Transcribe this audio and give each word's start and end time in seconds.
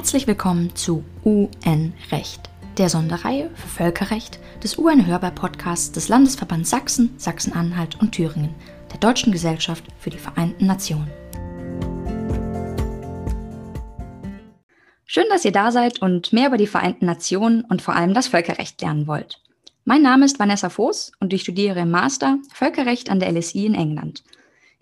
Herzlich 0.00 0.26
willkommen 0.26 0.74
zu 0.74 1.04
UN-Recht, 1.26 2.48
der 2.78 2.88
Sonderreihe 2.88 3.50
für 3.54 3.68
Völkerrecht 3.68 4.40
des 4.64 4.78
UN-Hörbar-Podcasts 4.78 5.92
des 5.92 6.08
Landesverbands 6.08 6.70
Sachsen, 6.70 7.12
Sachsen-Anhalt 7.18 8.00
und 8.00 8.12
Thüringen, 8.12 8.54
der 8.90 8.98
Deutschen 8.98 9.30
Gesellschaft 9.30 9.84
für 9.98 10.08
die 10.08 10.16
Vereinten 10.16 10.64
Nationen. 10.64 11.10
Schön, 15.04 15.26
dass 15.28 15.44
ihr 15.44 15.52
da 15.52 15.70
seid 15.70 16.00
und 16.00 16.32
mehr 16.32 16.48
über 16.48 16.56
die 16.56 16.66
Vereinten 16.66 17.04
Nationen 17.04 17.66
und 17.66 17.82
vor 17.82 17.94
allem 17.94 18.14
das 18.14 18.28
Völkerrecht 18.28 18.80
lernen 18.80 19.06
wollt. 19.06 19.42
Mein 19.84 20.00
Name 20.00 20.24
ist 20.24 20.38
Vanessa 20.38 20.70
Voß 20.70 21.12
und 21.20 21.34
ich 21.34 21.42
studiere 21.42 21.80
im 21.80 21.90
Master 21.90 22.38
Völkerrecht 22.54 23.10
an 23.10 23.20
der 23.20 23.30
LSI 23.30 23.66
in 23.66 23.74
England. 23.74 24.24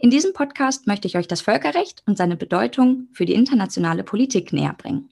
In 0.01 0.11
diesem 0.11 0.33
Podcast 0.33 0.87
möchte 0.87 1.09
ich 1.09 1.17
euch 1.17 1.27
das 1.27 1.41
Völkerrecht 1.41 2.05
und 2.07 2.17
seine 2.17 2.37
Bedeutung 2.37 3.09
für 3.13 3.27
die 3.27 3.35
internationale 3.35 4.05
Politik 4.05 4.53
näher 4.53 4.77
bringen. 4.79 5.11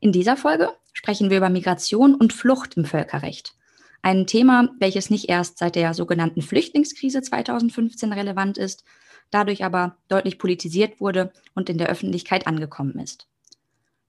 In 0.00 0.12
dieser 0.12 0.36
Folge 0.36 0.68
sprechen 0.92 1.30
wir 1.30 1.38
über 1.38 1.48
Migration 1.48 2.14
und 2.14 2.34
Flucht 2.34 2.76
im 2.76 2.84
Völkerrecht. 2.84 3.54
Ein 4.02 4.26
Thema, 4.26 4.68
welches 4.78 5.08
nicht 5.08 5.30
erst 5.30 5.56
seit 5.56 5.76
der 5.76 5.94
sogenannten 5.94 6.42
Flüchtlingskrise 6.42 7.22
2015 7.22 8.12
relevant 8.12 8.58
ist, 8.58 8.84
dadurch 9.30 9.64
aber 9.64 9.96
deutlich 10.08 10.38
politisiert 10.38 11.00
wurde 11.00 11.32
und 11.54 11.70
in 11.70 11.78
der 11.78 11.88
Öffentlichkeit 11.88 12.46
angekommen 12.46 12.98
ist. 12.98 13.26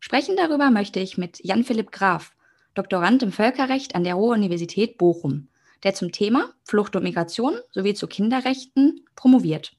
Sprechen 0.01 0.35
darüber 0.35 0.69
möchte 0.69 0.99
ich 0.99 1.17
mit 1.17 1.39
Jan-Philipp 1.45 1.93
Graf, 1.93 2.33
Doktorand 2.73 3.23
im 3.23 3.31
Völkerrecht 3.31 3.95
an 3.95 4.03
der 4.03 4.15
Ruhr-Universität 4.15 4.97
Bochum, 4.97 5.47
der 5.83 5.93
zum 5.93 6.11
Thema 6.11 6.53
Flucht 6.65 6.97
und 6.97 7.03
Migration 7.03 7.55
sowie 7.71 7.93
zu 7.93 8.07
Kinderrechten 8.07 9.05
promoviert. 9.15 9.76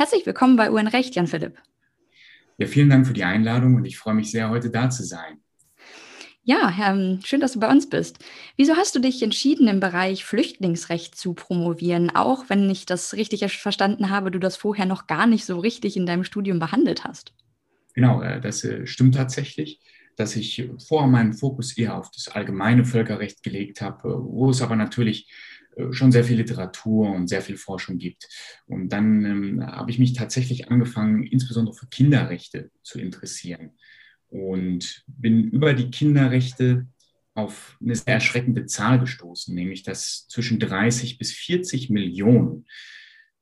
Herzlich 0.00 0.24
willkommen 0.24 0.56
bei 0.56 0.72
UN 0.72 0.86
Recht, 0.86 1.14
Jan 1.14 1.26
Philipp. 1.26 1.58
Ja, 2.56 2.66
vielen 2.66 2.88
Dank 2.88 3.06
für 3.06 3.12
die 3.12 3.24
Einladung 3.24 3.74
und 3.74 3.84
ich 3.84 3.98
freue 3.98 4.14
mich 4.14 4.30
sehr, 4.30 4.48
heute 4.48 4.70
da 4.70 4.88
zu 4.88 5.04
sein. 5.04 5.42
Ja, 6.42 6.74
ähm, 6.80 7.20
schön, 7.22 7.40
dass 7.40 7.52
du 7.52 7.60
bei 7.60 7.70
uns 7.70 7.86
bist. 7.86 8.18
Wieso 8.56 8.76
hast 8.76 8.94
du 8.94 9.00
dich 9.00 9.22
entschieden, 9.22 9.68
im 9.68 9.78
Bereich 9.78 10.24
Flüchtlingsrecht 10.24 11.14
zu 11.16 11.34
promovieren, 11.34 12.08
auch 12.08 12.48
wenn 12.48 12.70
ich 12.70 12.86
das 12.86 13.12
richtig 13.12 13.44
verstanden 13.58 14.08
habe, 14.08 14.30
du 14.30 14.38
das 14.38 14.56
vorher 14.56 14.86
noch 14.86 15.06
gar 15.06 15.26
nicht 15.26 15.44
so 15.44 15.58
richtig 15.58 15.98
in 15.98 16.06
deinem 16.06 16.24
Studium 16.24 16.60
behandelt 16.60 17.04
hast? 17.04 17.34
Genau, 17.92 18.22
äh, 18.22 18.40
das 18.40 18.64
äh, 18.64 18.86
stimmt 18.86 19.16
tatsächlich, 19.16 19.82
dass 20.16 20.34
ich 20.34 20.66
vorher 20.88 21.10
meinen 21.10 21.34
Fokus 21.34 21.76
eher 21.76 21.98
auf 21.98 22.10
das 22.10 22.28
allgemeine 22.28 22.86
Völkerrecht 22.86 23.42
gelegt 23.42 23.82
habe, 23.82 24.18
wo 24.18 24.48
es 24.48 24.62
aber 24.62 24.76
natürlich 24.76 25.28
äh, 25.28 25.59
schon 25.90 26.12
sehr 26.12 26.24
viel 26.24 26.36
Literatur 26.36 27.10
und 27.10 27.28
sehr 27.28 27.42
viel 27.42 27.56
Forschung 27.56 27.98
gibt. 27.98 28.28
Und 28.66 28.90
dann 28.90 29.24
ähm, 29.24 29.66
habe 29.66 29.90
ich 29.90 29.98
mich 29.98 30.12
tatsächlich 30.12 30.70
angefangen, 30.70 31.22
insbesondere 31.24 31.74
für 31.74 31.86
Kinderrechte 31.86 32.70
zu 32.82 32.98
interessieren 33.00 33.72
und 34.28 35.04
bin 35.06 35.50
über 35.50 35.74
die 35.74 35.90
Kinderrechte 35.90 36.86
auf 37.34 37.76
eine 37.80 37.94
sehr 37.94 38.14
erschreckende 38.14 38.66
Zahl 38.66 38.98
gestoßen, 38.98 39.54
nämlich 39.54 39.82
dass 39.82 40.26
zwischen 40.28 40.58
30 40.58 41.18
bis 41.18 41.32
40 41.32 41.90
Millionen 41.90 42.66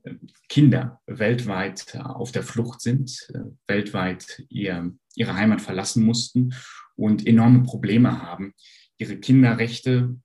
äh, 0.05 0.15
Kinder 0.49 1.01
weltweit 1.07 1.97
auf 1.97 2.33
der 2.33 2.43
Flucht 2.43 2.81
sind, 2.81 3.29
äh, 3.35 3.41
weltweit 3.67 4.45
ihr, 4.49 4.93
ihre 5.15 5.35
Heimat 5.35 5.61
verlassen 5.61 6.05
mussten 6.05 6.55
und 6.97 7.27
enorme 7.27 7.63
Probleme 7.63 8.23
haben, 8.23 8.55
ihre 8.99 9.17
Kinderrechte 9.17 10.17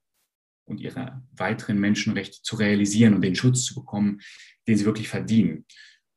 und 0.65 0.79
ihre 0.79 1.21
weiteren 1.31 1.79
Menschenrechte 1.79 2.41
zu 2.41 2.55
realisieren 2.55 3.13
und 3.13 3.21
den 3.21 3.35
Schutz 3.35 3.63
zu 3.63 3.75
bekommen, 3.75 4.21
den 4.67 4.77
sie 4.77 4.85
wirklich 4.85 5.07
verdienen. 5.07 5.65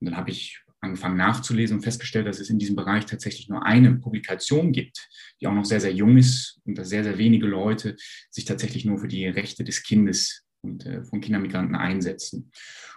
Und 0.00 0.10
dann 0.10 0.16
habe 0.16 0.30
ich 0.30 0.62
angefangen 0.80 1.16
nachzulesen 1.16 1.78
und 1.78 1.82
festgestellt, 1.82 2.26
dass 2.26 2.38
es 2.38 2.50
in 2.50 2.58
diesem 2.58 2.76
Bereich 2.76 3.06
tatsächlich 3.06 3.48
nur 3.48 3.64
eine 3.64 3.96
Publikation 3.96 4.72
gibt, 4.72 5.08
die 5.40 5.46
auch 5.46 5.54
noch 5.54 5.64
sehr, 5.64 5.80
sehr 5.80 5.92
jung 5.92 6.16
ist 6.16 6.60
und 6.64 6.76
dass 6.76 6.88
sehr, 6.88 7.02
sehr 7.02 7.18
wenige 7.18 7.46
Leute 7.46 7.96
sich 8.30 8.44
tatsächlich 8.44 8.84
nur 8.84 8.98
für 8.98 9.08
die 9.08 9.26
Rechte 9.26 9.64
des 9.64 9.82
Kindes 9.82 10.44
und 10.62 10.86
äh, 10.86 11.02
von 11.04 11.20
Kindermigranten 11.20 11.74
einsetzen. 11.74 12.50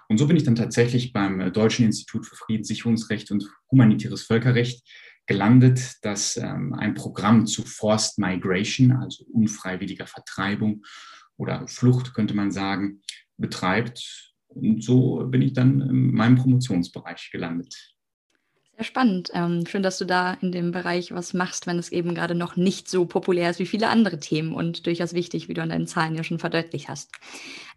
Und 0.07 0.17
so 0.17 0.27
bin 0.27 0.37
ich 0.37 0.43
dann 0.43 0.55
tatsächlich 0.55 1.13
beim 1.13 1.53
Deutschen 1.53 1.85
Institut 1.85 2.25
für 2.25 2.35
Friedenssicherungsrecht 2.35 3.31
und 3.31 3.49
humanitäres 3.71 4.23
Völkerrecht 4.23 4.83
gelandet, 5.27 5.97
das 6.01 6.37
ähm, 6.37 6.73
ein 6.73 6.95
Programm 6.95 7.45
zu 7.45 7.63
Forced 7.63 8.17
Migration, 8.17 8.91
also 8.91 9.23
unfreiwilliger 9.31 10.07
Vertreibung 10.07 10.83
oder 11.39 11.67
Flucht, 11.67 12.13
könnte 12.13 12.35
man 12.35 12.51
sagen, 12.51 13.01
betreibt. 13.37 14.35
Und 14.49 14.83
so 14.83 15.25
bin 15.25 15.41
ich 15.41 15.53
dann 15.53 15.81
in 15.81 16.11
meinem 16.11 16.35
Promotionsbereich 16.35 17.29
gelandet. 17.31 17.95
Sehr 18.75 18.85
spannend. 18.85 19.29
Ähm, 19.33 19.65
schön, 19.65 19.83
dass 19.83 19.97
du 19.97 20.05
da 20.05 20.33
in 20.35 20.51
dem 20.51 20.71
Bereich 20.71 21.13
was 21.13 21.33
machst, 21.33 21.67
wenn 21.67 21.79
es 21.79 21.91
eben 21.91 22.15
gerade 22.15 22.35
noch 22.35 22.55
nicht 22.55 22.89
so 22.89 23.05
populär 23.05 23.49
ist 23.49 23.59
wie 23.59 23.65
viele 23.65 23.89
andere 23.89 24.19
Themen 24.19 24.53
und 24.53 24.85
durchaus 24.85 25.13
wichtig, 25.13 25.49
wie 25.49 25.53
du 25.53 25.61
an 25.61 25.69
deinen 25.69 25.87
Zahlen 25.87 26.15
ja 26.15 26.23
schon 26.23 26.39
verdeutlicht 26.39 26.87
hast. 26.87 27.11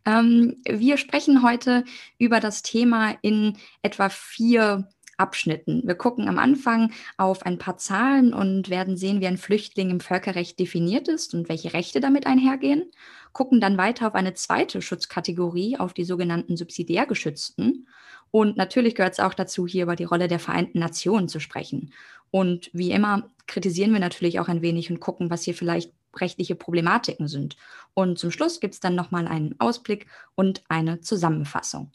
Ähm, 0.05 0.62
wir 0.69 0.97
sprechen 0.99 1.43
heute 1.43 1.84
über 2.19 2.41
das 2.41 2.62
Thema 2.62 3.17
in 3.23 3.59
etwa 3.83 4.09
vier 4.11 4.89
Abschnitten. 5.17 5.83
Wir 5.84 5.95
gucken 5.95 6.28
am 6.28 6.39
Anfang 6.39 6.93
auf 7.17 7.45
ein 7.45 7.59
paar 7.59 7.77
Zahlen 7.77 8.34
und 8.34 8.71
werden 8.71 8.97
sehen, 8.97 9.21
wie 9.21 9.27
ein 9.27 9.39
Flüchtling 9.39 9.91
im 9.91 10.00
Völkerrecht 10.00 10.59
definiert 10.59 11.09
ist 11.09 11.34
und 11.34 11.49
welche 11.49 11.73
Rechte 11.73 12.00
damit 12.00 12.27
einhergehen 12.27 12.84
gucken 13.33 13.61
dann 13.61 13.78
weiter 13.78 14.06
auf 14.06 14.15
eine 14.15 14.34
zweite 14.34 14.83
Schutzkategorie, 14.83 15.78
auf 15.78 15.95
die 15.95 16.05
sogenannten 16.05 16.56
subsidiär 16.56 17.06
geschützten. 17.06 17.89
Und 18.31 18.56
natürlich 18.56 18.95
gehört 18.95 19.15
es 19.15 19.21
auch 19.21 19.34
dazu, 19.34 19.67
hier 19.67 19.84
über 19.84 19.97
die 19.97 20.05
Rolle 20.05 20.28
der 20.28 20.39
Vereinten 20.39 20.78
Nationen 20.78 21.29
zu 21.29 21.41
sprechen. 21.41 21.93
Und 22.31 22.71
wie 22.73 22.93
immer 22.93 23.31
kritisieren 23.47 23.93
wir 23.93 24.00
natürlich 24.00 24.41
auch 24.41 24.49
ein 24.49 24.62
wenig 24.62 24.91
und 24.91 25.00
gucken, 25.00 25.31
was 25.31 25.43
hier 25.43 25.55
vielleicht 25.55 25.93
rechtliche 26.17 26.55
Problematiken 26.55 27.29
sind. 27.29 27.56
Und 27.94 28.19
zum 28.19 28.31
Schluss 28.31 28.61
gibt 28.61 28.75
es 28.75 28.81
dann 28.81 28.94
nochmal 28.94 29.27
einen 29.27 29.59
Ausblick 29.59 30.06
und 30.34 30.62
eine 30.69 31.00
Zusammenfassung. 31.00 31.91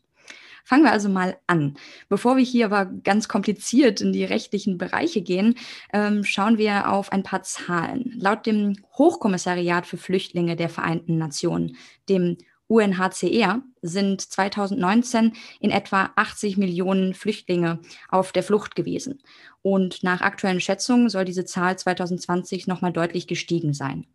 Fangen 0.68 0.84
wir 0.84 0.92
also 0.92 1.08
mal 1.08 1.38
an. 1.48 1.78
Bevor 2.10 2.36
wir 2.36 2.44
hier 2.44 2.66
aber 2.66 2.88
ganz 2.88 3.30
kompliziert 3.30 4.02
in 4.02 4.12
die 4.12 4.26
rechtlichen 4.26 4.78
Bereiche 4.78 5.22
gehen, 5.22 5.56
ähm, 5.94 6.26
schauen 6.26 6.58
wir 6.58 6.92
auf 6.92 7.14
ein 7.14 7.24
paar 7.24 7.42
Zahlen. 7.42 8.14
Laut 8.20 8.46
dem 8.46 8.76
Hochkommissariat 8.98 9.88
für 9.88 9.96
Flüchtlinge 9.96 10.58
der 10.58 10.68
Vereinten 10.68 11.18
Nationen, 11.18 11.78
dem 12.10 12.36
UNHCR 12.68 13.62
sind 13.82 14.20
2019 14.20 15.32
in 15.62 15.72
etwa 15.72 16.10
80 16.18 16.58
Millionen 16.58 17.14
Flüchtlinge 17.14 17.80
auf 18.10 18.34
der 18.34 18.44
Flucht 18.44 18.76
gewesen. 18.76 19.22
Und 19.62 20.04
nach 20.04 20.20
aktuellen 20.20 20.60
Schätzungen 20.60 21.08
soll 21.08 21.24
diese 21.24 21.46
Zahl 21.46 21.80
2020 21.80 22.68
nochmal 22.68 22.92
deutlich 22.92 23.26
gestiegen 23.26 23.74
sein. 23.74 24.06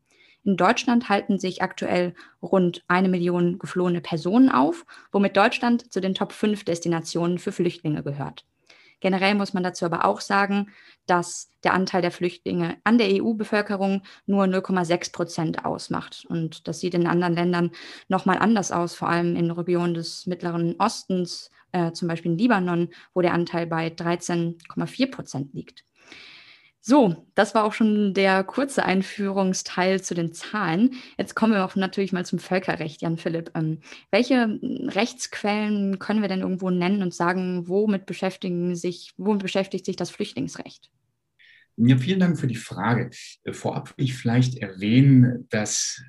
In 0.45 0.57
Deutschland 0.57 1.09
halten 1.09 1.39
sich 1.39 1.63
aktuell 1.63 2.15
rund 2.43 2.83
eine 2.89 3.09
Million 3.09 3.59
geflohene 3.59 4.01
Personen 4.01 4.51
auf, 4.51 4.85
womit 5.13 5.37
Deutschland 5.37 5.93
zu 5.93 6.01
den 6.01 6.15
Top 6.15 6.33
5 6.33 6.65
Destinationen 6.65 7.39
für 7.39 7.53
Flüchtlinge 7.53 8.03
gehört. 8.03 8.45
Generell 9.03 9.35
muss 9.35 9.53
man 9.53 9.65
dazu 9.65 9.85
aber 9.85 10.05
auch 10.05 10.21
sagen, 10.21 10.71
dass 11.07 11.51
der 11.65 11.75
Anteil 11.75 12.03
der 12.03 12.13
Flüchtlinge 12.13 12.77
an 12.85 12.99
der 12.99 13.09
EU-Bevölkerung 13.09 14.03
nur 14.27 14.45
0,6 14.45 15.13
Prozent 15.13 15.65
ausmacht. 15.65 16.25
Und 16.29 16.69
das 16.69 16.79
sieht 16.79 16.95
in 16.95 17.09
anderen 17.09 17.35
Ländern 17.35 17.73
nochmal 18.09 18.39
anders 18.39 18.71
aus, 18.71 18.95
vor 18.95 19.09
allem 19.09 19.35
in 19.35 19.51
Regionen 19.51 19.95
des 19.95 20.27
Mittleren 20.27 20.77
Ostens, 20.79 21.51
äh, 21.73 21.91
zum 21.93 22.07
Beispiel 22.07 22.33
in 22.33 22.39
Libanon, 22.39 22.91
wo 23.13 23.23
der 23.23 23.35
Anteil 23.35 23.67
bei 23.67 23.89
13,4 23.89 25.11
Prozent 25.11 25.53
liegt. 25.53 25.85
So, 26.85 27.29
das 27.37 27.55
war 27.55 27.63
auch 27.63 27.73
schon 27.73 28.13
der 28.13 28.43
kurze 28.43 28.85
Einführungsteil 28.85 30.03
zu 30.03 30.15
den 30.15 30.33
Zahlen. 30.33 30.95
Jetzt 31.17 31.37
kommen 31.37 31.53
wir 31.53 31.65
auch 31.65 31.77
natürlich 31.77 32.13
mal 32.13 32.27
zum 32.27 32.41
Völkerrecht, 32.41 33.03
Jan 33.03 33.19
Philipp. 33.19 33.53
Ähm, 33.55 33.79
welche 34.11 34.59
Rechtsquellen 34.61 36.01
können 36.01 36.23
wir 36.23 36.29
denn 36.29 36.41
irgendwo 36.41 36.71
nennen 36.71 37.03
und 37.03 37.15
sagen, 37.15 37.69
womit 37.69 38.05
beschäftigen 38.05 38.75
sich, 38.75 39.13
womit 39.17 39.43
beschäftigt 39.43 39.87
sich 39.87 39.95
das 39.95 40.11
Flüchtlingsrecht? 40.11 40.91
Ja, 41.77 41.97
vielen 41.97 42.19
Dank 42.19 42.37
für 42.37 42.49
die 42.49 42.57
Frage. 42.57 43.11
Vorab 43.53 43.97
will 43.97 44.05
ich 44.05 44.15
vielleicht 44.15 44.59
erwähnen, 44.59 45.47
dass 45.51 46.03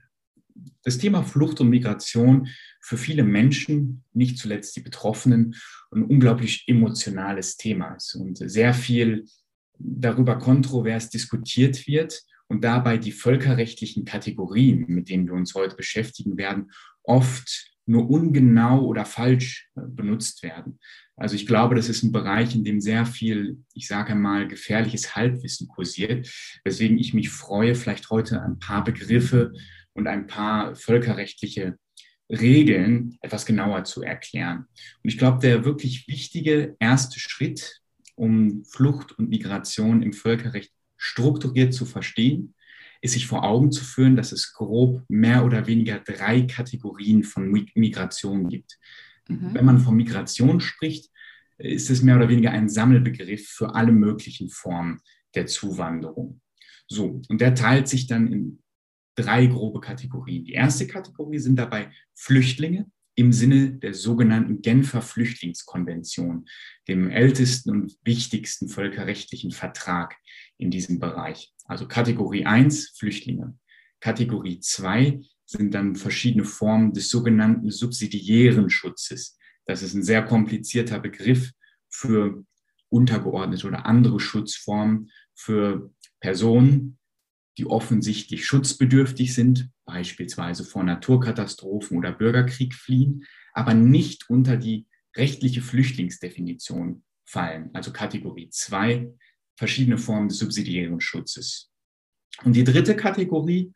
das 0.81 0.97
Thema 0.97 1.21
Flucht 1.21 1.61
und 1.61 1.69
Migration 1.69 2.47
für 2.81 2.97
viele 2.97 3.23
Menschen, 3.23 4.03
nicht 4.11 4.39
zuletzt 4.39 4.75
die 4.75 4.81
Betroffenen, 4.81 5.55
ein 5.91 6.03
unglaublich 6.03 6.63
emotionales 6.67 7.57
Thema 7.57 7.93
ist 7.93 8.15
und 8.15 8.37
sehr 8.37 8.73
viel 8.73 9.25
darüber 9.83 10.37
kontrovers 10.37 11.09
diskutiert 11.09 11.87
wird 11.87 12.21
und 12.47 12.63
dabei 12.63 12.97
die 12.97 13.11
völkerrechtlichen 13.11 14.05
Kategorien, 14.05 14.85
mit 14.87 15.09
denen 15.09 15.27
wir 15.27 15.33
uns 15.33 15.53
heute 15.55 15.75
beschäftigen 15.75 16.37
werden, 16.37 16.71
oft 17.03 17.73
nur 17.85 18.09
ungenau 18.09 18.85
oder 18.85 19.05
falsch 19.05 19.69
äh, 19.75 19.81
benutzt 19.85 20.41
werden. 20.43 20.79
Also 21.15 21.35
ich 21.35 21.45
glaube, 21.45 21.75
das 21.75 21.89
ist 21.89 22.03
ein 22.03 22.11
Bereich, 22.11 22.55
in 22.55 22.63
dem 22.63 22.79
sehr 22.79 23.05
viel, 23.05 23.57
ich 23.73 23.87
sage 23.87 24.15
mal, 24.15 24.47
gefährliches 24.47 25.15
Halbwissen 25.15 25.67
kursiert, 25.67 26.29
weswegen 26.63 26.97
ich 26.97 27.13
mich 27.13 27.29
freue, 27.29 27.75
vielleicht 27.75 28.09
heute 28.09 28.41
ein 28.41 28.59
paar 28.59 28.83
Begriffe 28.83 29.53
und 29.93 30.07
ein 30.07 30.27
paar 30.27 30.75
völkerrechtliche 30.75 31.77
Regeln 32.29 33.17
etwas 33.21 33.45
genauer 33.45 33.83
zu 33.83 34.01
erklären. 34.01 34.65
Und 35.03 35.09
ich 35.09 35.17
glaube, 35.17 35.39
der 35.39 35.65
wirklich 35.65 36.07
wichtige 36.07 36.75
erste 36.79 37.19
Schritt 37.19 37.82
um 38.15 38.63
Flucht 38.65 39.11
und 39.13 39.29
Migration 39.29 40.01
im 40.01 40.13
Völkerrecht 40.13 40.71
strukturiert 40.97 41.73
zu 41.73 41.85
verstehen, 41.85 42.55
ist 43.01 43.13
sich 43.13 43.27
vor 43.27 43.43
Augen 43.43 43.71
zu 43.71 43.83
führen, 43.83 44.15
dass 44.15 44.31
es 44.31 44.53
grob 44.53 45.03
mehr 45.09 45.43
oder 45.43 45.67
weniger 45.67 45.99
drei 45.99 46.43
Kategorien 46.43 47.23
von 47.23 47.51
Migration 47.75 48.47
gibt. 48.47 48.79
Mhm. 49.27 49.53
Wenn 49.53 49.65
man 49.65 49.79
von 49.79 49.95
Migration 49.95 50.61
spricht, 50.61 51.11
ist 51.57 51.89
es 51.89 52.01
mehr 52.01 52.15
oder 52.15 52.29
weniger 52.29 52.51
ein 52.51 52.69
Sammelbegriff 52.69 53.47
für 53.47 53.75
alle 53.75 53.91
möglichen 53.91 54.49
Formen 54.49 55.01
der 55.35 55.47
Zuwanderung. 55.47 56.41
So, 56.87 57.21
und 57.27 57.41
der 57.41 57.55
teilt 57.55 57.87
sich 57.87 58.07
dann 58.07 58.27
in 58.31 58.63
drei 59.15 59.47
grobe 59.47 59.79
Kategorien. 59.79 60.45
Die 60.45 60.53
erste 60.53 60.87
Kategorie 60.87 61.39
sind 61.39 61.57
dabei 61.57 61.91
Flüchtlinge 62.15 62.89
im 63.15 63.31
Sinne 63.31 63.73
der 63.73 63.93
sogenannten 63.93 64.61
Genfer 64.61 65.01
Flüchtlingskonvention, 65.01 66.45
dem 66.87 67.09
ältesten 67.09 67.69
und 67.69 67.97
wichtigsten 68.03 68.69
völkerrechtlichen 68.69 69.51
Vertrag 69.51 70.15
in 70.57 70.71
diesem 70.71 70.99
Bereich. 70.99 71.53
Also 71.65 71.87
Kategorie 71.87 72.45
1 72.45 72.95
Flüchtlinge. 72.97 73.57
Kategorie 73.99 74.59
2 74.59 75.21
sind 75.45 75.73
dann 75.73 75.95
verschiedene 75.95 76.43
Formen 76.43 76.93
des 76.93 77.09
sogenannten 77.09 77.69
subsidiären 77.69 78.69
Schutzes. 78.69 79.37
Das 79.65 79.81
ist 79.81 79.93
ein 79.93 80.03
sehr 80.03 80.23
komplizierter 80.23 80.99
Begriff 80.99 81.51
für 81.89 82.43
untergeordnete 82.89 83.67
oder 83.67 83.85
andere 83.85 84.19
Schutzformen 84.19 85.09
für 85.35 85.91
Personen, 86.19 86.97
die 87.57 87.65
offensichtlich 87.65 88.45
schutzbedürftig 88.45 89.33
sind, 89.33 89.69
beispielsweise 89.85 90.63
vor 90.63 90.83
Naturkatastrophen 90.83 91.97
oder 91.97 92.11
Bürgerkrieg 92.11 92.73
fliehen, 92.73 93.25
aber 93.53 93.73
nicht 93.73 94.29
unter 94.29 94.57
die 94.57 94.87
rechtliche 95.15 95.61
Flüchtlingsdefinition 95.61 97.03
fallen, 97.25 97.69
also 97.73 97.91
Kategorie 97.91 98.49
2, 98.49 99.11
verschiedene 99.55 99.97
Formen 99.97 100.29
des 100.29 100.39
subsidiären 100.39 100.99
Schutzes. 100.99 101.69
Und 102.43 102.55
die 102.55 102.63
dritte 102.63 102.95
Kategorie 102.95 103.71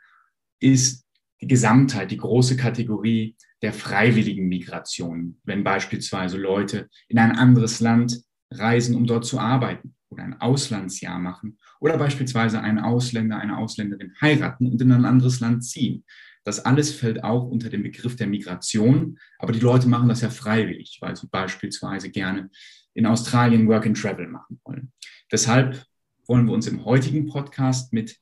ist 0.60 1.06
die 1.40 1.48
Gesamtheit, 1.48 2.10
die 2.10 2.18
große 2.18 2.58
Kategorie 2.58 3.36
der 3.62 3.74
freiwilligen 3.74 4.48
Migration, 4.48 5.40
wenn 5.44 5.64
beispielsweise 5.64 6.38
Leute 6.38 6.90
in 7.08 7.20
ein 7.20 7.38
anderes 7.38 7.80
Land 7.80 8.24
reisen, 8.52 8.96
um 8.96 9.06
dort 9.06 9.26
zu 9.26 9.40
arbeiten 9.40 9.97
oder 10.10 10.24
ein 10.24 10.40
Auslandsjahr 10.40 11.20
machen 11.20 11.58
oder 11.80 11.98
beispielsweise 11.98 12.62
einen 12.62 12.80
Ausländer, 12.80 13.38
eine 13.38 13.58
Ausländerin 13.58 14.14
heiraten 14.22 14.68
und 14.68 14.82
in 14.82 14.92
ein 14.92 15.06
anderes 15.06 15.40
Land 15.40 15.64
ziehen. 15.64 16.04
Das 16.44 16.60
alles 16.64 16.94
fällt 16.94 17.24
auch 17.24 17.44
unter 17.44 17.70
den 17.70 17.84
Begriff 17.84 18.16
der 18.16 18.28
Migration, 18.28 19.20
aber 19.38 19.52
die 19.52 19.60
Leute 19.60 19.90
machen 19.90 20.08
das 20.08 20.22
ja 20.22 20.30
freiwillig, 20.30 20.98
weil 21.02 21.16
sie 21.16 21.28
beispielsweise 21.28 22.10
gerne 22.10 22.50
in 22.94 23.06
Australien 23.06 23.68
Work 23.68 23.86
and 23.86 24.02
Travel 24.02 24.28
machen 24.28 24.60
wollen. 24.64 24.92
Deshalb 25.32 25.84
wollen 26.26 26.46
wir 26.46 26.54
uns 26.54 26.68
im 26.68 26.86
heutigen 26.86 27.28
Podcast 27.28 27.92
mit 27.92 28.18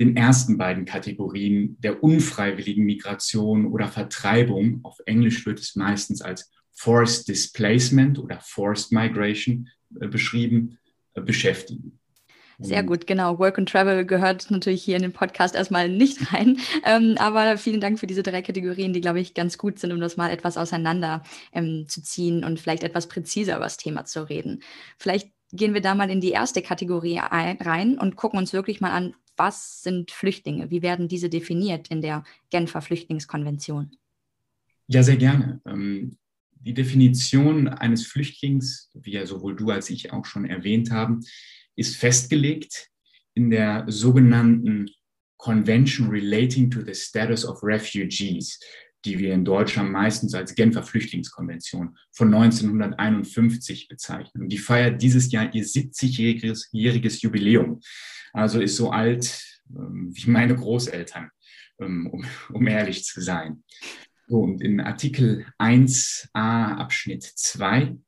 den 0.00 0.16
ersten 0.16 0.58
beiden 0.58 0.84
Kategorien 0.84 1.76
der 1.80 2.02
unfreiwilligen 2.02 2.84
Migration 2.84 3.66
oder 3.66 3.86
Vertreibung, 3.88 4.80
auf 4.82 4.98
Englisch 5.06 5.46
wird 5.46 5.60
es 5.60 5.76
meistens 5.76 6.22
als 6.22 6.50
Forced 6.72 7.28
Displacement 7.28 8.18
oder 8.18 8.40
Forced 8.40 8.92
Migration 8.92 9.68
äh, 10.00 10.08
beschrieben, 10.08 10.78
beschäftigen. 11.14 11.98
Sehr 12.58 12.84
gut, 12.84 13.06
genau. 13.06 13.38
Work 13.38 13.58
and 13.58 13.68
Travel 13.68 14.04
gehört 14.06 14.50
natürlich 14.50 14.84
hier 14.84 14.96
in 14.96 15.02
den 15.02 15.12
Podcast 15.12 15.54
erstmal 15.54 15.88
nicht 15.88 16.32
rein. 16.32 16.58
Ähm, 16.84 17.16
aber 17.18 17.58
vielen 17.58 17.80
Dank 17.80 17.98
für 17.98 18.06
diese 18.06 18.22
drei 18.22 18.42
Kategorien, 18.42 18.92
die, 18.92 19.00
glaube 19.00 19.20
ich, 19.20 19.34
ganz 19.34 19.58
gut 19.58 19.78
sind, 19.78 19.92
um 19.92 20.00
das 20.00 20.16
mal 20.16 20.30
etwas 20.30 20.56
auseinander 20.56 21.22
ähm, 21.52 21.86
zu 21.88 22.02
ziehen 22.02 22.44
und 22.44 22.60
vielleicht 22.60 22.84
etwas 22.84 23.08
präziser 23.08 23.56
über 23.56 23.64
das 23.64 23.78
Thema 23.78 24.04
zu 24.04 24.28
reden. 24.28 24.62
Vielleicht 24.96 25.30
gehen 25.52 25.74
wir 25.74 25.80
da 25.80 25.94
mal 25.94 26.10
in 26.10 26.20
die 26.20 26.30
erste 26.30 26.62
Kategorie 26.62 27.18
ein, 27.18 27.58
rein 27.58 27.98
und 27.98 28.16
gucken 28.16 28.38
uns 28.38 28.52
wirklich 28.52 28.80
mal 28.80 28.92
an, 28.92 29.14
was 29.36 29.82
sind 29.82 30.10
Flüchtlinge? 30.10 30.70
Wie 30.70 30.82
werden 30.82 31.08
diese 31.08 31.28
definiert 31.28 31.88
in 31.88 32.00
der 32.00 32.22
Genfer 32.50 32.82
Flüchtlingskonvention? 32.82 33.90
Ja, 34.86 35.02
sehr 35.02 35.16
gerne. 35.16 35.60
Ähm, 35.66 36.16
die 36.64 36.74
Definition 36.74 37.68
eines 37.68 38.06
Flüchtlings, 38.06 38.90
wie 38.94 39.12
ja 39.12 39.26
sowohl 39.26 39.56
du 39.56 39.70
als 39.70 39.90
ich 39.90 40.12
auch 40.12 40.24
schon 40.24 40.44
erwähnt 40.44 40.90
haben, 40.90 41.20
ist 41.76 41.96
festgelegt 41.96 42.88
in 43.34 43.50
der 43.50 43.84
sogenannten 43.88 44.88
Convention 45.38 46.08
Relating 46.08 46.70
to 46.70 46.82
the 46.82 46.94
Status 46.94 47.44
of 47.44 47.62
Refugees, 47.62 48.60
die 49.04 49.18
wir 49.18 49.34
in 49.34 49.44
Deutschland 49.44 49.90
meistens 49.90 50.34
als 50.34 50.54
Genfer 50.54 50.84
Flüchtlingskonvention 50.84 51.96
von 52.12 52.32
1951 52.32 53.88
bezeichnen. 53.88 54.48
Die 54.48 54.58
feiert 54.58 55.02
dieses 55.02 55.32
Jahr 55.32 55.52
ihr 55.52 55.64
70-jähriges 55.64 57.22
Jubiläum. 57.22 57.80
Also 58.32 58.60
ist 58.60 58.76
so 58.76 58.90
alt 58.90 59.42
ähm, 59.74 60.12
wie 60.14 60.30
meine 60.30 60.54
Großeltern, 60.54 61.30
ähm, 61.80 62.06
um, 62.06 62.24
um 62.52 62.66
ehrlich 62.68 63.04
zu 63.04 63.20
sein. 63.20 63.64
So, 64.32 64.38
und 64.38 64.62
in 64.62 64.80
Artikel 64.80 65.44
1a 65.58 66.76
Abschnitt 66.78 67.22
2 67.22 67.98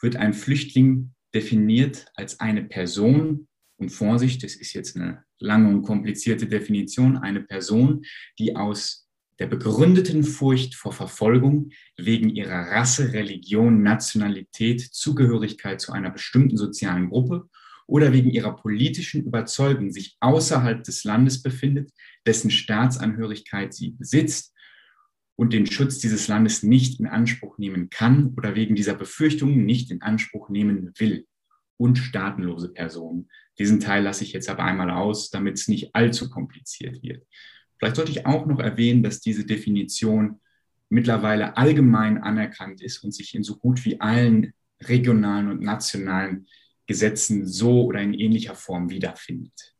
wird 0.00 0.14
ein 0.14 0.32
Flüchtling 0.32 1.12
definiert 1.34 2.06
als 2.14 2.38
eine 2.38 2.62
Person, 2.62 3.48
und 3.76 3.88
Vorsicht, 3.88 4.44
das 4.44 4.54
ist 4.54 4.74
jetzt 4.74 4.94
eine 4.94 5.24
lange 5.40 5.68
und 5.70 5.82
komplizierte 5.82 6.46
Definition, 6.46 7.16
eine 7.16 7.40
Person, 7.40 8.04
die 8.38 8.54
aus 8.54 9.08
der 9.40 9.48
begründeten 9.48 10.22
Furcht 10.22 10.76
vor 10.76 10.92
Verfolgung 10.92 11.70
wegen 11.96 12.28
ihrer 12.30 12.70
Rasse, 12.70 13.12
Religion, 13.12 13.82
Nationalität, 13.82 14.80
Zugehörigkeit 14.80 15.80
zu 15.80 15.90
einer 15.90 16.10
bestimmten 16.12 16.58
sozialen 16.58 17.08
Gruppe 17.08 17.48
oder 17.88 18.12
wegen 18.12 18.30
ihrer 18.30 18.54
politischen 18.54 19.24
Überzeugung 19.24 19.90
sich 19.90 20.16
außerhalb 20.20 20.84
des 20.84 21.02
Landes 21.02 21.42
befindet, 21.42 21.90
dessen 22.24 22.52
Staatsangehörigkeit 22.52 23.74
sie 23.74 23.90
besitzt 23.90 24.49
und 25.40 25.54
den 25.54 25.64
Schutz 25.64 25.96
dieses 25.96 26.28
Landes 26.28 26.62
nicht 26.62 27.00
in 27.00 27.06
Anspruch 27.06 27.56
nehmen 27.56 27.88
kann 27.88 28.34
oder 28.36 28.54
wegen 28.56 28.74
dieser 28.74 28.92
Befürchtungen 28.92 29.64
nicht 29.64 29.90
in 29.90 30.02
Anspruch 30.02 30.50
nehmen 30.50 30.92
will. 30.98 31.26
Und 31.78 31.96
staatenlose 31.96 32.68
Personen. 32.68 33.30
Diesen 33.58 33.80
Teil 33.80 34.02
lasse 34.02 34.22
ich 34.22 34.34
jetzt 34.34 34.50
aber 34.50 34.64
einmal 34.64 34.90
aus, 34.90 35.30
damit 35.30 35.54
es 35.54 35.66
nicht 35.66 35.94
allzu 35.94 36.28
kompliziert 36.28 37.02
wird. 37.02 37.26
Vielleicht 37.78 37.96
sollte 37.96 38.10
ich 38.10 38.26
auch 38.26 38.44
noch 38.44 38.58
erwähnen, 38.58 39.02
dass 39.02 39.20
diese 39.20 39.46
Definition 39.46 40.42
mittlerweile 40.90 41.56
allgemein 41.56 42.18
anerkannt 42.18 42.82
ist 42.82 43.02
und 43.02 43.12
sich 43.12 43.34
in 43.34 43.42
so 43.42 43.56
gut 43.56 43.86
wie 43.86 43.98
allen 43.98 44.52
regionalen 44.82 45.48
und 45.48 45.62
nationalen 45.62 46.48
Gesetzen 46.86 47.46
so 47.46 47.86
oder 47.86 48.02
in 48.02 48.12
ähnlicher 48.12 48.54
Form 48.54 48.90
wiederfindet. 48.90 49.74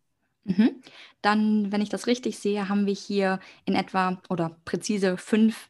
Mhm. 0.45 0.83
Dann, 1.23 1.71
wenn 1.71 1.83
ich 1.83 1.89
das 1.91 2.07
richtig 2.07 2.39
sehe, 2.39 2.69
haben 2.69 2.87
wir 2.87 2.95
hier 2.95 3.41
in 3.65 3.75
etwa 3.75 4.21
oder 4.29 4.59
präzise 4.65 5.17
fünf 5.17 5.69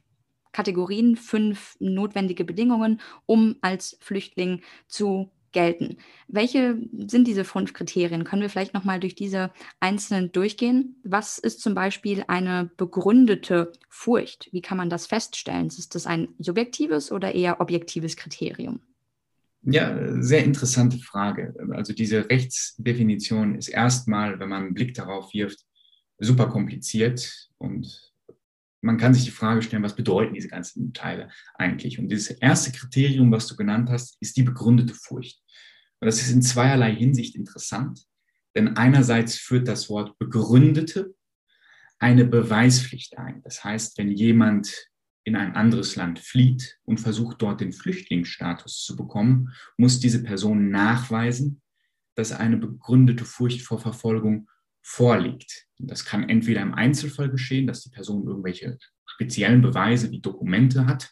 Kategorien, 0.52 1.16
fünf 1.16 1.76
notwendige 1.80 2.44
Bedingungen, 2.44 3.00
um 3.26 3.56
als 3.60 3.96
Flüchtling 4.00 4.62
zu 4.88 5.30
gelten. 5.52 5.96
Welche 6.28 6.78
sind 7.06 7.26
diese 7.26 7.44
fünf 7.44 7.72
Kriterien? 7.72 8.24
Können 8.24 8.42
wir 8.42 8.50
vielleicht 8.50 8.74
nochmal 8.74 9.00
durch 9.00 9.14
diese 9.14 9.52
einzelnen 9.80 10.32
durchgehen? 10.32 11.00
Was 11.04 11.38
ist 11.38 11.60
zum 11.60 11.74
Beispiel 11.74 12.24
eine 12.28 12.70
begründete 12.76 13.72
Furcht? 13.88 14.48
Wie 14.52 14.62
kann 14.62 14.78
man 14.78 14.90
das 14.90 15.06
feststellen? 15.06 15.66
Ist 15.66 15.94
das 15.94 16.06
ein 16.06 16.28
subjektives 16.38 17.10
oder 17.10 17.34
eher 17.34 17.60
objektives 17.60 18.16
Kriterium? 18.16 18.80
Ja, 19.62 20.22
sehr 20.22 20.44
interessante 20.44 20.98
Frage. 20.98 21.54
Also 21.72 21.92
diese 21.92 22.28
Rechtsdefinition 22.30 23.56
ist 23.56 23.68
erstmal, 23.68 24.40
wenn 24.40 24.48
man 24.48 24.64
einen 24.64 24.74
Blick 24.74 24.94
darauf 24.94 25.34
wirft, 25.34 25.60
super 26.18 26.48
kompliziert 26.48 27.48
und 27.58 28.10
man 28.82 28.96
kann 28.96 29.12
sich 29.12 29.24
die 29.24 29.30
Frage 29.30 29.60
stellen, 29.60 29.82
was 29.82 29.96
bedeuten 29.96 30.34
diese 30.34 30.48
ganzen 30.48 30.94
Teile 30.94 31.28
eigentlich? 31.54 31.98
Und 31.98 32.08
dieses 32.08 32.30
erste 32.30 32.72
Kriterium, 32.72 33.30
was 33.30 33.46
du 33.46 33.56
genannt 33.56 33.90
hast, 33.90 34.16
ist 34.20 34.36
die 34.38 34.42
begründete 34.42 34.94
Furcht. 34.94 35.42
Und 36.00 36.06
das 36.06 36.22
ist 36.22 36.30
in 36.30 36.40
zweierlei 36.40 36.94
Hinsicht 36.94 37.36
interessant, 37.36 38.06
denn 38.56 38.76
einerseits 38.78 39.36
führt 39.36 39.68
das 39.68 39.90
Wort 39.90 40.18
begründete 40.18 41.14
eine 41.98 42.24
Beweispflicht 42.24 43.18
ein. 43.18 43.42
Das 43.42 43.62
heißt, 43.62 43.98
wenn 43.98 44.10
jemand 44.10 44.88
in 45.24 45.36
ein 45.36 45.54
anderes 45.54 45.96
Land 45.96 46.18
flieht 46.18 46.78
und 46.84 46.98
versucht 47.00 47.42
dort 47.42 47.60
den 47.60 47.72
Flüchtlingsstatus 47.72 48.82
zu 48.82 48.96
bekommen, 48.96 49.50
muss 49.76 50.00
diese 50.00 50.22
Person 50.22 50.70
nachweisen, 50.70 51.60
dass 52.14 52.32
eine 52.32 52.56
begründete 52.56 53.24
Furcht 53.24 53.62
vor 53.62 53.78
Verfolgung 53.78 54.48
vorliegt. 54.82 55.66
Das 55.78 56.04
kann 56.04 56.28
entweder 56.28 56.62
im 56.62 56.74
Einzelfall 56.74 57.30
geschehen, 57.30 57.66
dass 57.66 57.82
die 57.82 57.90
Person 57.90 58.26
irgendwelche 58.26 58.78
speziellen 59.06 59.62
Beweise 59.62 60.10
wie 60.10 60.20
Dokumente 60.20 60.86
hat, 60.86 61.10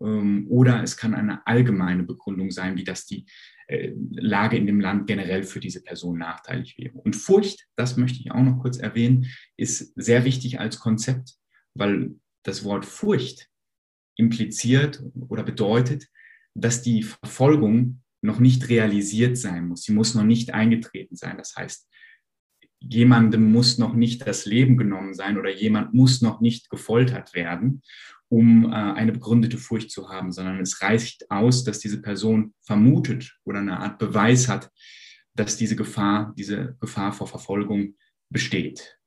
ähm, 0.00 0.46
oder 0.48 0.82
es 0.82 0.96
kann 0.96 1.14
eine 1.14 1.46
allgemeine 1.46 2.02
Begründung 2.02 2.50
sein, 2.50 2.76
wie 2.76 2.84
dass 2.84 3.06
die 3.06 3.26
äh, 3.66 3.92
Lage 4.10 4.56
in 4.56 4.66
dem 4.66 4.80
Land 4.80 5.06
generell 5.06 5.42
für 5.42 5.60
diese 5.60 5.82
Person 5.82 6.18
nachteilig 6.18 6.76
wäre. 6.78 6.94
Und 6.94 7.16
Furcht, 7.16 7.66
das 7.76 7.96
möchte 7.96 8.20
ich 8.20 8.30
auch 8.30 8.42
noch 8.42 8.60
kurz 8.60 8.78
erwähnen, 8.78 9.26
ist 9.56 9.92
sehr 9.96 10.24
wichtig 10.24 10.60
als 10.60 10.78
Konzept, 10.78 11.34
weil 11.74 12.14
das 12.42 12.64
Wort 12.64 12.86
Furcht 12.86 13.48
impliziert 14.16 15.02
oder 15.28 15.42
bedeutet, 15.42 16.08
dass 16.54 16.82
die 16.82 17.02
Verfolgung 17.02 18.02
noch 18.20 18.40
nicht 18.40 18.68
realisiert 18.68 19.38
sein 19.38 19.68
muss. 19.68 19.82
Sie 19.82 19.92
muss 19.92 20.14
noch 20.14 20.24
nicht 20.24 20.52
eingetreten 20.52 21.16
sein. 21.16 21.36
Das 21.38 21.54
heißt, 21.56 21.88
jemandem 22.80 23.52
muss 23.52 23.78
noch 23.78 23.94
nicht 23.94 24.26
das 24.26 24.44
Leben 24.44 24.76
genommen 24.76 25.14
sein 25.14 25.38
oder 25.38 25.50
jemand 25.50 25.94
muss 25.94 26.20
noch 26.20 26.40
nicht 26.40 26.70
gefoltert 26.70 27.34
werden, 27.34 27.82
um 28.28 28.64
äh, 28.66 28.74
eine 28.74 29.12
begründete 29.12 29.58
Furcht 29.58 29.90
zu 29.90 30.08
haben, 30.08 30.32
sondern 30.32 30.60
es 30.60 30.82
reicht 30.82 31.30
aus, 31.30 31.64
dass 31.64 31.78
diese 31.78 32.02
Person 32.02 32.54
vermutet 32.62 33.38
oder 33.44 33.60
eine 33.60 33.78
Art 33.78 33.98
Beweis 33.98 34.48
hat, 34.48 34.70
dass 35.34 35.56
diese 35.56 35.76
Gefahr, 35.76 36.34
diese 36.36 36.76
Gefahr 36.80 37.12
vor 37.12 37.26
Verfolgung 37.26 37.96
besteht. 38.30 38.97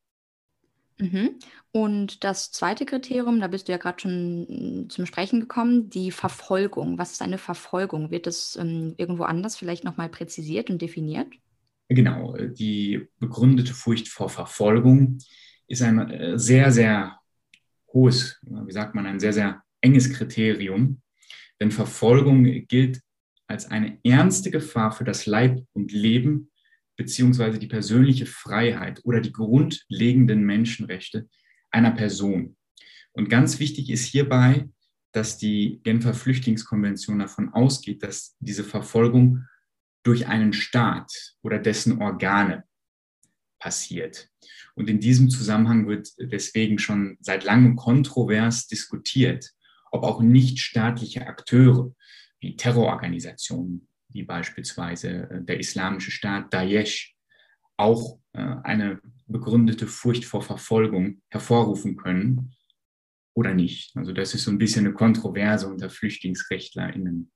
Mhm. 1.01 1.39
Und 1.71 2.23
das 2.23 2.51
zweite 2.51 2.85
Kriterium, 2.85 3.39
da 3.39 3.47
bist 3.47 3.67
du 3.67 3.71
ja 3.71 3.77
gerade 3.77 3.99
schon 3.99 4.85
zum 4.89 5.05
Sprechen 5.05 5.39
gekommen, 5.39 5.89
die 5.89 6.11
Verfolgung. 6.11 6.97
Was 6.97 7.13
ist 7.13 7.21
eine 7.21 7.37
Verfolgung? 7.37 8.11
Wird 8.11 8.27
das 8.27 8.55
ähm, 8.55 8.93
irgendwo 8.97 9.23
anders 9.23 9.57
vielleicht 9.57 9.83
nochmal 9.83 10.09
präzisiert 10.09 10.69
und 10.69 10.81
definiert? 10.81 11.27
Genau, 11.89 12.37
die 12.37 13.07
begründete 13.19 13.73
Furcht 13.73 14.07
vor 14.07 14.29
Verfolgung 14.29 15.17
ist 15.67 15.81
ein 15.81 16.09
äh, 16.09 16.37
sehr, 16.37 16.71
sehr 16.71 17.17
hohes, 17.91 18.39
wie 18.43 18.71
sagt 18.71 18.95
man, 18.95 19.05
ein 19.05 19.19
sehr, 19.19 19.33
sehr 19.33 19.63
enges 19.81 20.13
Kriterium. 20.13 21.01
Denn 21.59 21.71
Verfolgung 21.71 22.43
gilt 22.67 23.01
als 23.47 23.69
eine 23.69 23.97
ernste 24.03 24.51
Gefahr 24.51 24.91
für 24.91 25.03
das 25.03 25.25
Leib 25.25 25.65
und 25.73 25.91
Leben 25.91 26.50
beziehungsweise 27.01 27.57
die 27.57 27.67
persönliche 27.67 28.27
Freiheit 28.27 29.01
oder 29.03 29.21
die 29.21 29.31
grundlegenden 29.31 30.43
Menschenrechte 30.43 31.27
einer 31.71 31.89
Person. 31.89 32.55
Und 33.11 33.27
ganz 33.27 33.57
wichtig 33.57 33.89
ist 33.89 34.05
hierbei, 34.05 34.69
dass 35.11 35.39
die 35.39 35.81
Genfer 35.83 36.13
Flüchtlingskonvention 36.13 37.17
davon 37.17 37.49
ausgeht, 37.49 38.03
dass 38.03 38.35
diese 38.39 38.63
Verfolgung 38.63 39.47
durch 40.03 40.27
einen 40.27 40.53
Staat 40.53 41.11
oder 41.41 41.57
dessen 41.57 41.99
Organe 42.03 42.65
passiert. 43.57 44.29
Und 44.75 44.87
in 44.87 44.99
diesem 44.99 45.31
Zusammenhang 45.31 45.87
wird 45.87 46.11
deswegen 46.19 46.77
schon 46.77 47.17
seit 47.19 47.43
langem 47.43 47.75
kontrovers 47.75 48.67
diskutiert, 48.67 49.49
ob 49.91 50.03
auch 50.03 50.21
nichtstaatliche 50.21 51.25
Akteure 51.25 51.95
wie 52.39 52.55
Terrororganisationen, 52.55 53.87
wie 54.13 54.23
beispielsweise 54.23 55.29
äh, 55.29 55.43
der 55.43 55.59
Islamische 55.59 56.11
Staat 56.11 56.53
Daesh, 56.53 57.15
auch 57.77 58.19
äh, 58.33 58.55
eine 58.63 59.01
begründete 59.27 59.87
Furcht 59.87 60.25
vor 60.25 60.41
Verfolgung 60.41 61.21
hervorrufen 61.29 61.95
können 61.95 62.53
oder 63.33 63.53
nicht. 63.53 63.95
Also 63.95 64.11
das 64.11 64.33
ist 64.33 64.43
so 64.43 64.51
ein 64.51 64.57
bisschen 64.57 64.85
eine 64.85 64.93
Kontroverse 64.93 65.67
unter 65.67 65.89
FlüchtlingsrechtlerInnen. 65.89 67.31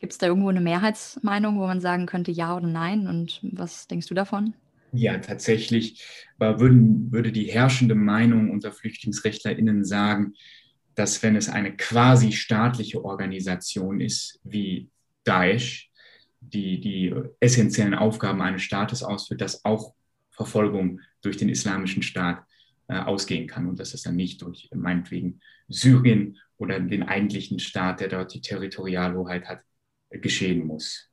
Gibt 0.00 0.12
es 0.12 0.18
da 0.18 0.26
irgendwo 0.26 0.48
eine 0.48 0.60
Mehrheitsmeinung, 0.60 1.58
wo 1.58 1.66
man 1.66 1.80
sagen 1.80 2.06
könnte 2.06 2.30
ja 2.30 2.56
oder 2.56 2.68
nein? 2.68 3.08
Und 3.08 3.40
was 3.42 3.88
denkst 3.88 4.06
du 4.06 4.14
davon? 4.14 4.54
Ja, 4.92 5.18
tatsächlich 5.18 6.02
würden, 6.38 7.12
würde 7.12 7.32
die 7.32 7.50
herrschende 7.50 7.94
Meinung 7.94 8.50
unter 8.50 8.72
FlüchtlingsrechtlerInnen 8.72 9.84
sagen, 9.84 10.34
dass 10.94 11.22
wenn 11.22 11.36
es 11.36 11.48
eine 11.48 11.76
quasi 11.76 12.32
staatliche 12.32 13.04
Organisation 13.04 14.00
ist, 14.00 14.40
wie 14.44 14.90
Daesh, 15.28 15.90
die 16.40 16.80
die 16.80 17.14
essentiellen 17.40 17.94
Aufgaben 17.94 18.40
eines 18.40 18.62
Staates 18.62 19.02
ausführt, 19.02 19.40
dass 19.40 19.64
auch 19.64 19.94
Verfolgung 20.30 21.00
durch 21.20 21.36
den 21.36 21.48
islamischen 21.48 22.02
Staat 22.02 22.44
äh, 22.88 22.98
ausgehen 22.98 23.46
kann 23.46 23.66
und 23.68 23.80
dass 23.80 23.92
es 23.92 24.02
dann 24.02 24.16
nicht 24.16 24.40
durch 24.42 24.70
meinetwegen 24.74 25.40
Syrien 25.68 26.38
oder 26.56 26.80
den 26.80 27.02
eigentlichen 27.02 27.58
Staat, 27.58 28.00
der 28.00 28.08
dort 28.08 28.32
die 28.32 28.40
Territorialhoheit 28.40 29.48
hat, 29.48 29.60
geschehen 30.10 30.66
muss. 30.66 31.07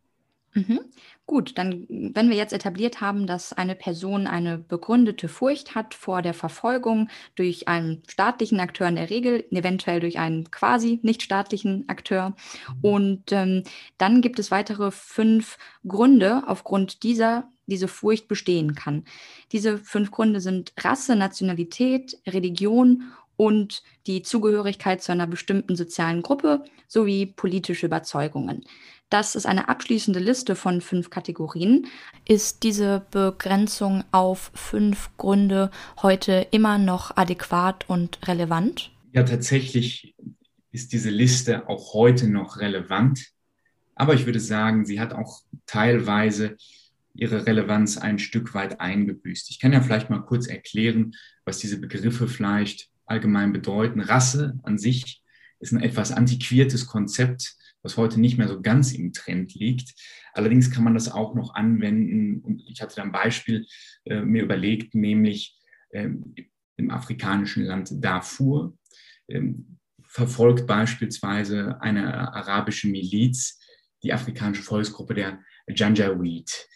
Mhm. 0.56 0.80
Gut, 1.28 1.58
dann, 1.58 1.86
wenn 1.90 2.30
wir 2.30 2.38
jetzt 2.38 2.54
etabliert 2.54 3.02
haben, 3.02 3.28
dass 3.28 3.52
eine 3.52 3.76
Person 3.76 4.26
eine 4.26 4.58
begründete 4.58 5.28
Furcht 5.28 5.76
hat 5.76 5.94
vor 5.94 6.22
der 6.22 6.34
Verfolgung 6.34 7.10
durch 7.36 7.68
einen 7.68 8.04
staatlichen 8.08 8.60
Akteur 8.60 8.88
in 8.88 8.96
der 8.96 9.10
Regel, 9.10 9.44
eventuell 9.52 10.00
durch 10.00 10.18
einen 10.18 10.50
quasi 10.52 11.00
nichtstaatlichen 11.04 11.90
Akteur. 11.90 12.36
Und 12.82 13.32
ähm, 13.32 13.64
dann 13.98 14.22
gibt 14.22 14.40
es 14.40 14.50
weitere 14.50 14.92
fünf 14.92 15.58
Gründe, 15.86 16.44
aufgrund 16.48 17.04
dieser 17.04 17.50
diese 17.68 17.88
Furcht 17.88 18.28
bestehen 18.28 18.76
kann. 18.76 19.06
Diese 19.52 19.80
fünf 19.80 20.12
Gründe 20.12 20.40
sind 20.40 20.74
Rasse, 20.80 21.16
Nationalität, 21.16 22.16
Religion 22.28 23.12
und 23.38 23.84
die 24.08 24.22
Zugehörigkeit 24.22 25.02
zu 25.02 25.12
einer 25.12 25.28
bestimmten 25.28 25.76
sozialen 25.76 26.22
Gruppe 26.22 26.64
sowie 26.88 27.26
politische 27.26 27.88
Überzeugungen. 27.88 28.64
Das 29.10 29.36
ist 29.36 29.46
eine 29.46 29.70
abschließende 29.70 30.20
Liste 30.20 30.56
von 30.56 30.82
fünf 30.82 31.10
Kategorien. 31.10 31.88
Ist 32.28 32.64
diese 32.64 33.06
Begrenzung 33.12 34.04
auf 34.12 34.52
fünf 34.56 35.16
Gründe 35.18 35.70
heute 36.02 36.48
immer 36.52 36.78
noch 36.78 37.16
adäquat 37.16 37.88
und 37.88 38.28
relevant? 38.28 38.92
Ja, 39.14 39.24
tatsächlich 39.24 40.16
ist 40.72 40.92
diese 40.92 41.10
Liste 41.10 41.70
auch 41.70 41.94
heute 41.94 42.28
noch 42.28 42.58
relevant. 42.58 43.28
Aber 43.94 44.14
ich 44.14 44.26
würde 44.26 44.40
sagen, 44.40 44.86
sie 44.86 45.00
hat 45.00 45.14
auch 45.14 45.42
teilweise 45.66 46.58
ihre 47.14 47.46
Relevanz 47.46 47.98
ein 47.98 48.20
Stück 48.20 48.54
weit 48.54 48.82
eingebüßt. 48.82 49.50
Ich 49.50 49.60
kann 49.60 49.72
ja 49.72 49.82
vielleicht 49.82 50.10
mal 50.10 50.20
kurz 50.20 50.48
erklären, 50.48 51.16
was 51.46 51.60
diese 51.60 51.80
Begriffe 51.80 52.28
vielleicht 52.28 52.90
allgemein 53.06 53.54
bedeuten. 53.54 54.02
Rasse 54.02 54.60
an 54.64 54.78
sich 54.78 55.22
ist 55.60 55.72
ein 55.72 55.82
etwas 55.82 56.12
antiquiertes 56.12 56.88
Konzept, 56.88 57.56
was 57.86 57.98
heute 57.98 58.20
nicht 58.20 58.38
mehr 58.38 58.48
so 58.48 58.62
ganz 58.62 58.92
im 58.92 59.13
Trend 59.13 59.54
liegt. 59.54 59.94
Allerdings 60.34 60.72
kann 60.72 60.84
man 60.84 60.96
das 60.96 61.10
auch 61.10 61.36
noch 61.36 61.54
anwenden. 61.54 62.42
Und 62.42 62.63
ich 62.68 62.82
hatte 62.82 62.96
da 62.96 63.04
ein 63.04 63.12
Beispiel 63.12 63.68
äh, 64.06 64.22
mir 64.22 64.44
überlegt, 64.44 64.96
nämlich 64.96 65.56
ähm, 65.94 66.34
im 66.77 66.89
afrikanischen 66.89 67.63
Land 67.63 67.92
Darfur 68.04 68.75
ähm, 69.30 69.77
verfolgt 70.04 70.65
beispielsweise 70.65 71.80
eine 71.82 72.34
arabische 72.34 72.88
Miliz 72.88 73.60
die 74.04 74.13
afrikanische 74.13 74.63
Volksgruppe 74.63 75.13
der 75.13 75.39
Janjaweed. 75.68 76.68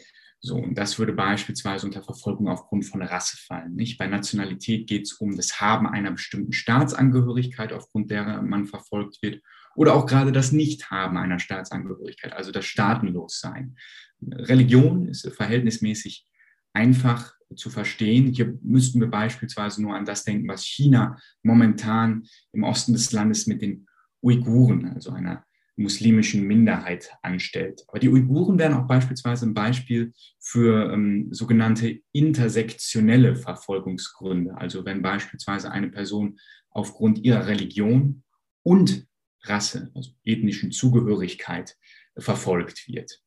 So, 0.42 0.56
und 0.56 0.76
das 0.78 0.98
würde 0.98 1.14
beispielsweise 1.14 1.86
unter 1.86 2.02
Verfolgung 2.02 2.48
aufgrund 2.48 2.86
von 2.86 3.02
Rasse 3.02 3.38
fallen. 3.38 3.76
Nicht? 3.76 3.98
Bei 3.98 4.08
Nationalität 4.08 4.88
geht 4.88 5.04
es 5.04 5.14
um 5.14 5.36
das 5.36 5.60
Haben 5.60 5.86
einer 5.86 6.12
bestimmten 6.12 6.54
Staatsangehörigkeit, 6.54 7.74
aufgrund 7.74 8.10
der 8.10 8.42
man 8.42 8.66
verfolgt 8.66 9.22
wird, 9.22 9.42
oder 9.76 9.94
auch 9.94 10.06
gerade 10.06 10.32
das 10.32 10.52
Nichthaben 10.52 11.18
einer 11.18 11.40
Staatsangehörigkeit, 11.40 12.34
also 12.34 12.52
das 12.52 12.66
Staatenlossein. 12.66 13.76
Religion 14.22 15.08
ist 15.08 15.28
verhältnismäßig 15.36 16.26
einfach 16.74 17.34
zu 17.56 17.70
verstehen. 17.70 18.32
Hier 18.32 18.58
müssten 18.62 19.00
wir 19.00 19.08
beispielsweise 19.08 19.82
nur 19.82 19.96
an 19.96 20.06
das 20.06 20.24
denken, 20.24 20.48
was 20.48 20.66
China 20.66 21.18
momentan 21.42 22.24
im 22.52 22.64
Osten 22.64 22.94
des 22.94 23.12
Landes 23.12 23.48
mit 23.48 23.62
den 23.62 23.88
Uiguren, 24.22 24.86
also 24.94 25.12
einer 25.12 25.44
muslimischen 25.80 26.46
Minderheit 26.46 27.10
anstellt. 27.22 27.84
Aber 27.88 28.00
die 28.00 28.10
Uiguren 28.10 28.60
wären 28.60 28.74
auch 28.74 28.86
beispielsweise 28.86 29.46
ein 29.46 29.54
Beispiel 29.54 30.14
für 30.40 30.92
ähm, 30.94 31.30
sogenannte 31.32 32.02
intersektionelle 32.12 33.36
Verfolgungsgründe. 33.36 34.56
Also 34.58 34.84
wenn 34.84 35.02
beispielsweise 35.02 35.72
eine 35.72 35.90
Person 35.90 36.38
aufgrund 36.70 37.20
ihrer 37.20 37.48
Religion 37.48 38.24
und 38.62 39.08
Rasse, 39.44 39.92
also 39.94 40.12
ethnischen 40.24 40.72
Zugehörigkeit 40.72 41.78
verfolgt 42.18 42.88
wird. 42.88 43.22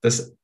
Das 0.00 0.36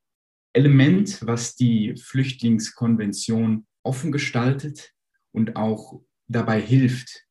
Element, 0.53 1.19
was 1.27 1.57
die 1.57 1.97
Flüchtlingskonvention 1.97 3.67
offen 3.83 4.13
gestaltet 4.13 4.93
und 5.33 5.57
auch 5.57 6.03
dabei 6.29 6.61
hilft, 6.61 7.27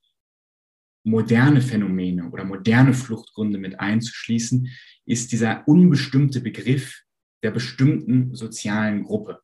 moderne 1.04 1.62
Phänomene 1.62 2.30
oder 2.32 2.44
moderne 2.44 2.94
Fluchtgründe 2.94 3.60
mit 3.60 3.80
einzuschließen, 3.80 4.70
ist 5.06 5.32
dieser 5.32 5.68
unbestimmte 5.68 6.42
Begriff 6.42 7.04
der 7.44 7.52
bestimmten 7.52 8.34
sozialen 8.34 9.04
Gruppe. 9.04 9.42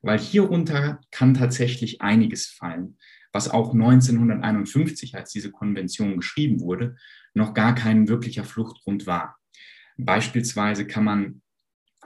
Weil 0.00 0.18
hierunter 0.18 1.00
kann 1.10 1.34
tatsächlich 1.34 2.00
einiges 2.00 2.46
fallen, 2.46 2.98
was 3.36 3.50
auch 3.50 3.74
1951, 3.74 5.14
als 5.14 5.30
diese 5.30 5.50
Konvention 5.50 6.16
geschrieben 6.16 6.60
wurde, 6.60 6.96
noch 7.34 7.52
gar 7.52 7.74
kein 7.74 8.08
wirklicher 8.08 8.44
Fluchtgrund 8.44 9.06
war. 9.06 9.36
Beispielsweise 9.98 10.86
kann 10.86 11.04
man 11.04 11.42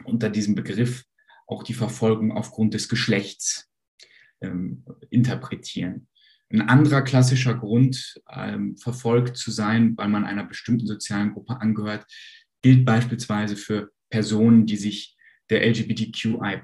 unter 0.02 0.28
diesem 0.28 0.56
Begriff 0.56 1.04
auch 1.46 1.62
die 1.62 1.74
Verfolgung 1.74 2.32
aufgrund 2.32 2.74
des 2.74 2.88
Geschlechts 2.88 3.70
ähm, 4.40 4.84
interpretieren. 5.10 6.08
Ein 6.52 6.62
anderer 6.62 7.02
klassischer 7.02 7.54
Grund, 7.54 8.20
ähm, 8.28 8.76
verfolgt 8.76 9.36
zu 9.36 9.52
sein, 9.52 9.96
weil 9.96 10.08
man 10.08 10.24
einer 10.24 10.44
bestimmten 10.44 10.88
sozialen 10.88 11.32
Gruppe 11.32 11.60
angehört, 11.60 12.06
gilt 12.60 12.84
beispielsweise 12.84 13.56
für 13.56 13.92
Personen, 14.10 14.66
die 14.66 14.76
sich 14.76 15.16
der 15.48 15.64
LGBTQI 15.64 16.62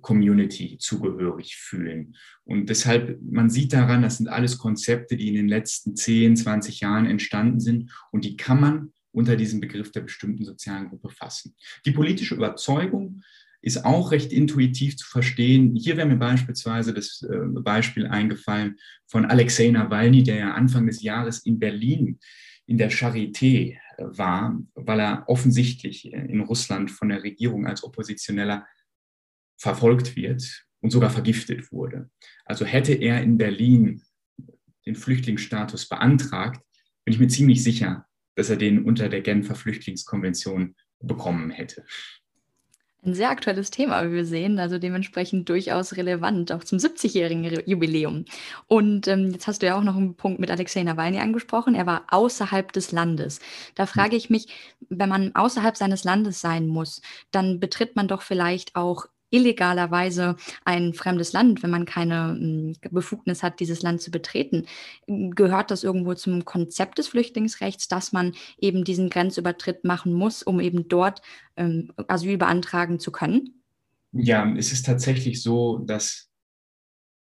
Community 0.00 0.76
zugehörig 0.78 1.56
fühlen. 1.56 2.16
Und 2.44 2.68
deshalb, 2.68 3.18
man 3.22 3.50
sieht 3.50 3.72
daran, 3.72 4.02
das 4.02 4.18
sind 4.18 4.28
alles 4.28 4.58
Konzepte, 4.58 5.16
die 5.16 5.28
in 5.28 5.34
den 5.34 5.48
letzten 5.48 5.96
10, 5.96 6.36
20 6.36 6.80
Jahren 6.80 7.06
entstanden 7.06 7.60
sind 7.60 7.90
und 8.10 8.24
die 8.24 8.36
kann 8.36 8.60
man 8.60 8.92
unter 9.12 9.36
diesem 9.36 9.60
Begriff 9.60 9.90
der 9.90 10.02
bestimmten 10.02 10.44
sozialen 10.44 10.88
Gruppe 10.88 11.10
fassen. 11.10 11.54
Die 11.86 11.92
politische 11.92 12.34
Überzeugung 12.34 13.22
ist 13.60 13.84
auch 13.84 14.12
recht 14.12 14.32
intuitiv 14.32 14.96
zu 14.96 15.06
verstehen. 15.06 15.74
Hier 15.74 15.96
wäre 15.96 16.06
mir 16.06 16.16
beispielsweise 16.16 16.94
das 16.94 17.22
äh, 17.22 17.38
Beispiel 17.60 18.06
eingefallen 18.06 18.76
von 19.06 19.24
Alexei 19.24 19.70
Nawalny, 19.70 20.22
der 20.22 20.36
ja 20.36 20.54
Anfang 20.54 20.86
des 20.86 21.02
Jahres 21.02 21.40
in 21.40 21.58
Berlin 21.58 22.18
in 22.66 22.78
der 22.78 22.90
Charité 22.90 23.76
äh, 23.96 24.04
war, 24.04 24.56
weil 24.74 25.00
er 25.00 25.24
offensichtlich 25.26 26.12
in 26.12 26.40
Russland 26.40 26.90
von 26.90 27.08
der 27.08 27.24
Regierung 27.24 27.66
als 27.66 27.82
Oppositioneller 27.82 28.64
verfolgt 29.58 30.16
wird 30.16 30.64
und 30.80 30.90
sogar 30.90 31.10
vergiftet 31.10 31.70
wurde. 31.72 32.08
Also 32.44 32.64
hätte 32.64 32.94
er 32.94 33.22
in 33.22 33.36
Berlin 33.36 34.02
den 34.86 34.96
Flüchtlingsstatus 34.96 35.88
beantragt, 35.88 36.62
bin 37.04 37.12
ich 37.12 37.20
mir 37.20 37.28
ziemlich 37.28 37.62
sicher, 37.62 38.06
dass 38.36 38.50
er 38.50 38.56
den 38.56 38.84
unter 38.84 39.08
der 39.08 39.20
Genfer 39.20 39.54
Flüchtlingskonvention 39.54 40.76
bekommen 41.00 41.50
hätte. 41.50 41.84
Ein 43.04 43.14
sehr 43.14 43.30
aktuelles 43.30 43.70
Thema, 43.70 44.04
wie 44.04 44.12
wir 44.12 44.24
sehen, 44.24 44.58
also 44.58 44.78
dementsprechend 44.78 45.48
durchaus 45.48 45.96
relevant, 45.96 46.50
auch 46.50 46.64
zum 46.64 46.78
70-jährigen 46.78 47.62
Jubiläum. 47.64 48.24
Und 48.66 49.06
ähm, 49.06 49.30
jetzt 49.30 49.46
hast 49.46 49.62
du 49.62 49.66
ja 49.66 49.78
auch 49.78 49.84
noch 49.84 49.96
einen 49.96 50.16
Punkt 50.16 50.40
mit 50.40 50.50
Alexei 50.50 50.82
Nawalny 50.82 51.18
angesprochen. 51.18 51.76
Er 51.76 51.86
war 51.86 52.06
außerhalb 52.08 52.72
des 52.72 52.90
Landes. 52.90 53.38
Da 53.76 53.84
hm. 53.84 53.88
frage 53.88 54.16
ich 54.16 54.30
mich, 54.30 54.48
wenn 54.88 55.08
man 55.08 55.34
außerhalb 55.34 55.76
seines 55.76 56.02
Landes 56.02 56.40
sein 56.40 56.66
muss, 56.66 57.00
dann 57.30 57.60
betritt 57.60 57.94
man 57.94 58.08
doch 58.08 58.22
vielleicht 58.22 58.74
auch 58.74 59.06
illegalerweise 59.30 60.36
ein 60.64 60.94
fremdes 60.94 61.32
Land, 61.32 61.62
wenn 61.62 61.70
man 61.70 61.84
keine 61.84 62.30
hm, 62.30 62.76
Befugnis 62.90 63.42
hat, 63.42 63.60
dieses 63.60 63.82
Land 63.82 64.00
zu 64.00 64.10
betreten. 64.10 64.66
Gehört 65.06 65.70
das 65.70 65.84
irgendwo 65.84 66.14
zum 66.14 66.44
Konzept 66.44 66.98
des 66.98 67.08
Flüchtlingsrechts, 67.08 67.88
dass 67.88 68.12
man 68.12 68.34
eben 68.58 68.84
diesen 68.84 69.10
Grenzübertritt 69.10 69.84
machen 69.84 70.12
muss, 70.12 70.42
um 70.42 70.60
eben 70.60 70.88
dort 70.88 71.22
ähm, 71.56 71.92
Asyl 72.08 72.38
beantragen 72.38 72.98
zu 72.98 73.12
können? 73.12 73.62
Ja, 74.12 74.50
es 74.56 74.72
ist 74.72 74.86
tatsächlich 74.86 75.42
so, 75.42 75.78
dass 75.78 76.28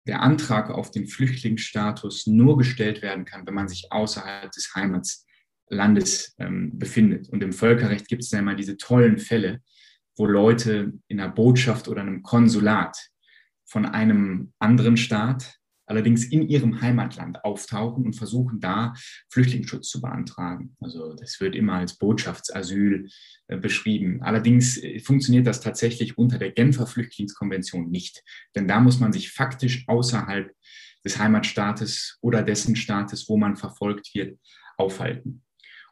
der 0.06 0.20
Antrag 0.20 0.70
auf 0.70 0.90
den 0.90 1.06
Flüchtlingsstatus 1.06 2.26
nur 2.26 2.58
gestellt 2.58 3.00
werden 3.00 3.24
kann, 3.24 3.46
wenn 3.46 3.54
man 3.54 3.68
sich 3.68 3.90
außerhalb 3.90 4.50
des 4.50 4.74
Heimatlandes 4.74 6.34
ähm, 6.38 6.78
befindet. 6.78 7.28
Und 7.30 7.42
im 7.42 7.52
Völkerrecht 7.52 8.08
gibt 8.08 8.22
es 8.22 8.30
ja 8.30 8.40
immer 8.40 8.54
diese 8.54 8.76
tollen 8.76 9.18
Fälle, 9.18 9.62
wo 10.16 10.26
Leute 10.26 10.92
in 11.08 11.20
einer 11.20 11.32
Botschaft 11.32 11.88
oder 11.88 12.02
einem 12.02 12.22
Konsulat 12.22 12.96
von 13.64 13.86
einem 13.86 14.52
anderen 14.58 14.96
Staat 14.96 15.58
allerdings 15.86 16.24
in 16.24 16.48
ihrem 16.48 16.80
Heimatland 16.80 17.44
auftauchen 17.44 18.04
und 18.04 18.14
versuchen 18.14 18.60
da 18.60 18.94
Flüchtlingsschutz 19.30 19.88
zu 19.88 20.00
beantragen. 20.00 20.76
Also 20.80 21.14
das 21.14 21.40
wird 21.40 21.54
immer 21.54 21.74
als 21.74 21.98
Botschaftsasyl 21.98 23.08
äh, 23.48 23.56
beschrieben. 23.58 24.22
Allerdings 24.22 24.82
äh, 24.82 25.00
funktioniert 25.00 25.46
das 25.46 25.60
tatsächlich 25.60 26.16
unter 26.16 26.38
der 26.38 26.52
Genfer 26.52 26.86
Flüchtlingskonvention 26.86 27.90
nicht, 27.90 28.22
denn 28.54 28.66
da 28.66 28.80
muss 28.80 29.00
man 29.00 29.12
sich 29.12 29.30
faktisch 29.30 29.84
außerhalb 29.86 30.50
des 31.04 31.18
Heimatstaates 31.18 32.18
oder 32.22 32.42
dessen 32.42 32.76
Staates, 32.76 33.28
wo 33.28 33.36
man 33.36 33.56
verfolgt 33.56 34.14
wird, 34.14 34.38
aufhalten. 34.78 35.42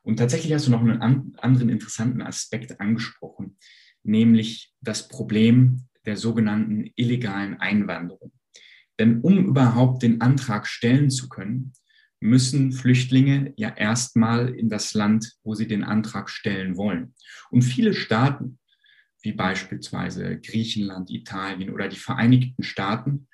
Und 0.02 0.16
tatsächlich 0.16 0.52
hast 0.52 0.66
du 0.66 0.70
noch 0.70 0.80
einen 0.80 1.36
anderen 1.38 1.68
interessanten 1.68 2.22
Aspekt 2.22 2.80
angesprochen, 2.80 3.56
nämlich 4.02 4.72
das 4.80 5.08
Problem 5.08 5.86
der 6.06 6.16
sogenannten 6.16 6.90
illegalen 6.96 7.60
Einwanderung. 7.60 8.32
Denn 8.98 9.20
um 9.20 9.46
überhaupt 9.46 10.02
den 10.02 10.20
Antrag 10.20 10.66
stellen 10.66 11.10
zu 11.10 11.28
können, 11.28 11.72
müssen 12.20 12.72
Flüchtlinge 12.72 13.52
ja 13.56 13.68
erstmal 13.70 14.48
in 14.54 14.68
das 14.68 14.94
Land, 14.94 15.32
wo 15.42 15.54
sie 15.54 15.66
den 15.66 15.82
Antrag 15.82 16.30
stellen 16.30 16.76
wollen. 16.76 17.14
Und 17.50 17.62
viele 17.62 17.94
Staaten, 17.94 18.58
wie 19.22 19.32
beispielsweise 19.32 20.38
Griechenland, 20.40 21.10
Italien 21.10 21.70
oder 21.70 21.88
die 21.88 21.96
Vereinigten 21.96 22.62
Staaten, 22.62 23.28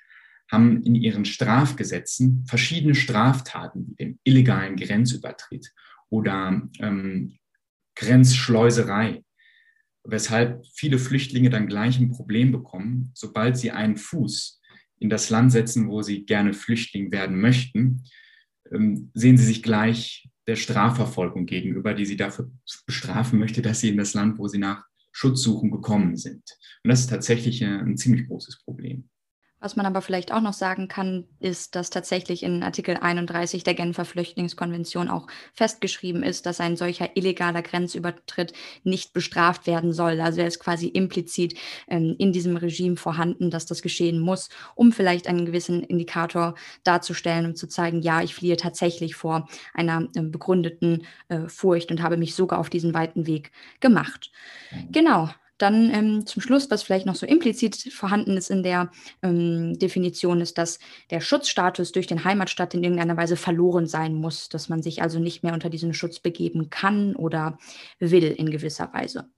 haben 0.51 0.81
in 0.83 0.95
ihren 0.95 1.25
Strafgesetzen 1.25 2.45
verschiedene 2.47 2.95
Straftaten 2.95 3.87
wie 3.87 3.95
den 3.95 4.19
illegalen 4.23 4.75
Grenzübertritt 4.75 5.71
oder 6.09 6.67
ähm, 6.79 7.37
Grenzschleuserei 7.95 9.23
weshalb 10.11 10.65
viele 10.73 10.99
Flüchtlinge 10.99 11.49
dann 11.49 11.67
gleich 11.67 11.99
ein 11.99 12.11
Problem 12.11 12.51
bekommen, 12.51 13.11
sobald 13.13 13.57
sie 13.57 13.71
einen 13.71 13.97
Fuß 13.97 14.61
in 14.99 15.09
das 15.09 15.29
Land 15.29 15.51
setzen, 15.51 15.89
wo 15.89 16.01
sie 16.01 16.25
gerne 16.25 16.53
Flüchtling 16.53 17.11
werden 17.11 17.39
möchten, 17.39 18.03
ähm, 18.71 19.11
sehen 19.13 19.37
sie 19.37 19.45
sich 19.45 19.63
gleich 19.63 20.29
der 20.47 20.55
Strafverfolgung 20.55 21.45
gegenüber, 21.45 21.93
die 21.93 22.05
sie 22.05 22.17
dafür 22.17 22.51
bestrafen 22.85 23.39
möchte, 23.39 23.61
dass 23.61 23.81
sie 23.81 23.89
in 23.89 23.97
das 23.97 24.13
Land, 24.13 24.39
wo 24.39 24.47
sie 24.47 24.57
nach 24.57 24.83
Schutz 25.11 25.41
suchen, 25.41 25.71
gekommen 25.71 26.15
sind. 26.15 26.43
Und 26.83 26.89
das 26.89 27.01
ist 27.01 27.09
tatsächlich 27.09 27.63
ein 27.63 27.97
ziemlich 27.97 28.27
großes 28.27 28.63
Problem. 28.63 29.09
Was 29.61 29.75
man 29.75 29.85
aber 29.85 30.01
vielleicht 30.01 30.31
auch 30.31 30.39
noch 30.39 30.53
sagen 30.53 30.87
kann, 30.87 31.25
ist, 31.39 31.75
dass 31.75 31.89
tatsächlich 31.89 32.43
in 32.43 32.63
Artikel 32.63 32.95
31 32.95 33.63
der 33.63 33.73
Genfer 33.73 34.05
Flüchtlingskonvention 34.05 35.09
auch 35.09 35.27
festgeschrieben 35.53 36.23
ist, 36.23 36.45
dass 36.45 36.61
ein 36.61 36.77
solcher 36.77 37.17
illegaler 37.17 37.61
Grenzübertritt 37.61 38.53
nicht 38.83 39.11
bestraft 39.11 39.67
werden 39.67 39.91
soll. 39.91 40.21
Also 40.21 40.39
er 40.39 40.47
ist 40.47 40.59
quasi 40.59 40.87
implizit 40.87 41.55
ähm, 41.89 42.15
in 42.17 42.31
diesem 42.31 42.55
Regime 42.55 42.95
vorhanden, 42.95 43.51
dass 43.51 43.65
das 43.65 43.81
geschehen 43.81 44.19
muss, 44.19 44.49
um 44.75 44.93
vielleicht 44.93 45.27
einen 45.27 45.45
gewissen 45.45 45.83
Indikator 45.83 46.55
darzustellen, 46.85 47.45
um 47.45 47.55
zu 47.55 47.67
zeigen, 47.67 48.01
ja, 48.01 48.21
ich 48.21 48.35
fliehe 48.35 48.55
tatsächlich 48.55 49.15
vor 49.15 49.49
einer 49.73 50.07
äh, 50.15 50.21
begründeten 50.21 51.05
äh, 51.27 51.47
Furcht 51.47 51.91
und 51.91 52.01
habe 52.01 52.15
mich 52.15 52.33
sogar 52.33 52.59
auf 52.59 52.69
diesen 52.69 52.93
weiten 52.93 53.27
Weg 53.27 53.51
gemacht. 53.81 54.31
Genau. 54.91 55.29
Dann 55.59 55.93
ähm, 55.93 56.25
zum 56.25 56.41
Schluss, 56.41 56.71
was 56.71 56.81
vielleicht 56.81 57.05
noch 57.05 57.15
so 57.15 57.25
implizit 57.25 57.93
vorhanden 57.93 58.37
ist 58.37 58.49
in 58.49 58.63
der 58.63 58.89
ähm, 59.21 59.77
Definition, 59.77 60.41
ist, 60.41 60.57
dass 60.57 60.79
der 61.11 61.19
Schutzstatus 61.19 61.91
durch 61.91 62.07
den 62.07 62.23
Heimatstaat 62.23 62.73
in 62.73 62.83
irgendeiner 62.83 63.17
Weise 63.17 63.35
verloren 63.35 63.85
sein 63.85 64.15
muss, 64.15 64.49
dass 64.49 64.69
man 64.69 64.81
sich 64.81 65.03
also 65.03 65.19
nicht 65.19 65.43
mehr 65.43 65.53
unter 65.53 65.69
diesen 65.69 65.93
Schutz 65.93 66.19
begeben 66.19 66.69
kann 66.69 67.15
oder 67.15 67.57
will 67.99 68.23
in 68.23 68.49
gewisser 68.49 68.91
Weise. 68.93 69.29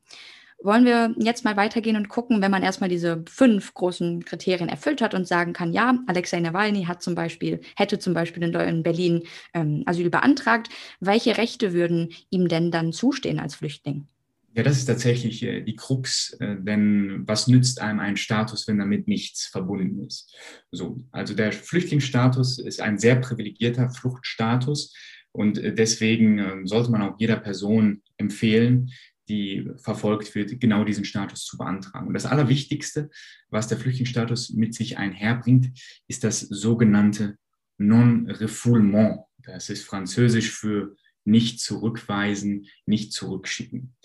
Wollen 0.63 0.85
wir 0.85 1.15
jetzt 1.17 1.43
mal 1.43 1.57
weitergehen 1.57 1.95
und 1.95 2.07
gucken, 2.07 2.39
wenn 2.43 2.51
man 2.51 2.61
erstmal 2.61 2.89
diese 2.89 3.23
fünf 3.27 3.73
großen 3.73 4.23
Kriterien 4.23 4.69
erfüllt 4.69 5.01
hat 5.01 5.15
und 5.15 5.27
sagen 5.27 5.53
kann, 5.53 5.73
ja, 5.73 5.97
Alexei 6.05 6.39
Nawalny 6.39 6.83
hat 6.83 7.01
zum 7.01 7.15
Beispiel, 7.15 7.61
hätte 7.75 7.97
zum 7.97 8.13
Beispiel 8.13 8.43
in 8.43 8.83
Berlin 8.83 9.23
ähm, 9.55 9.81
Asyl 9.87 10.11
beantragt, 10.11 10.69
welche 10.99 11.37
Rechte 11.39 11.73
würden 11.73 12.13
ihm 12.29 12.47
denn 12.47 12.69
dann 12.69 12.93
zustehen 12.93 13.39
als 13.39 13.55
Flüchtling? 13.55 14.07
Ja, 14.53 14.63
das 14.63 14.77
ist 14.77 14.85
tatsächlich 14.85 15.43
äh, 15.43 15.61
die 15.61 15.75
Krux, 15.75 16.35
äh, 16.39 16.57
denn 16.59 17.23
was 17.25 17.47
nützt 17.47 17.79
einem 17.79 17.99
ein 17.99 18.17
Status, 18.17 18.67
wenn 18.67 18.79
damit 18.79 19.07
nichts 19.07 19.45
verbunden 19.45 20.03
ist? 20.03 20.35
So, 20.71 20.97
also 21.11 21.33
der 21.33 21.53
Flüchtlingsstatus 21.53 22.59
ist 22.59 22.81
ein 22.81 22.99
sehr 22.99 23.15
privilegierter 23.15 23.89
Fluchtstatus 23.89 24.93
und 25.31 25.57
äh, 25.57 25.73
deswegen 25.73 26.67
sollte 26.67 26.91
man 26.91 27.01
auch 27.01 27.15
jeder 27.17 27.37
Person 27.37 28.01
empfehlen, 28.17 28.91
die 29.29 29.69
verfolgt 29.77 30.35
wird, 30.35 30.59
genau 30.59 30.83
diesen 30.83 31.05
Status 31.05 31.45
zu 31.45 31.57
beantragen. 31.57 32.07
Und 32.07 32.13
das 32.13 32.25
Allerwichtigste, 32.25 33.09
was 33.49 33.69
der 33.69 33.77
Flüchtlingsstatus 33.77 34.49
mit 34.49 34.73
sich 34.75 34.97
einherbringt, 34.97 35.69
ist 36.09 36.25
das 36.25 36.41
sogenannte 36.41 37.37
Non-Refoulement. 37.77 39.21
Das 39.37 39.69
ist 39.69 39.85
französisch 39.85 40.51
für 40.51 40.97
nicht 41.23 41.61
zurückweisen, 41.61 42.67
nicht 42.85 43.13
zurückschicken. 43.13 43.95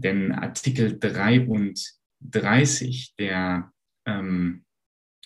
Denn 0.00 0.32
Artikel 0.32 0.98
33 0.98 3.14
der 3.18 3.72
ähm, 4.06 4.64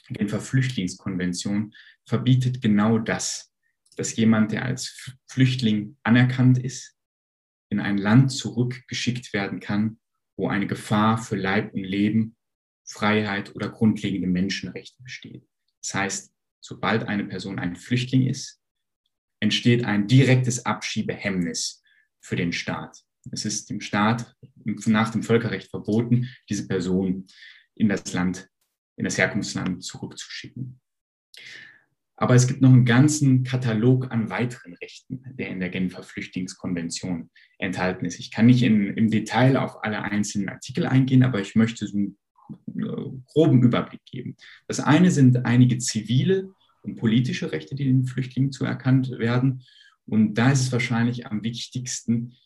Genfer 0.08 0.40
Flüchtlingskonvention 0.40 1.74
verbietet 2.04 2.62
genau 2.62 2.98
das, 2.98 3.52
dass 3.96 4.16
jemand, 4.16 4.52
der 4.52 4.64
als 4.64 5.12
Flüchtling 5.28 5.96
anerkannt 6.02 6.58
ist, 6.58 6.96
in 7.68 7.80
ein 7.80 7.98
Land 7.98 8.32
zurückgeschickt 8.32 9.32
werden 9.32 9.60
kann, 9.60 10.00
wo 10.36 10.48
eine 10.48 10.66
Gefahr 10.66 11.18
für 11.18 11.36
Leib 11.36 11.74
und 11.74 11.84
Leben, 11.84 12.36
Freiheit 12.84 13.54
oder 13.54 13.68
grundlegende 13.68 14.28
Menschenrechte 14.28 15.02
besteht. 15.02 15.46
Das 15.82 15.94
heißt, 15.94 16.34
sobald 16.60 17.04
eine 17.04 17.24
Person 17.24 17.58
ein 17.58 17.76
Flüchtling 17.76 18.26
ist, 18.26 18.60
entsteht 19.40 19.84
ein 19.84 20.06
direktes 20.06 20.66
Abschiebehemmnis 20.66 21.82
für 22.20 22.36
den 22.36 22.52
Staat. 22.52 23.04
Es 23.30 23.44
ist 23.44 23.70
dem 23.70 23.80
Staat 23.80 24.34
nach 24.64 25.10
dem 25.10 25.22
Völkerrecht 25.22 25.70
verboten, 25.70 26.28
diese 26.48 26.66
Person 26.66 27.26
in 27.74 27.88
das 27.88 28.12
Land, 28.12 28.48
in 28.96 29.04
das 29.04 29.18
Herkunftsland 29.18 29.82
zurückzuschicken. 29.84 30.80
Aber 32.16 32.34
es 32.34 32.46
gibt 32.46 32.60
noch 32.60 32.70
einen 32.70 32.84
ganzen 32.84 33.44
Katalog 33.44 34.12
an 34.12 34.28
weiteren 34.28 34.74
Rechten, 34.74 35.22
der 35.38 35.48
in 35.48 35.58
der 35.58 35.70
Genfer 35.70 36.02
Flüchtlingskonvention 36.02 37.30
enthalten 37.56 38.04
ist. 38.04 38.18
Ich 38.18 38.30
kann 38.30 38.44
nicht 38.44 38.62
in, 38.62 38.88
im 38.88 39.10
Detail 39.10 39.56
auf 39.56 39.82
alle 39.82 40.02
einzelnen 40.02 40.50
Artikel 40.50 40.86
eingehen, 40.86 41.22
aber 41.22 41.40
ich 41.40 41.54
möchte 41.56 41.86
so 41.86 41.96
einen 41.96 42.18
äh, 42.76 43.10
groben 43.26 43.62
Überblick 43.62 44.04
geben. 44.04 44.36
Das 44.68 44.80
eine 44.80 45.10
sind 45.10 45.46
einige 45.46 45.78
zivile 45.78 46.52
und 46.82 46.96
politische 46.96 47.52
Rechte, 47.52 47.74
die 47.74 47.84
den 47.84 48.04
Flüchtlingen 48.04 48.52
zuerkannt 48.52 49.10
werden. 49.12 49.62
Und 50.04 50.34
da 50.34 50.52
ist 50.52 50.60
es 50.60 50.72
wahrscheinlich 50.72 51.26
am 51.26 51.42
wichtigsten, 51.42 52.36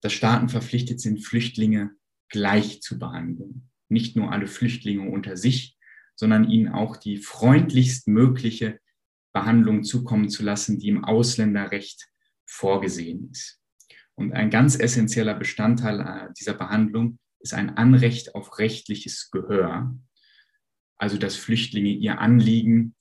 dass 0.00 0.12
Staaten 0.12 0.48
verpflichtet 0.48 1.00
sind, 1.00 1.24
Flüchtlinge 1.24 1.92
gleich 2.28 2.82
zu 2.82 2.98
behandeln. 2.98 3.70
nicht 3.90 4.16
nur 4.16 4.30
alle 4.30 4.46
Flüchtlinge 4.46 5.08
unter 5.10 5.38
sich, 5.38 5.78
sondern 6.14 6.50
ihnen 6.50 6.68
auch 6.68 6.96
die 6.98 7.16
freundlichst 7.16 8.06
mögliche 8.06 8.80
Behandlung 9.32 9.82
zukommen 9.82 10.28
zu 10.28 10.42
lassen, 10.42 10.78
die 10.78 10.88
im 10.88 11.04
Ausländerrecht 11.04 12.06
vorgesehen 12.44 13.30
ist. 13.30 13.60
Und 14.14 14.32
ein 14.32 14.50
ganz 14.50 14.78
essentieller 14.78 15.34
Bestandteil 15.34 16.00
äh, 16.00 16.32
dieser 16.38 16.54
Behandlung 16.54 17.18
ist 17.38 17.54
ein 17.54 17.76
Anrecht 17.76 18.34
auf 18.34 18.58
rechtliches 18.58 19.30
Gehör, 19.30 19.96
also 20.96 21.18
dass 21.18 21.36
Flüchtlinge 21.36 21.90
ihr 21.90 22.20
Anliegen, 22.20 22.96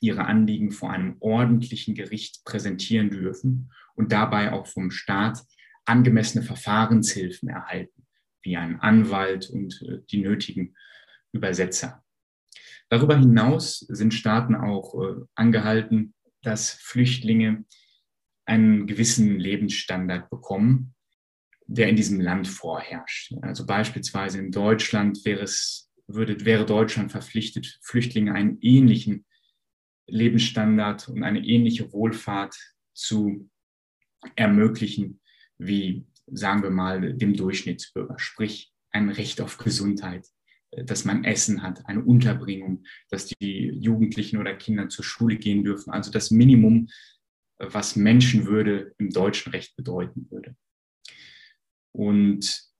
ihre 0.00 0.24
Anliegen 0.24 0.72
vor 0.72 0.90
einem 0.90 1.16
ordentlichen 1.20 1.94
Gericht 1.94 2.44
präsentieren 2.44 3.10
dürfen 3.10 3.70
und 3.94 4.10
dabei 4.10 4.52
auch 4.52 4.66
vom 4.66 4.90
Staat 4.90 5.44
angemessene 5.84 6.44
Verfahrenshilfen 6.44 7.48
erhalten, 7.48 8.06
wie 8.42 8.56
ein 8.56 8.80
Anwalt 8.80 9.50
und 9.50 9.80
äh, 9.82 9.98
die 10.10 10.20
nötigen 10.20 10.76
Übersetzer. 11.32 12.04
Darüber 12.88 13.16
hinaus 13.16 13.78
sind 13.88 14.12
Staaten 14.12 14.54
auch 14.54 14.94
äh, 15.02 15.22
angehalten, 15.34 16.14
dass 16.42 16.72
Flüchtlinge 16.72 17.64
einen 18.44 18.86
gewissen 18.86 19.38
Lebensstandard 19.38 20.28
bekommen, 20.28 20.94
der 21.66 21.88
in 21.88 21.96
diesem 21.96 22.20
Land 22.20 22.48
vorherrscht. 22.48 23.32
Also 23.40 23.64
beispielsweise 23.64 24.38
in 24.38 24.50
Deutschland 24.50 25.24
wäre 25.24 25.42
es, 25.42 25.90
würde, 26.06 26.44
wäre 26.44 26.66
Deutschland 26.66 27.12
verpflichtet, 27.12 27.78
Flüchtlinge 27.82 28.34
einen 28.34 28.58
ähnlichen 28.60 29.24
Lebensstandard 30.06 31.08
und 31.08 31.22
eine 31.22 31.40
ähnliche 31.40 31.92
Wohlfahrt 31.92 32.56
zu 32.92 33.48
ermöglichen 34.36 35.21
wie, 35.66 36.06
sagen 36.26 36.62
wir 36.62 36.70
mal, 36.70 37.14
dem 37.14 37.34
Durchschnittsbürger. 37.34 38.18
Sprich, 38.18 38.72
ein 38.90 39.08
Recht 39.08 39.40
auf 39.40 39.58
Gesundheit, 39.58 40.26
dass 40.70 41.04
man 41.04 41.24
Essen 41.24 41.62
hat, 41.62 41.86
eine 41.86 42.02
Unterbringung, 42.04 42.84
dass 43.10 43.26
die 43.26 43.70
Jugendlichen 43.80 44.38
oder 44.38 44.54
Kinder 44.54 44.88
zur 44.88 45.04
Schule 45.04 45.36
gehen 45.36 45.64
dürfen. 45.64 45.90
Also 45.90 46.10
das 46.10 46.30
Minimum, 46.30 46.88
was 47.58 47.96
Menschenwürde 47.96 48.94
im 48.98 49.10
deutschen 49.10 49.52
Recht 49.52 49.76
bedeuten 49.76 50.30
würde. 50.30 50.56
Und 51.92 52.72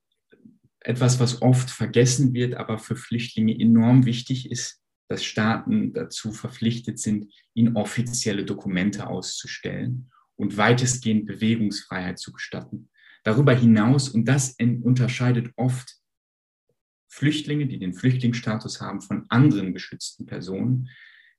etwas, 0.80 1.20
was 1.20 1.42
oft 1.42 1.70
vergessen 1.70 2.34
wird, 2.34 2.54
aber 2.54 2.78
für 2.78 2.96
Flüchtlinge 2.96 3.58
enorm 3.58 4.04
wichtig 4.04 4.50
ist, 4.50 4.80
dass 5.08 5.22
Staaten 5.22 5.92
dazu 5.92 6.32
verpflichtet 6.32 6.98
sind, 6.98 7.32
ihnen 7.54 7.76
offizielle 7.76 8.44
Dokumente 8.44 9.06
auszustellen 9.06 10.10
und 10.42 10.57
weitestgehend 10.57 11.26
Bewegungsfreiheit 11.26 12.18
zu 12.18 12.33
gestatten. 12.33 12.90
Darüber 13.22 13.55
hinaus, 13.55 14.09
und 14.09 14.24
das 14.24 14.57
unterscheidet 14.59 15.52
oft 15.55 15.94
Flüchtlinge, 17.07 17.68
die 17.68 17.78
den 17.78 17.94
Flüchtlingsstatus 17.94 18.81
haben, 18.81 19.00
von 19.00 19.24
anderen 19.28 19.72
geschützten 19.72 20.26
Personen, 20.26 20.88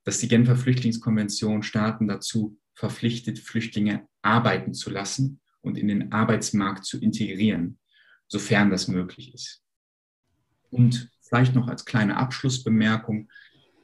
dass 0.05 0.19
die 0.19 0.29
Genfer 0.29 0.55
Flüchtlingskonvention 0.55 1.63
Staaten 1.63 2.07
dazu 2.07 2.57
verpflichtet, 2.75 3.39
Flüchtlinge 3.39 4.07
arbeiten 4.21 4.73
zu 4.73 4.89
lassen 4.89 5.41
und 5.59 5.77
in 5.77 5.89
den 5.89 6.13
Arbeitsmarkt 6.13 6.85
zu 6.85 6.97
integrieren, 6.97 7.79
sofern 8.29 8.69
das 8.69 8.87
möglich 8.87 9.33
ist. 9.33 9.61
Und 10.69 11.11
vielleicht 11.21 11.55
noch 11.55 11.67
als 11.67 11.83
kleine 11.83 12.15
Abschlussbemerkung, 12.15 13.29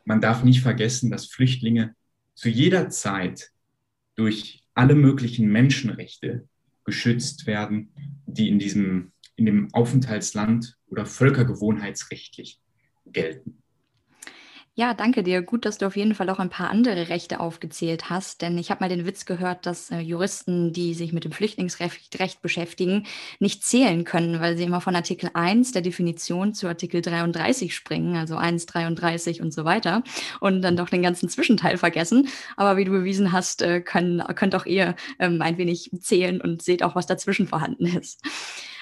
man 0.05 0.21
darf 0.21 0.45
nicht 0.45 0.62
vergessen, 0.62 1.12
dass 1.12 1.25
Flüchtlinge 1.25 1.93
zu 2.36 2.47
jeder 2.47 2.89
Zeit 2.89 3.51
durch 4.15 4.63
alle 4.73 4.95
möglichen 4.95 5.47
Menschenrechte 5.51 6.47
geschützt 6.86 7.47
werden, 7.47 7.91
die 8.25 8.49
in 8.49 8.60
diesem 8.60 9.12
in 9.39 9.45
dem 9.45 9.73
Aufenthaltsland 9.73 10.75
oder 10.88 11.05
völkergewohnheitsrechtlich 11.05 12.60
gelten. 13.05 13.58
Ja, 14.79 14.93
danke 14.93 15.23
dir. 15.23 15.41
Gut, 15.41 15.65
dass 15.65 15.77
du 15.77 15.87
auf 15.87 15.97
jeden 15.97 16.15
Fall 16.15 16.29
auch 16.29 16.39
ein 16.39 16.49
paar 16.49 16.69
andere 16.69 17.09
Rechte 17.09 17.41
aufgezählt 17.41 18.09
hast, 18.09 18.41
denn 18.41 18.57
ich 18.57 18.71
habe 18.71 18.81
mal 18.81 18.87
den 18.87 19.05
Witz 19.05 19.25
gehört, 19.25 19.65
dass 19.65 19.91
äh, 19.91 19.99
Juristen, 19.99 20.71
die 20.71 20.93
sich 20.93 21.11
mit 21.11 21.25
dem 21.25 21.33
Flüchtlingsrecht 21.33 22.17
Recht 22.17 22.41
beschäftigen, 22.41 23.05
nicht 23.39 23.65
zählen 23.65 24.05
können, 24.05 24.39
weil 24.39 24.55
sie 24.55 24.63
immer 24.63 24.79
von 24.79 24.95
Artikel 24.95 25.31
1 25.33 25.73
der 25.73 25.81
Definition 25.81 26.53
zu 26.53 26.69
Artikel 26.69 27.01
33 27.01 27.75
springen, 27.75 28.15
also 28.15 28.37
1, 28.37 28.67
33 28.67 29.41
und 29.41 29.53
so 29.53 29.65
weiter, 29.65 30.01
und 30.39 30.61
dann 30.61 30.77
doch 30.77 30.87
den 30.87 31.01
ganzen 31.01 31.27
Zwischenteil 31.27 31.77
vergessen. 31.77 32.29
Aber 32.55 32.77
wie 32.77 32.85
du 32.85 32.91
bewiesen 32.91 33.33
hast, 33.33 33.61
äh, 33.61 33.81
können, 33.81 34.23
könnt 34.35 34.55
auch 34.55 34.65
ihr 34.65 34.95
ähm, 35.19 35.41
ein 35.41 35.57
wenig 35.57 35.91
zählen 35.99 36.39
und 36.39 36.61
seht 36.61 36.83
auch, 36.83 36.95
was 36.95 37.05
dazwischen 37.05 37.47
vorhanden 37.47 37.85
ist 37.85 38.21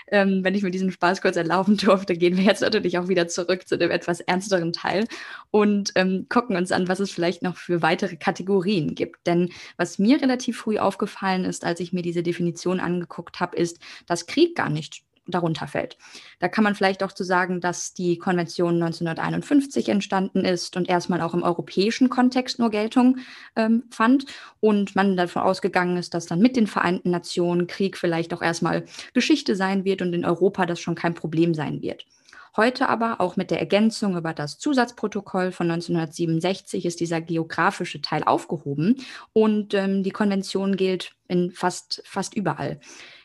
ähm, 0.08 0.44
wenn 0.44 0.56
ich 0.56 0.64
mir 0.64 0.72
diesen 0.72 0.92
Spaß 0.92 1.22
kurz 1.22 1.36
erlauben 1.36 1.78
durfte, 1.78 2.16
gehen 2.16 2.38
wir 2.38 2.44
jetzt 2.44 2.62
natürlich 2.62 2.98
auch 2.98 3.08
wieder 3.08 3.28
zurück 3.28 3.68
zu 3.68 3.78
dem 3.78 3.92
etwas 3.92 4.20
ernsteren 4.20 4.74
Teil 4.74 5.06
und 5.52 5.92
ähm, 5.96 6.28
gucken 6.30 6.56
uns 6.56 6.72
an, 6.72 6.88
was 6.88 7.00
es 7.00 7.12
vielleicht 7.12 7.44
noch 7.44 7.58
für 7.58 7.82
weitere 7.82 8.16
Kategorien 8.16 8.96
gibt. 8.96 9.26
Denn 9.28 9.52
was 9.78 10.00
mir 10.00 10.22
relativ 10.22 10.58
früh 10.58 10.78
aufgefallen 10.78 11.46
ist, 11.46 11.66
als 11.66 11.80
ich 11.80 11.94
mir 11.94 12.02
diese 12.02 12.24
Definition 12.24 12.80
angeguckt 12.80 13.40
habe, 13.40 13.58
ist, 13.58 13.80
dass 14.06 14.28
Krieg 14.28 14.56
gar 14.56 14.70
nicht 14.70 15.07
darunter 15.28 15.68
fällt. 15.68 15.98
Da 16.40 16.48
kann 16.48 16.64
man 16.64 16.76
vielleicht 16.76 17.04
auch 17.04 17.12
zu 17.12 17.24
sagen, 17.24 17.62
dass 17.62 17.94
die 17.94 18.18
Konvention 18.18 18.76
1951 18.76 19.90
entstanden 19.90 20.46
ist 20.46 20.78
und 20.78 20.90
erstmal 20.90 21.22
auch 21.22 21.34
im 21.34 21.44
europäischen 21.44 22.10
Kontext 22.10 22.60
nur 22.60 22.70
Geltung 22.70 23.18
ähm, 23.56 23.84
fand 23.90 24.26
und 24.60 24.96
man 24.96 25.18
davon 25.18 25.44
ausgegangen 25.44 25.98
ist, 25.98 26.14
dass 26.14 26.26
dann 26.26 26.40
mit 26.40 26.56
den 26.56 26.68
Vereinten 26.68 27.12
Nationen 27.12 27.68
Krieg 27.68 27.98
vielleicht 27.98 28.34
auch 28.34 28.42
erstmal 28.42 28.86
Geschichte 29.14 29.56
sein 29.56 29.86
wird 29.86 30.02
und 30.02 30.14
in 30.14 30.26
Europa 30.26 30.66
das 30.66 30.80
schon 30.80 30.96
kein 30.96 31.14
Problem 31.14 31.54
sein 31.54 31.82
wird. 31.82 32.06
Heute 32.58 32.90
aber, 32.90 33.22
auch 33.22 33.36
mit 33.36 33.52
der 33.52 33.60
Ergänzung 33.60 34.18
über 34.18 34.34
das 34.34 34.58
Zusatzprotokoll 34.58 35.52
von 35.52 35.70
1967, 35.70 36.86
ist 36.86 37.00
dieser 37.00 37.22
geografische 37.22 38.02
Teil 38.02 38.24
aufgehoben 38.24 38.96
und 39.32 39.76
ähm, 39.76 40.02
die 40.02 40.10
Konvention 40.10 40.76
gilt 40.76 41.16
in 41.28 41.52
fast, 41.52 42.02
fast 42.04 42.34
überall. 42.34 42.80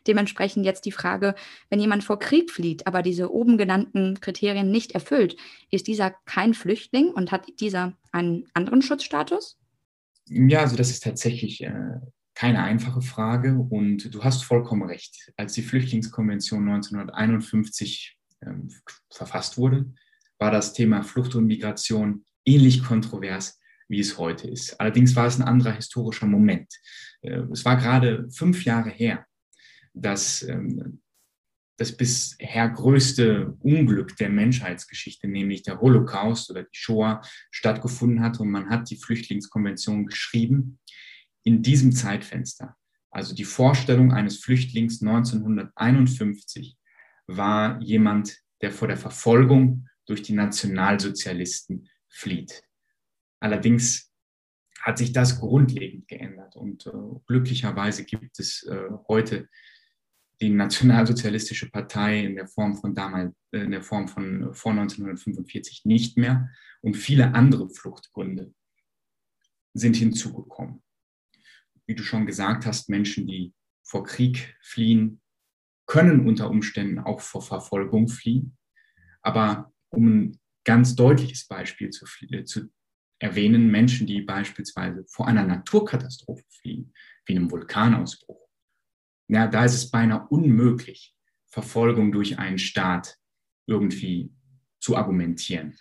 Dementsprechend 0.07 0.67
jetzt 0.67 0.85
die 0.85 0.93
Frage, 0.93 1.35
wenn 1.71 1.81
jemand 1.81 2.05
vor 2.05 2.19
Krieg 2.19 2.51
flieht, 2.51 2.87
aber 2.87 3.01
diese 3.01 3.33
oben 3.33 3.57
genannten 3.57 4.21
Kriterien 4.21 4.71
nicht 4.71 4.93
erfüllt, 4.93 5.37
ist 5.71 5.87
dieser 5.87 6.11
kein 6.27 6.53
Flüchtling 6.53 7.09
und 7.09 7.33
hat 7.33 7.47
dieser 7.59 7.95
einen 8.11 8.45
anderen 8.53 8.83
Schutzstatus? 8.83 9.59
Ja, 10.29 10.61
also 10.61 10.77
das 10.77 10.91
ist 10.91 11.05
tatsächlich 11.05 11.63
äh, 11.63 12.01
keine 12.35 12.63
einfache 12.63 13.01
Frage 13.01 13.57
und 13.71 14.15
du 14.15 14.25
hast 14.25 14.45
vollkommen 14.45 14.83
recht. 14.83 15.33
Als 15.39 15.55
die 15.55 15.63
Flüchtlingskonvention 15.63 16.69
1951 16.69 18.19
ähm, 18.45 18.69
verfasst 19.11 19.59
wurde, 19.59 19.93
war 20.39 20.51
das 20.51 20.73
Thema 20.73 21.03
Flucht 21.03 21.35
und 21.35 21.47
Migration 21.47 22.25
ähnlich 22.45 22.83
kontrovers, 22.83 23.61
wie 23.89 24.01
es 24.01 24.19
heute 24.19 24.49
ist. 24.49 24.81
Allerdings 24.81 25.15
war 25.15 25.27
es 25.27 25.39
ein 25.39 25.47
anderer 25.47 25.73
historischer 25.73 26.27
Moment. 26.27 26.73
Äh, 27.21 27.43
es 27.53 27.65
war 27.65 27.77
gerade 27.77 28.29
fünf 28.31 28.65
Jahre 28.65 28.91
her, 28.91 29.27
dass 29.95 30.43
ähm, 30.43 31.03
das 31.77 31.97
bisher 31.97 32.69
größte 32.69 33.57
Unglück 33.61 34.17
der 34.17 34.29
Menschheitsgeschichte, 34.29 35.27
nämlich 35.27 35.63
der 35.63 35.81
Holocaust 35.81 36.51
oder 36.51 36.63
die 36.63 36.69
Shoah, 36.79 37.23
stattgefunden 37.51 38.23
hat. 38.23 38.41
Und 38.41 38.51
man 38.51 38.71
hat 38.71 38.91
die 38.91 38.97
Flüchtlingskonvention 38.97 40.07
geschrieben 40.07 40.79
in 41.43 41.63
diesem 41.63 41.93
Zeitfenster. 41.93 42.77
Also 43.11 43.35
die 43.35 43.45
Vorstellung 43.45 44.13
eines 44.13 44.39
Flüchtlings 44.39 45.03
1951 45.03 46.77
war 47.37 47.81
jemand, 47.81 48.39
der 48.61 48.71
vor 48.71 48.89
der 48.89 48.97
Verfolgung 48.97 49.89
durch 50.07 50.23
die 50.23 50.35
Nationalsozialisten 50.35 51.89
flieht. 52.09 52.63
Allerdings 53.41 54.13
hat 54.81 54.99
sich 54.99 55.13
das 55.13 55.39
grundlegend 55.39 56.09
geändert 56.09 56.57
und 56.57 56.87
äh, 56.87 56.91
glücklicherweise 57.27 58.05
gibt 58.05 58.39
es 58.41 58.65
äh, 58.65 58.91
heute 59.09 59.49
die 60.41 60.51
Nationalsozialistische 60.51 61.71
Partei 61.71 62.25
in 62.25 62.35
der 62.35 62.49
Form 62.49 62.77
von 62.77 62.95
damals, 62.95 63.33
äh, 63.53 63.61
in 63.61 63.71
der 63.71 63.83
Form 63.83 64.09
von 64.09 64.51
äh, 64.51 64.55
vor 64.55 64.73
1945 64.73 65.85
nicht 65.85 66.19
mehr 66.19 66.51
und 66.81 66.97
viele 66.97 67.35
andere 67.35 67.71
Fluchtgründe 67.71 68.53
sind 69.73 69.97
hinzugekommen. 69.97 70.83
Wie 71.87 71.95
du 71.95 72.03
schon 72.03 72.27
gesagt 72.27 72.67
hast, 72.67 72.89
Menschen, 72.89 73.27
die 73.27 73.55
vor 73.85 74.05
Krieg 74.05 74.57
fliehen, 74.61 75.22
können 75.87 76.27
unter 76.27 76.51
Umständen 76.51 76.99
auch 76.99 77.21
vor 77.21 77.43
Verfolgung 77.43 78.09
fliehen. 78.09 78.57
Aber 79.23 79.73
um 79.91 80.07
ein 80.09 80.41
ganz 80.65 80.95
deutliches 80.95 81.47
Beispiel 81.47 81.91
zu, 81.91 82.07
äh, 82.31 82.45
zu 82.45 82.71
erwähnen, 83.19 83.71
Menschen, 83.71 84.07
die 84.07 84.21
beispielsweise 84.21 85.05
vor 85.07 85.29
einer 85.29 85.45
Naturkatastrophe 85.45 86.45
fliehen, 86.49 86.93
wie 87.27 87.37
einem 87.37 87.51
Vulkanausbruch, 87.51 88.49
ja, 89.29 89.47
da 89.47 89.65
ist 89.65 89.75
es 89.75 89.91
beinahe 89.91 90.27
unmöglich, 90.29 91.15
Verfolgung 91.47 92.13
durch 92.13 92.39
einen 92.39 92.59
Staat 92.59 93.19
irgendwie 93.67 94.33
zu 94.81 94.97
argumentieren. 94.97 95.79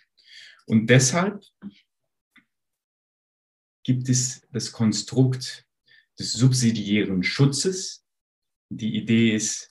Und 0.65 0.87
deshalb 0.89 1.43
gibt 3.83 4.09
es 4.09 4.47
das 4.51 4.71
Konstrukt 4.71 5.65
des 6.19 6.33
subsidiären 6.33 7.23
Schutzes. 7.23 8.05
Die 8.69 8.95
Idee 8.95 9.35
ist, 9.35 9.70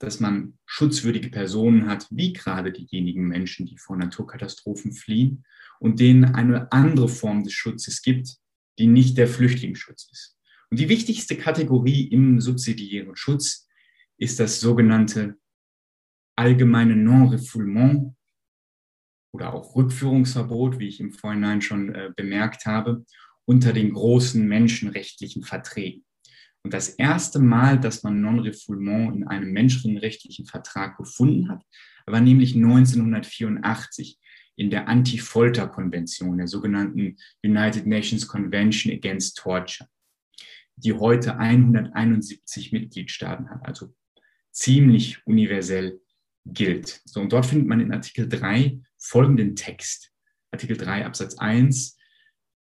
dass 0.00 0.18
man 0.18 0.58
schutzwürdige 0.66 1.28
Personen 1.28 1.86
hat, 1.86 2.06
wie 2.10 2.32
gerade 2.32 2.72
diejenigen 2.72 3.28
Menschen, 3.28 3.66
die 3.66 3.78
vor 3.78 3.96
Naturkatastrophen 3.96 4.92
fliehen 4.92 5.44
und 5.78 6.00
denen 6.00 6.24
eine 6.24 6.72
andere 6.72 7.08
Form 7.08 7.44
des 7.44 7.52
Schutzes 7.52 8.02
gibt, 8.02 8.38
die 8.78 8.86
nicht 8.86 9.18
der 9.18 9.28
Flüchtlingsschutz 9.28 10.08
ist. 10.10 10.36
Und 10.70 10.80
die 10.80 10.88
wichtigste 10.88 11.36
Kategorie 11.36 12.08
im 12.08 12.40
subsidiären 12.40 13.14
Schutz 13.14 13.68
ist 14.16 14.40
das 14.40 14.58
sogenannte 14.60 15.36
allgemeine 16.34 16.96
Non-Refoulement 16.96 18.14
oder 19.32 19.52
auch 19.52 19.76
Rückführungsverbot, 19.76 20.78
wie 20.78 20.88
ich 20.88 21.00
im 21.00 21.12
Vorhinein 21.12 21.60
schon 21.60 21.94
äh, 21.94 22.10
bemerkt 22.16 22.64
habe, 22.64 23.04
unter 23.44 23.74
den 23.74 23.92
großen 23.92 24.46
menschenrechtlichen 24.46 25.42
Verträgen. 25.42 26.04
Und 26.62 26.74
das 26.74 26.90
erste 26.90 27.38
Mal, 27.38 27.80
dass 27.80 28.02
man 28.02 28.20
Non-Refoulement 28.20 29.16
in 29.16 29.26
einem 29.26 29.52
menschenrechtlichen 29.52 30.46
Vertrag 30.46 30.96
gefunden 30.96 31.48
hat, 31.48 31.64
war 32.06 32.20
nämlich 32.20 32.54
1984 32.54 34.18
in 34.56 34.70
der 34.70 34.88
Anti-Folter-Konvention, 34.88 36.36
der 36.36 36.46
sogenannten 36.46 37.16
United 37.42 37.86
Nations 37.86 38.26
Convention 38.26 38.92
Against 38.92 39.38
Torture, 39.38 39.88
die 40.76 40.92
heute 40.92 41.38
171 41.38 42.72
Mitgliedstaaten 42.72 43.48
hat, 43.48 43.64
also 43.66 43.94
ziemlich 44.50 45.26
universell 45.26 46.00
gilt. 46.44 47.00
So, 47.04 47.20
und 47.20 47.32
dort 47.32 47.46
findet 47.46 47.68
man 47.68 47.80
in 47.80 47.92
Artikel 47.92 48.28
3 48.28 48.80
folgenden 48.98 49.56
Text. 49.56 50.12
Artikel 50.50 50.76
3 50.76 51.06
Absatz 51.06 51.38
1 51.38 51.96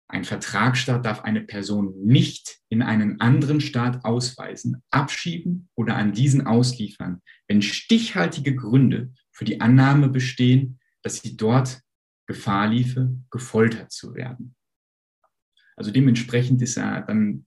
ein 0.09 0.25
Vertragsstaat 0.25 1.05
darf 1.05 1.23
eine 1.23 1.41
Person 1.41 1.95
nicht 2.05 2.61
in 2.69 2.83
einen 2.83 3.21
anderen 3.21 3.61
Staat 3.61 4.05
ausweisen, 4.05 4.83
abschieben 4.91 5.69
oder 5.75 5.97
an 5.97 6.13
diesen 6.13 6.47
ausliefern, 6.47 7.23
wenn 7.49 7.63
stichhaltige 7.63 8.55
Gründe 8.55 9.13
für 9.33 9.45
die 9.45 9.61
Annahme 9.61 10.09
bestehen, 10.09 10.79
dass 11.03 11.17
sie 11.17 11.37
dort 11.37 11.81
Gefahr 12.27 12.69
liefe, 12.69 13.17
gefoltert 13.31 13.93
zu 13.93 14.15
werden. 14.15 14.55
Also 15.77 15.91
dementsprechend 15.91 16.63
ist 16.63 16.77
ja 16.77 17.01
dann 17.01 17.47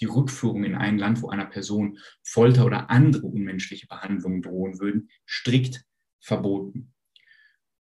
die 0.00 0.06
Rückführung 0.06 0.64
in 0.64 0.74
ein 0.74 0.98
Land, 0.98 1.22
wo 1.22 1.28
einer 1.28 1.46
Person 1.46 1.98
Folter 2.22 2.66
oder 2.66 2.90
andere 2.90 3.26
unmenschliche 3.26 3.86
Behandlungen 3.86 4.42
drohen 4.42 4.78
würden, 4.80 5.10
strikt 5.26 5.84
verboten. 6.20 6.94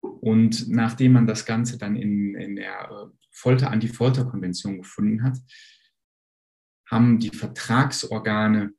Und 0.03 0.69
nachdem 0.69 1.13
man 1.13 1.27
das 1.27 1.47
Ganze 1.47 1.79
dann 1.79 1.97
in, 1.97 2.35
in 2.35 2.57
der 2.57 2.91
äh, 2.91 3.07
Folter, 3.31 3.71
Anti-Folter-Konvention 3.71 4.77
gefunden 4.79 5.23
hat, 5.23 5.39
haben 6.91 7.19
die 7.19 7.31
Vertragsorgane 7.31 8.75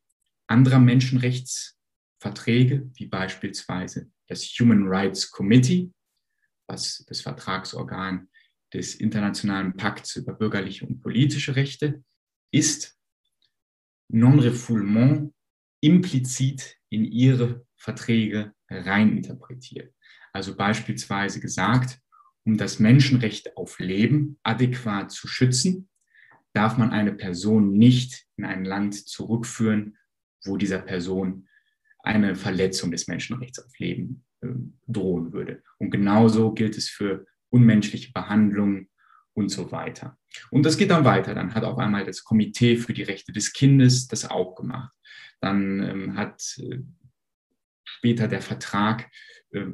anderer 0.46 0.78
Menschenrechtsverträge, 0.78 2.90
wie 2.94 3.06
beispielsweise 3.06 4.10
das 4.28 4.44
Human 4.60 4.86
Rights 4.86 5.30
Committee, 5.30 5.90
was 6.66 7.04
das 7.08 7.22
Vertragsorgan 7.22 8.28
des 8.72 8.94
Internationalen 8.94 9.76
Pakts 9.76 10.14
über 10.16 10.34
bürgerliche 10.34 10.86
und 10.86 11.00
politische 11.00 11.56
Rechte 11.56 12.04
ist, 12.50 12.98
Non-Refoulement 14.08 15.32
implizit 15.80 16.78
in 16.88 17.04
ihre 17.04 17.66
Verträge 17.76 18.54
reininterpretiert. 18.68 19.94
Also 20.34 20.56
beispielsweise 20.56 21.40
gesagt, 21.40 22.00
um 22.44 22.58
das 22.58 22.78
Menschenrecht 22.78 23.56
auf 23.56 23.78
Leben 23.78 24.38
adäquat 24.42 25.10
zu 25.10 25.28
schützen, 25.28 25.88
darf 26.52 26.76
man 26.76 26.90
eine 26.90 27.12
Person 27.12 27.72
nicht 27.72 28.26
in 28.36 28.44
ein 28.44 28.64
Land 28.64 29.08
zurückführen, 29.08 29.96
wo 30.44 30.56
dieser 30.56 30.80
Person 30.80 31.48
eine 32.00 32.34
Verletzung 32.34 32.90
des 32.90 33.06
Menschenrechts 33.06 33.64
auf 33.64 33.78
Leben 33.78 34.24
äh, 34.42 34.48
drohen 34.86 35.32
würde. 35.32 35.62
Und 35.78 35.90
genauso 35.90 36.52
gilt 36.52 36.76
es 36.76 36.88
für 36.88 37.26
unmenschliche 37.48 38.12
Behandlungen 38.12 38.90
und 39.34 39.48
so 39.48 39.70
weiter. 39.72 40.18
Und 40.50 40.66
das 40.66 40.76
geht 40.76 40.90
dann 40.90 41.04
weiter. 41.04 41.34
Dann 41.34 41.54
hat 41.54 41.64
auf 41.64 41.78
einmal 41.78 42.04
das 42.04 42.24
Komitee 42.24 42.76
für 42.76 42.92
die 42.92 43.04
Rechte 43.04 43.32
des 43.32 43.52
Kindes 43.52 44.08
das 44.08 44.28
auch 44.28 44.54
gemacht. 44.56 44.92
Dann 45.40 45.80
ähm, 45.82 46.16
hat 46.16 46.58
äh, 46.58 46.80
später 47.84 48.28
der 48.28 48.42
Vertrag 48.42 49.10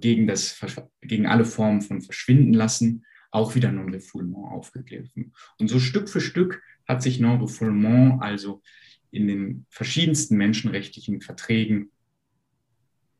gegen, 0.01 0.27
das, 0.27 0.61
gegen 1.01 1.27
alle 1.27 1.45
Formen 1.45 1.83
von 1.83 2.03
Verschwinden 2.03 2.53
lassen 2.53 3.05
auch 3.31 3.55
wieder 3.55 3.71
Non-Refoulement 3.73 4.53
aufgegriffen. 4.53 5.33
Und 5.59 5.69
so 5.69 5.79
Stück 5.79 6.09
für 6.09 6.21
Stück 6.21 6.63
hat 6.87 7.03
sich 7.03 7.21
Non-Refoulement 7.21 8.23
also 8.23 8.63
in 9.11 9.29
den 9.29 9.67
verschiedensten 9.71 10.37
menschenrechtlichen 10.37 11.21
Verträgen 11.21 11.91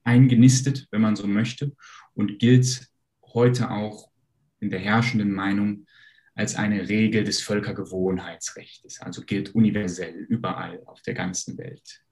eingenistet, 0.03 0.89
wenn 0.91 1.01
man 1.01 1.17
so 1.17 1.27
möchte, 1.27 1.73
und 2.15 2.39
gilt 2.39 2.89
heute 3.23 3.71
auch 3.71 4.11
in 4.59 4.71
der 4.71 4.81
herrschenden 4.81 5.33
Meinung 5.33 5.87
als 6.35 6.57
eine 6.57 6.89
Regel 6.89 7.25
des 7.25 7.41
Völkergewohnheitsrechts, 7.43 9.01
also 9.01 9.23
gilt 9.23 9.55
universell 9.55 10.27
überall 10.29 10.83
auf 10.87 11.03
der 11.03 11.15
ganzen 11.15 11.59
Welt. 11.59 12.03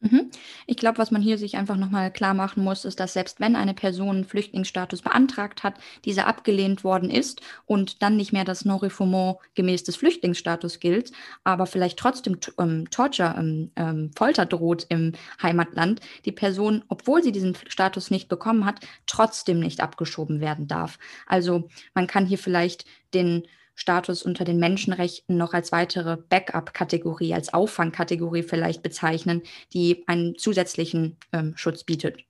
Mhm. 0.00 0.30
Ich 0.66 0.76
glaube, 0.76 0.98
was 0.98 1.10
man 1.10 1.22
hier 1.22 1.38
sich 1.38 1.56
einfach 1.56 1.76
nochmal 1.76 2.12
klar 2.12 2.34
machen 2.34 2.62
muss, 2.62 2.84
ist, 2.84 3.00
dass 3.00 3.14
selbst 3.14 3.40
wenn 3.40 3.56
eine 3.56 3.72
Person 3.72 4.24
Flüchtlingsstatus 4.24 5.00
beantragt 5.00 5.62
hat, 5.62 5.78
dieser 6.04 6.26
abgelehnt 6.26 6.84
worden 6.84 7.10
ist 7.10 7.40
und 7.64 8.02
dann 8.02 8.16
nicht 8.16 8.32
mehr 8.32 8.44
das 8.44 8.66
Non-Refoulement 8.66 9.38
gemäß 9.54 9.84
des 9.84 9.96
Flüchtlingsstatus 9.96 10.80
gilt, 10.80 11.12
aber 11.44 11.64
vielleicht 11.64 11.98
trotzdem 11.98 12.38
ähm, 12.58 12.90
Torture, 12.90 13.36
ähm, 13.38 13.70
ähm, 13.76 14.10
Folter 14.14 14.44
droht 14.44 14.84
im 14.90 15.12
Heimatland, 15.42 16.00
die 16.26 16.32
Person, 16.32 16.84
obwohl 16.88 17.22
sie 17.22 17.32
diesen 17.32 17.56
Status 17.66 18.10
nicht 18.10 18.28
bekommen 18.28 18.66
hat, 18.66 18.80
trotzdem 19.06 19.60
nicht 19.60 19.80
abgeschoben 19.80 20.40
werden 20.40 20.68
darf. 20.68 20.98
Also 21.26 21.70
man 21.94 22.06
kann 22.06 22.26
hier 22.26 22.38
vielleicht 22.38 22.84
den 23.14 23.44
Status 23.76 24.22
unter 24.22 24.44
den 24.44 24.58
Menschenrechten 24.58 25.36
noch 25.36 25.52
als 25.52 25.70
weitere 25.70 26.16
Backup-Kategorie, 26.16 27.34
als 27.34 27.52
Auffangkategorie 27.52 28.42
vielleicht 28.42 28.82
bezeichnen, 28.82 29.42
die 29.74 30.02
einen 30.06 30.36
zusätzlichen 30.38 31.18
ähm, 31.32 31.52
Schutz 31.56 31.84
bietet. 31.84 32.24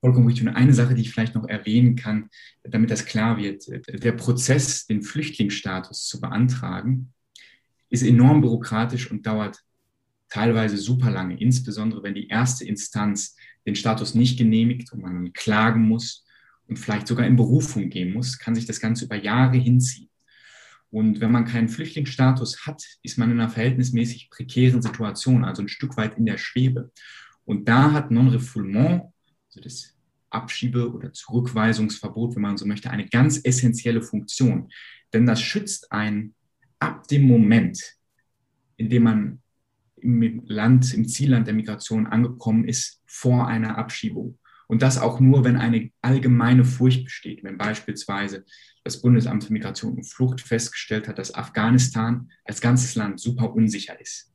Vollkommen 0.00 0.28
richtig. 0.28 0.46
Und 0.46 0.54
eine 0.54 0.72
Sache, 0.72 0.94
die 0.94 1.02
ich 1.02 1.12
vielleicht 1.12 1.34
noch 1.34 1.48
erwähnen 1.48 1.96
kann, 1.96 2.30
damit 2.62 2.90
das 2.90 3.06
klar 3.06 3.38
wird, 3.38 3.64
der 3.68 4.12
Prozess, 4.12 4.86
den 4.86 5.02
Flüchtlingsstatus 5.02 6.06
zu 6.06 6.20
beantragen, 6.20 7.12
ist 7.90 8.02
enorm 8.02 8.40
bürokratisch 8.40 9.10
und 9.10 9.26
dauert 9.26 9.58
teilweise 10.28 10.76
super 10.76 11.10
lange, 11.10 11.40
insbesondere 11.40 12.02
wenn 12.02 12.14
die 12.14 12.28
erste 12.28 12.64
Instanz 12.64 13.36
den 13.66 13.76
Status 13.76 14.14
nicht 14.14 14.38
genehmigt 14.38 14.92
und 14.92 15.02
man 15.02 15.32
klagen 15.32 15.88
muss 15.88 16.24
und 16.68 16.78
vielleicht 16.78 17.06
sogar 17.08 17.26
in 17.26 17.36
Berufung 17.36 17.88
gehen 17.88 18.12
muss, 18.12 18.38
kann 18.38 18.54
sich 18.54 18.66
das 18.66 18.80
Ganze 18.80 19.06
über 19.06 19.16
Jahre 19.16 19.56
hinziehen. 19.56 20.08
Und 20.94 21.20
wenn 21.20 21.32
man 21.32 21.44
keinen 21.44 21.68
Flüchtlingsstatus 21.68 22.66
hat, 22.66 22.80
ist 23.02 23.18
man 23.18 23.28
in 23.32 23.40
einer 23.40 23.50
verhältnismäßig 23.50 24.30
prekären 24.30 24.80
Situation, 24.80 25.44
also 25.44 25.60
ein 25.60 25.68
Stück 25.68 25.96
weit 25.96 26.16
in 26.16 26.24
der 26.24 26.38
Schwebe. 26.38 26.92
Und 27.44 27.68
da 27.68 27.90
hat 27.90 28.12
Non-Refoulement, 28.12 29.02
also 29.48 29.60
das 29.60 29.96
Abschiebe- 30.30 30.92
oder 30.92 31.12
Zurückweisungsverbot, 31.12 32.36
wenn 32.36 32.42
man 32.42 32.56
so 32.56 32.64
möchte, 32.64 32.90
eine 32.90 33.08
ganz 33.08 33.40
essentielle 33.42 34.02
Funktion. 34.02 34.70
Denn 35.12 35.26
das 35.26 35.42
schützt 35.42 35.90
einen 35.90 36.36
ab 36.78 37.08
dem 37.08 37.24
Moment, 37.24 37.96
in 38.76 38.88
dem 38.88 39.02
man 39.02 39.42
im 39.96 40.44
Land, 40.46 40.94
im 40.94 41.08
Zielland 41.08 41.48
der 41.48 41.54
Migration 41.54 42.06
angekommen 42.06 42.68
ist, 42.68 43.02
vor 43.04 43.48
einer 43.48 43.78
Abschiebung. 43.78 44.38
Und 44.66 44.82
das 44.82 44.98
auch 44.98 45.20
nur, 45.20 45.44
wenn 45.44 45.56
eine 45.56 45.90
allgemeine 46.00 46.64
Furcht 46.64 47.04
besteht, 47.04 47.44
wenn 47.44 47.58
beispielsweise 47.58 48.44
das 48.82 49.00
Bundesamt 49.00 49.44
für 49.44 49.52
Migration 49.52 49.94
und 49.94 50.04
Flucht 50.04 50.40
festgestellt 50.40 51.08
hat, 51.08 51.18
dass 51.18 51.34
Afghanistan 51.34 52.30
als 52.44 52.60
ganzes 52.60 52.94
Land 52.94 53.20
super 53.20 53.54
unsicher 53.54 54.00
ist. 54.00 54.32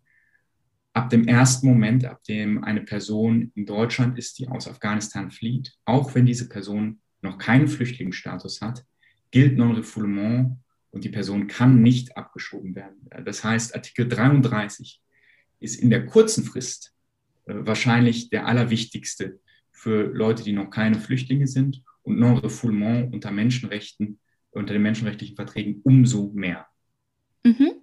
Ab 0.94 1.10
dem 1.10 1.28
ersten 1.28 1.68
Moment, 1.68 2.06
ab 2.06 2.24
dem 2.24 2.64
eine 2.64 2.82
Person 2.82 3.52
in 3.56 3.66
Deutschland 3.66 4.18
ist, 4.18 4.40
die 4.40 4.48
aus 4.48 4.68
Afghanistan 4.68 5.32
flieht, 5.32 5.74
auch 5.86 6.16
wenn 6.16 6.26
diese 6.26 6.50
Person 6.50 7.00
noch 7.22 7.38
keinen 7.38 7.68
Flüchtlingsstatus 7.68 8.62
hat, 8.62 8.86
gilt 9.32 9.58
Non-Refoulement 9.58 10.58
und 10.92 11.04
die 11.04 11.10
Person 11.10 11.48
kann 11.48 11.82
nicht 11.82 12.18
abgeschoben 12.18 12.76
werden. 12.76 13.08
Das 13.24 13.44
heißt, 13.44 13.76
Artikel 13.76 14.08
33 14.08 15.02
ist 15.60 15.76
in 15.76 15.90
der 15.90 16.06
kurzen 16.06 16.44
Frist 16.44 16.94
äh, 17.46 17.54
wahrscheinlich 17.56 18.30
der 18.30 18.48
allerwichtigste 18.48 19.40
für 19.80 20.12
Leute, 20.14 20.44
die 20.44 20.52
noch 20.52 20.70
keine 20.70 21.00
Flüchtlinge 21.00 21.48
sind 21.48 21.82
und 22.02 22.20
Non-Refoulement 22.20 23.14
unter 23.14 23.32
Menschenrechten, 23.32 24.20
unter 24.52 24.74
den 24.74 24.82
menschenrechtlichen 24.82 25.38
Verträgen 25.38 25.80
umso 25.84 26.32
mehr. 26.34 26.68
Mhm. 27.44 27.79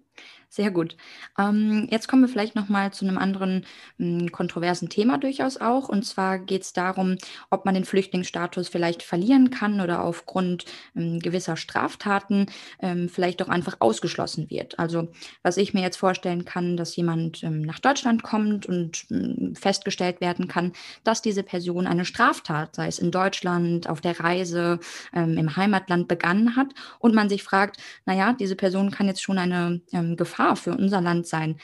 Sehr 0.57 0.71
gut. 0.71 0.97
Ähm, 1.39 1.87
jetzt 1.91 2.09
kommen 2.09 2.23
wir 2.23 2.31
vielleicht 2.31 2.55
noch 2.55 2.71
mal 2.71 2.91
zu 2.91 3.05
einem 3.05 3.19
anderen 3.19 3.67
hm, 3.99 4.33
kontroversen 4.33 4.89
Thema 4.89 5.19
durchaus 5.19 5.59
auch. 5.59 5.91
Und 5.91 6.07
zwar 6.07 6.39
geht 6.39 6.63
es 6.63 6.73
darum, 6.73 7.19
ob 7.51 7.67
man 7.67 7.75
den 7.75 7.85
Flüchtlingsstatus 7.85 8.69
vielleicht 8.69 9.03
verlieren 9.03 9.51
kann 9.51 9.83
oder 9.83 10.03
aufgrund 10.03 10.65
ähm, 10.97 11.19
gewisser 11.19 11.59
Straftaten 11.59 12.47
ähm, 12.81 13.11
vielleicht 13.11 13.43
auch 13.43 13.51
einfach 13.51 13.77
ausgeschlossen 13.81 14.49
wird. 14.49 14.79
Also 14.79 15.09
was 15.43 15.59
ich 15.59 15.75
mir 15.75 15.83
jetzt 15.83 15.99
vorstellen 15.99 16.47
kann, 16.47 16.79
dass 16.79 16.97
jemand 16.97 17.43
ähm, 17.43 17.61
nach 17.61 17.79
Deutschland 17.79 18.23
kommt 18.23 18.65
und 18.65 19.05
hm, 19.09 19.55
festgestellt 19.57 20.23
werden 20.23 20.49
kann, 20.49 20.73
dass 21.05 21.21
diese 21.21 21.43
Person 21.43 21.87
eine 21.87 22.07
Straftat, 22.07 22.77
sei 22.77 22.87
es 22.87 22.99
in 22.99 23.11
Deutschland, 23.11 23.91
auf 23.91 24.01
der 24.01 24.19
Reise, 24.21 24.81
ähm, 25.13 25.37
im 25.37 25.55
Heimatland 25.55 26.09
begangen 26.09 26.57
hat 26.57 26.69
und 26.99 27.15
man 27.15 27.29
sich 27.29 27.43
fragt, 27.43 27.77
naja, 28.07 28.33
diese 28.33 28.57
Person 28.57 28.91
kann 28.91 29.07
jetzt 29.07 29.23
schon 29.23 29.37
eine 29.37 29.83
ähm, 29.93 30.17
Gefahr 30.17 30.46
Gefahr 30.47 30.57
für 30.57 30.77
unser 30.77 31.01
Land 31.01 31.27
sein. 31.27 31.57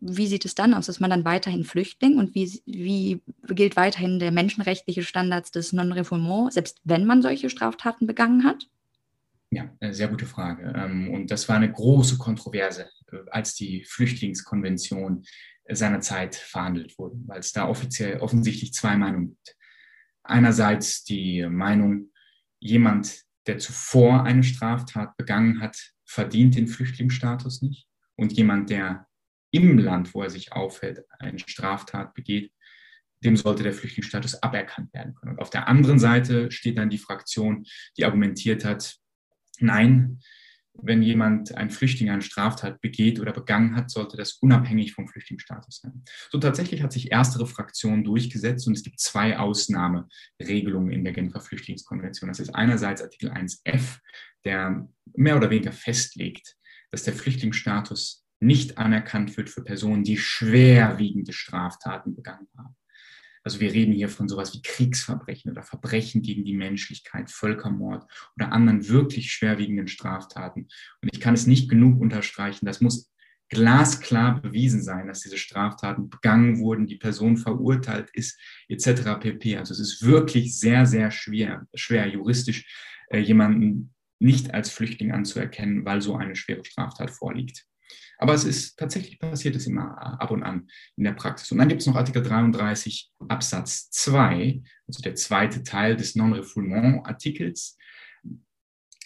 Wie 0.00 0.26
sieht 0.26 0.44
es 0.44 0.54
dann 0.54 0.74
aus? 0.74 0.88
Ist 0.88 1.00
man 1.00 1.10
dann 1.10 1.24
weiterhin 1.24 1.64
Flüchtling 1.64 2.18
und 2.18 2.34
wie, 2.34 2.60
wie 2.66 3.22
gilt 3.48 3.76
weiterhin 3.76 4.18
der 4.18 4.30
menschenrechtliche 4.30 5.02
Standards 5.02 5.52
des 5.52 5.72
Non-Refoulement, 5.72 6.52
selbst 6.52 6.80
wenn 6.84 7.06
man 7.06 7.22
solche 7.22 7.48
Straftaten 7.48 8.06
begangen 8.06 8.44
hat? 8.44 8.68
Ja, 9.50 9.70
sehr 9.92 10.08
gute 10.08 10.26
Frage. 10.26 10.74
Ähm, 10.76 11.14
und 11.14 11.30
das 11.30 11.48
war 11.48 11.56
eine 11.56 11.72
große 11.72 12.18
Kontroverse, 12.18 12.90
äh, 13.12 13.18
als 13.30 13.54
die 13.54 13.84
Flüchtlingskonvention 13.84 15.24
seinerzeit 15.68 16.34
verhandelt 16.34 16.98
wurde, 16.98 17.16
weil 17.26 17.40
es 17.40 17.52
da 17.52 17.68
offiziell 17.68 18.18
offensichtlich 18.18 18.72
zwei 18.72 18.96
Meinungen 18.96 19.28
gibt. 19.28 19.56
Einerseits 20.22 21.04
die 21.04 21.46
Meinung, 21.48 22.10
jemand, 22.60 23.22
der 23.46 23.58
zuvor 23.58 24.24
eine 24.24 24.42
Straftat 24.42 25.16
begangen 25.16 25.60
hat, 25.60 25.76
verdient 26.04 26.56
den 26.56 26.68
Flüchtlingsstatus 26.68 27.62
nicht 27.62 27.86
und 28.16 28.32
jemand, 28.32 28.70
der 28.70 29.06
im 29.50 29.78
Land, 29.78 30.14
wo 30.14 30.22
er 30.22 30.30
sich 30.30 30.52
aufhält, 30.52 31.04
eine 31.18 31.38
Straftat 31.38 32.14
begeht, 32.14 32.52
dem 33.24 33.36
sollte 33.36 33.62
der 33.62 33.72
Flüchtlingsstatus 33.72 34.42
aberkannt 34.42 34.92
werden 34.92 35.14
können. 35.14 35.32
Und 35.32 35.40
auf 35.40 35.50
der 35.50 35.68
anderen 35.68 35.98
Seite 35.98 36.50
steht 36.50 36.78
dann 36.78 36.90
die 36.90 36.98
Fraktion, 36.98 37.64
die 37.96 38.04
argumentiert 38.04 38.64
hat, 38.64 38.96
nein, 39.58 40.20
wenn 40.82 41.02
jemand, 41.02 41.54
ein 41.56 41.70
Flüchtling, 41.70 42.10
eine 42.10 42.22
Straftat 42.22 42.80
begeht 42.80 43.18
oder 43.18 43.32
begangen 43.32 43.74
hat, 43.76 43.90
sollte 43.90 44.16
das 44.16 44.34
unabhängig 44.34 44.92
vom 44.92 45.08
Flüchtlingsstatus 45.08 45.80
sein. 45.80 46.04
So 46.30 46.38
tatsächlich 46.38 46.82
hat 46.82 46.92
sich 46.92 47.12
erstere 47.12 47.46
Fraktion 47.46 48.04
durchgesetzt 48.04 48.66
und 48.66 48.74
es 48.74 48.82
gibt 48.82 49.00
zwei 49.00 49.38
Ausnahmeregelungen 49.38 50.92
in 50.92 51.04
der 51.04 51.14
Genfer 51.14 51.40
Flüchtlingskonvention. 51.40 52.28
Das 52.28 52.40
ist 52.40 52.54
einerseits 52.54 53.02
Artikel 53.02 53.30
1f, 53.30 54.00
der 54.44 54.86
mehr 55.14 55.36
oder 55.36 55.50
weniger 55.50 55.72
festlegt, 55.72 56.56
dass 56.96 57.02
der 57.02 57.12
Flüchtlingsstatus 57.12 58.24
nicht 58.40 58.78
anerkannt 58.78 59.36
wird 59.36 59.50
für 59.50 59.62
Personen, 59.62 60.02
die 60.02 60.16
schwerwiegende 60.16 61.34
Straftaten 61.34 62.16
begangen 62.16 62.48
haben. 62.56 62.74
Also 63.44 63.60
wir 63.60 63.70
reden 63.70 63.92
hier 63.92 64.08
von 64.08 64.30
sowas 64.30 64.54
wie 64.54 64.62
Kriegsverbrechen 64.62 65.50
oder 65.50 65.62
Verbrechen 65.62 66.22
gegen 66.22 66.46
die 66.46 66.56
Menschlichkeit, 66.56 67.30
Völkermord 67.30 68.10
oder 68.34 68.50
anderen 68.50 68.88
wirklich 68.88 69.30
schwerwiegenden 69.30 69.88
Straftaten. 69.88 70.68
Und 71.02 71.10
ich 71.12 71.20
kann 71.20 71.34
es 71.34 71.46
nicht 71.46 71.68
genug 71.68 72.00
unterstreichen, 72.00 72.64
das 72.64 72.80
muss 72.80 73.12
glasklar 73.50 74.40
bewiesen 74.40 74.82
sein, 74.82 75.06
dass 75.06 75.20
diese 75.20 75.36
Straftaten 75.36 76.08
begangen 76.08 76.60
wurden, 76.60 76.86
die 76.86 76.96
Person 76.96 77.36
verurteilt 77.36 78.08
ist, 78.14 78.40
etc. 78.68 79.20
pp. 79.20 79.58
Also 79.58 79.74
es 79.74 79.80
ist 79.80 80.02
wirklich 80.02 80.58
sehr, 80.58 80.86
sehr 80.86 81.10
schwer, 81.10 81.66
schwer 81.74 82.08
juristisch 82.08 82.64
äh, 83.10 83.18
jemanden 83.18 83.94
nicht 84.18 84.54
als 84.54 84.70
Flüchtling 84.70 85.12
anzuerkennen, 85.12 85.84
weil 85.84 86.00
so 86.00 86.16
eine 86.16 86.36
schwere 86.36 86.64
Straftat 86.64 87.10
vorliegt. 87.10 87.66
Aber 88.18 88.32
es 88.34 88.44
ist 88.44 88.78
tatsächlich 88.78 89.18
passiert 89.18 89.56
es 89.56 89.66
immer 89.66 89.98
ab 90.20 90.30
und 90.30 90.42
an 90.42 90.68
in 90.96 91.04
der 91.04 91.12
Praxis. 91.12 91.52
Und 91.52 91.58
dann 91.58 91.68
gibt 91.68 91.82
es 91.82 91.86
noch 91.86 91.96
Artikel 91.96 92.22
33 92.22 93.10
Absatz 93.28 93.90
2, 93.90 94.62
also 94.86 95.02
der 95.02 95.14
zweite 95.14 95.62
Teil 95.62 95.96
des 95.96 96.14
Non-Refoulement-Artikels 96.16 97.76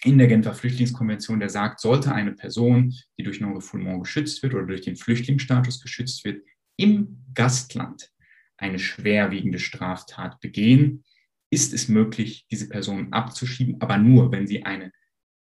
in 0.03 0.17
der 0.17 0.27
Genfer 0.27 0.53
Flüchtlingskonvention, 0.53 1.39
der 1.39 1.49
sagt, 1.49 1.79
sollte 1.79 2.13
eine 2.13 2.31
Person, 2.31 2.93
die 3.19 3.23
durch 3.23 3.39
Non-Refoulement 3.39 4.01
geschützt 4.01 4.41
wird 4.41 4.53
oder 4.53 4.65
durch 4.65 4.81
den 4.81 4.95
Flüchtlingsstatus 4.95 5.81
geschützt 5.81 6.23
wird, 6.25 6.43
im 6.77 7.23
Gastland 7.33 8.09
eine 8.57 8.79
schwerwiegende 8.79 9.59
Straftat 9.59 10.39
begehen, 10.39 11.03
ist 11.51 11.73
es 11.73 11.87
möglich, 11.87 12.47
diese 12.49 12.69
Person 12.69 13.11
abzuschieben, 13.11 13.79
aber 13.81 13.97
nur, 13.97 14.31
wenn 14.31 14.47
sie 14.47 14.63
eine 14.63 14.91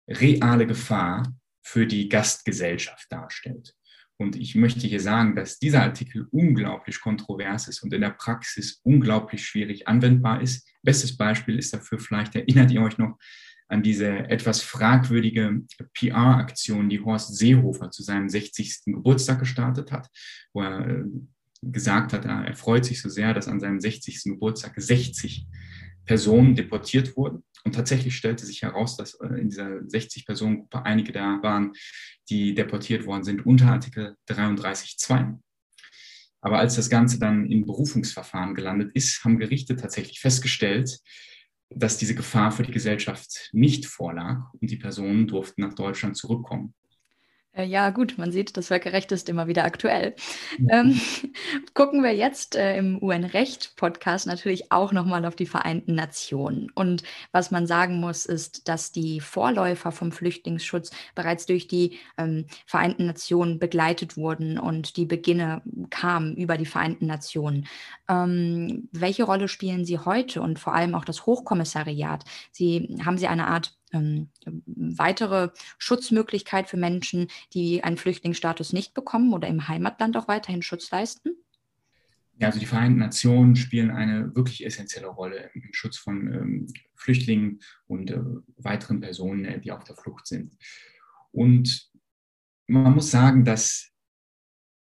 reale 0.10 0.67
Gefahr 0.67 1.24
für 1.62 1.86
die 1.86 2.10
Gastgesellschaft 2.10 3.12
darstellt. 3.12 3.76
Und 4.17 4.36
ich 4.36 4.56
möchte 4.56 4.86
hier 4.86 5.00
sagen, 5.00 5.36
dass 5.36 5.60
dieser 5.60 5.82
Artikel 5.82 6.28
unglaublich 6.32 7.00
kontrovers 7.00 7.69
ist 7.69 7.82
und 7.84 7.93
in 7.93 8.02
der 8.02 8.10
Praxis 8.10 8.82
unglaublich 8.84 9.45
schwierig 9.45 9.88
anwendbar 9.88 10.41
ist. 10.41 10.67
Bestes 10.84 11.15
Beispiel 11.15 11.58
ist 11.58 11.74
dafür 11.74 12.00
vielleicht, 12.00 12.36
erinnert 12.36 12.69
ihr 12.72 12.82
euch 12.82 12.98
noch 12.98 13.17
an 13.69 13.82
diese 13.82 14.10
etwas 14.30 14.62
fragwürdige 14.62 15.62
PR-Aktion, 15.93 16.89
die 16.89 17.00
Horst 17.00 17.38
Seehofer 17.38 17.91
zu 17.91 18.04
seinem 18.04 18.28
60. 18.28 18.82
Geburtstag 18.86 19.39
gestartet 19.39 19.91
hat, 19.91 20.10
wo 20.54 20.63
er 20.63 20.88
äh, 20.88 21.04
gesagt 21.62 22.13
hat, 22.13 22.26
er 22.26 22.56
freut 22.56 22.86
sich 22.86 23.02
so 23.02 23.10
sehr, 23.10 23.34
dass 23.34 23.48
an 23.48 23.60
seinem 23.60 23.80
60. 23.80 24.24
Geburtstag 24.24 24.74
60 24.76 25.45
Personen 26.06 26.56
deportiert 26.56 27.15
wurden. 27.15 27.43
Und 27.63 27.76
tatsächlich 27.76 28.15
stellte 28.15 28.45
sich 28.45 28.62
heraus, 28.62 28.95
dass 28.95 29.15
äh, 29.15 29.28
in 29.39 29.50
dieser 29.50 29.67
60-Personen-Gruppe 29.67 30.86
einige 30.86 31.12
da 31.12 31.39
waren, 31.41 31.74
die 32.30 32.54
deportiert 32.54 33.06
worden 33.06 33.24
sind 33.24 33.45
unter 33.45 33.67
Artikel 33.67 34.15
33.2. 34.30 35.39
Aber 36.41 36.60
als 36.60 36.76
das 36.76 36.89
Ganze 36.89 37.19
dann 37.19 37.50
im 37.52 37.65
Berufungsverfahren 37.65 38.56
gelandet 38.56 38.91
ist, 38.93 39.24
haben 39.26 39.39
Gerichte 39.39 39.76
tatsächlich 39.76 40.19
festgestellt, 40.19 41.00
dass 41.69 41.98
diese 41.98 42.15
Gefahr 42.15 42.52
für 42.52 42.63
die 42.63 42.72
Gesellschaft 42.72 43.50
nicht 43.52 43.86
vorlag 43.86 44.52
und 44.60 44.72
die 44.72 44.78
Personen 44.78 45.28
durften 45.28 45.62
nach 45.62 45.74
Deutschland 45.74 46.17
zurückkommen. 46.17 46.74
Äh, 47.53 47.65
ja, 47.65 47.89
gut, 47.89 48.17
man 48.17 48.31
sieht, 48.31 48.55
das 48.57 48.67
Völkerrecht 48.67 49.12
ist 49.12 49.27
immer 49.27 49.47
wieder 49.47 49.63
aktuell. 49.63 50.15
Ja. 50.59 50.81
Ähm, 50.81 50.99
gucken 51.73 52.03
wir 52.03 52.13
jetzt 52.13 52.55
äh, 52.55 52.77
im 52.77 53.01
UN-Recht-Podcast 53.01 54.27
natürlich 54.27 54.71
auch 54.71 54.91
nochmal 54.91 55.25
auf 55.25 55.35
die 55.35 55.47
Vereinten 55.47 55.95
Nationen. 55.95 56.71
Und 56.75 57.03
was 57.31 57.49
man 57.49 57.65
sagen 57.65 57.99
muss, 57.99 58.25
ist, 58.25 58.67
dass 58.67 58.91
die 58.91 59.19
Vorläufer 59.19 59.91
vom 59.91 60.12
Flüchtlingsschutz 60.12 60.91
bereits 61.15 61.47
durch 61.47 61.67
die 61.67 61.97
ähm, 62.17 62.45
Vereinten 62.67 63.07
Nationen 63.07 63.57
begleitet 63.57 64.15
wurden 64.15 64.59
und 64.59 64.95
die 64.95 65.05
Beginne 65.05 65.63
kamen 65.89 66.35
über 66.35 66.55
die 66.57 66.67
Vereinten 66.67 67.07
Nationen. 67.07 67.65
Ähm, 68.07 68.89
welche 68.91 69.23
Rolle 69.23 69.47
spielen 69.47 69.85
sie 69.85 69.97
heute 69.97 70.41
und 70.41 70.59
vor 70.59 70.75
allem 70.75 70.93
auch 70.93 71.05
das 71.05 71.25
Hochkommissariat? 71.25 72.23
Sie, 72.51 72.95
haben 73.03 73.17
Sie 73.17 73.27
eine 73.27 73.47
Art 73.47 73.78
ähm, 73.91 74.30
weitere 74.45 75.49
Schutzmöglichkeit 75.78 76.69
für 76.69 76.78
Menschen, 76.78 77.28
die 77.54 77.84
einen 77.84 77.97
Flüchtlingsstatus 77.97 78.73
nicht 78.73 78.93
bekommen 78.93 79.34
oder 79.34 79.47
im 79.47 79.67
Heimatland 79.67 80.17
auch 80.17 80.28
weiterhin 80.28 80.62
Schutz 80.62 80.91
leisten? 80.91 81.32
Ja, 82.39 82.47
also 82.47 82.60
die 82.60 82.65
Vereinten 82.65 82.99
Nationen 82.99 83.58
spielen 83.58 83.91
eine 83.91 84.34
wirklich 84.34 84.65
essentielle 84.65 85.08
Rolle 85.08 85.49
im 85.54 85.73
Schutz 85.73 85.97
von 85.97 86.34
ähm, 86.34 86.67
Flüchtlingen 86.95 87.60
und 87.88 88.12
äh, 88.12 88.21
weiteren 88.56 89.02
Personen, 89.02 89.43
äh, 89.43 89.60
die 89.60 89.73
auf 89.73 89.84
der 89.84 89.97
Flucht 89.97 90.25
sind. 90.25 90.56
Und 91.32 91.89
man 92.67 92.93
muss 92.93 93.12
sagen, 93.12 93.43
dass 93.43 93.91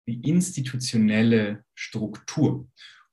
die 0.07 0.29
institutionelle 0.29 1.64
Struktur 1.75 2.69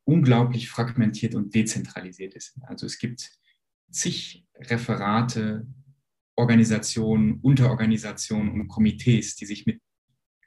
unglaublich 0.06 0.69
fragmentiert 0.69 1.36
und 1.36 1.54
dezentralisiert 1.54 2.34
ist. 2.34 2.58
Also 2.63 2.88
es 2.88 2.97
gibt 2.97 3.30
zig 3.91 4.45
Referate, 4.56 5.67
Organisationen, 6.35 7.39
Unterorganisationen 7.41 8.51
und 8.51 8.67
Komitees, 8.67 9.35
die 9.35 9.45
sich 9.45 9.65
mit 9.65 9.81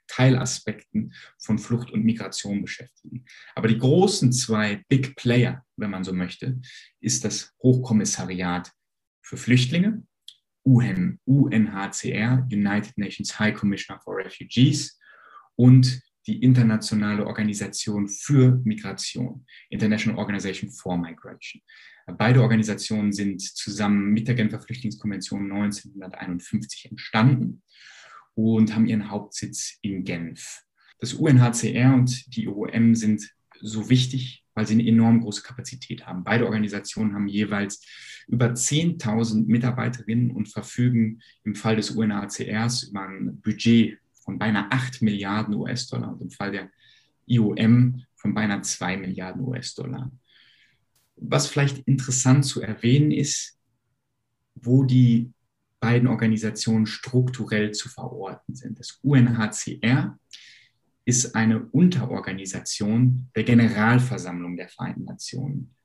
Teilaspekten 0.07 1.13
von 1.39 1.57
Flucht 1.57 1.91
und 1.91 2.03
Migration 2.03 2.61
beschäftigen. 2.61 3.25
Aber 3.55 3.67
die 3.67 3.77
großen 3.77 4.31
zwei 4.31 4.83
Big 4.87 5.15
Player, 5.15 5.65
wenn 5.77 5.89
man 5.89 6.03
so 6.03 6.13
möchte, 6.13 6.59
ist 6.99 7.25
das 7.25 7.53
Hochkommissariat 7.61 8.71
für 9.21 9.37
Flüchtlinge, 9.37 10.03
UN, 10.65 11.19
UNHCR, 11.25 12.47
United 12.51 12.97
Nations 12.97 13.39
High 13.39 13.55
Commissioner 13.55 13.99
for 14.01 14.17
Refugees, 14.17 14.99
und 15.55 16.01
die 16.27 16.41
Internationale 16.41 17.25
Organisation 17.25 18.07
für 18.07 18.59
Migration, 18.63 19.45
International 19.69 20.19
Organization 20.19 20.71
for 20.71 20.97
Migration. 20.97 21.61
Beide 22.17 22.41
Organisationen 22.41 23.13
sind 23.13 23.41
zusammen 23.41 24.11
mit 24.11 24.27
der 24.27 24.35
Genfer 24.35 24.59
Flüchtlingskonvention 24.59 25.51
1951 25.51 26.91
entstanden 26.91 27.63
und 28.35 28.75
haben 28.75 28.85
ihren 28.87 29.09
Hauptsitz 29.09 29.77
in 29.81 30.03
Genf. 30.03 30.61
Das 30.99 31.13
UNHCR 31.13 31.93
und 31.93 32.35
die 32.35 32.45
IOM 32.45 32.95
sind 32.95 33.29
so 33.61 33.89
wichtig, 33.89 34.43
weil 34.53 34.67
sie 34.67 34.73
eine 34.73 34.87
enorm 34.87 35.21
große 35.21 35.41
Kapazität 35.41 36.05
haben. 36.05 36.23
Beide 36.23 36.45
Organisationen 36.45 37.13
haben 37.13 37.27
jeweils 37.27 37.81
über 38.27 38.47
10.000 38.47 39.47
Mitarbeiterinnen 39.47 40.31
und 40.31 40.47
verfügen 40.47 41.21
im 41.43 41.55
Fall 41.55 41.75
des 41.75 41.91
UNHCRs 41.91 42.83
über 42.83 43.01
ein 43.01 43.41
Budget 43.41 43.99
von 44.25 44.37
beinahe 44.39 44.71
8 44.71 45.01
Milliarden 45.01 45.55
US-Dollar 45.55 46.11
und 46.11 46.21
im 46.21 46.31
Fall 46.31 46.51
der 46.51 46.69
IOM 47.27 48.03
von 48.15 48.33
beinahe 48.33 48.61
2 48.61 48.97
Milliarden 48.97 49.41
US-Dollar. 49.41 50.11
Was 51.15 51.47
vielleicht 51.47 51.79
interessant 51.87 52.45
zu 52.45 52.61
erwähnen 52.61 53.11
ist, 53.11 53.57
wo 54.55 54.83
die 54.83 55.31
beiden 55.79 56.07
Organisationen 56.07 56.87
strukturell 56.87 57.71
zu 57.71 57.89
verorten 57.89 58.55
sind. 58.55 58.79
Das 58.79 58.99
UNHCR 59.03 60.17
ist 61.05 61.35
eine 61.35 61.65
Unterorganisation 61.67 63.29
der 63.35 63.43
Generalversammlung 63.43 64.57
der 64.57 64.67
Vereinten 64.67 65.05
Nationen. 65.05 65.75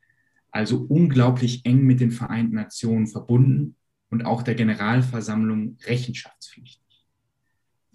Also 0.50 0.78
unglaublich 0.88 1.64
eng 1.66 1.82
mit 1.82 2.00
den 2.00 2.10
Vereinten 2.10 2.54
Nationen 2.54 3.06
verbunden 3.06 3.76
und 4.08 4.24
auch 4.24 4.42
der 4.42 4.54
Generalversammlung 4.54 5.76
rechenschaftspflichtig. 5.84 6.89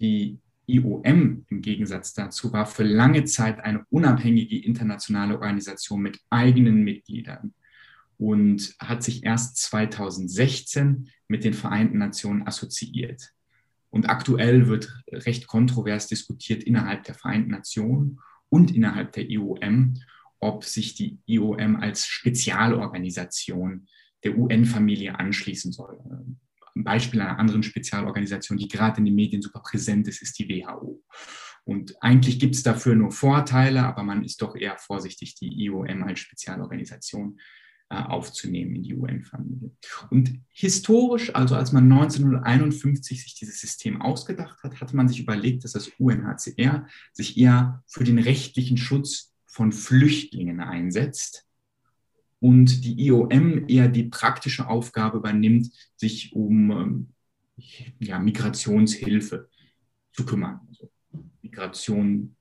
Die 0.00 0.38
IOM 0.66 1.44
im 1.48 1.62
Gegensatz 1.62 2.12
dazu 2.12 2.52
war 2.52 2.66
für 2.66 2.82
lange 2.82 3.24
Zeit 3.24 3.60
eine 3.60 3.84
unabhängige 3.90 4.58
internationale 4.58 5.34
Organisation 5.34 6.02
mit 6.02 6.20
eigenen 6.28 6.82
Mitgliedern 6.82 7.54
und 8.18 8.74
hat 8.78 9.02
sich 9.02 9.24
erst 9.24 9.58
2016 9.58 11.08
mit 11.28 11.44
den 11.44 11.54
Vereinten 11.54 11.98
Nationen 11.98 12.46
assoziiert. 12.46 13.32
Und 13.90 14.08
aktuell 14.08 14.66
wird 14.66 15.02
recht 15.10 15.46
kontrovers 15.46 16.08
diskutiert 16.08 16.64
innerhalb 16.64 17.04
der 17.04 17.14
Vereinten 17.14 17.52
Nationen 17.52 18.18
und 18.48 18.74
innerhalb 18.74 19.12
der 19.12 19.30
IOM, 19.30 19.94
ob 20.40 20.64
sich 20.64 20.94
die 20.94 21.18
IOM 21.26 21.76
als 21.76 22.06
Spezialorganisation 22.06 23.86
der 24.24 24.36
UN-Familie 24.36 25.18
anschließen 25.18 25.72
soll. 25.72 25.98
Ein 26.76 26.84
Beispiel 26.84 27.20
einer 27.20 27.38
anderen 27.38 27.62
Spezialorganisation, 27.62 28.58
die 28.58 28.68
gerade 28.68 28.98
in 28.98 29.06
den 29.06 29.14
Medien 29.14 29.42
super 29.42 29.60
präsent 29.60 30.06
ist, 30.08 30.22
ist 30.22 30.38
die 30.38 30.48
WHO. 30.48 31.02
Und 31.64 32.00
eigentlich 32.00 32.38
gibt 32.38 32.54
es 32.54 32.62
dafür 32.62 32.94
nur 32.94 33.10
Vorteile, 33.10 33.82
aber 33.84 34.04
man 34.04 34.24
ist 34.24 34.40
doch 34.40 34.54
eher 34.54 34.76
vorsichtig, 34.78 35.34
die 35.34 35.64
IOM 35.64 36.04
als 36.04 36.20
Spezialorganisation 36.20 37.40
äh, 37.88 37.96
aufzunehmen 37.96 38.76
in 38.76 38.82
die 38.82 38.94
UN-Familie. 38.94 39.70
Und 40.10 40.40
historisch, 40.52 41.34
also 41.34 41.56
als 41.56 41.72
man 41.72 41.90
1951 41.90 43.22
sich 43.22 43.34
dieses 43.34 43.60
System 43.60 44.02
ausgedacht 44.02 44.62
hat, 44.62 44.80
hatte 44.80 44.94
man 44.94 45.08
sich 45.08 45.20
überlegt, 45.20 45.64
dass 45.64 45.72
das 45.72 45.88
UNHCR 45.98 46.86
sich 47.12 47.38
eher 47.38 47.82
für 47.86 48.04
den 48.04 48.18
rechtlichen 48.18 48.76
Schutz 48.76 49.34
von 49.46 49.72
Flüchtlingen 49.72 50.60
einsetzt 50.60 51.46
und 52.40 52.84
die 52.84 53.06
IOM 53.06 53.68
eher 53.68 53.88
die 53.88 54.04
praktische 54.04 54.68
Aufgabe 54.68 55.18
übernimmt, 55.18 55.70
sich 55.96 56.32
um 56.34 56.70
ähm, 56.70 57.08
ja, 57.98 58.18
Migrationshilfe 58.18 59.48
zu 60.12 60.26
kümmern. 60.26 60.60
Also 60.68 60.90
Migration 61.42 62.36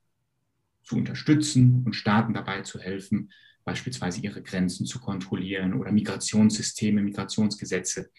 zu 0.84 0.98
unterstützen 0.98 1.84
und 1.86 1.96
Staaten 1.96 2.34
dabei 2.34 2.62
zu 2.62 2.80
helfen, 2.80 3.32
beispielsweise 3.64 4.22
ihre 4.22 4.44
Grenzen 4.44 4.86
zu 4.86 5.00
kontrollieren 5.00 5.74
oder 5.74 5.92
Migrationssysteme, 5.92 7.02
Migrationsgesetze 7.02 8.12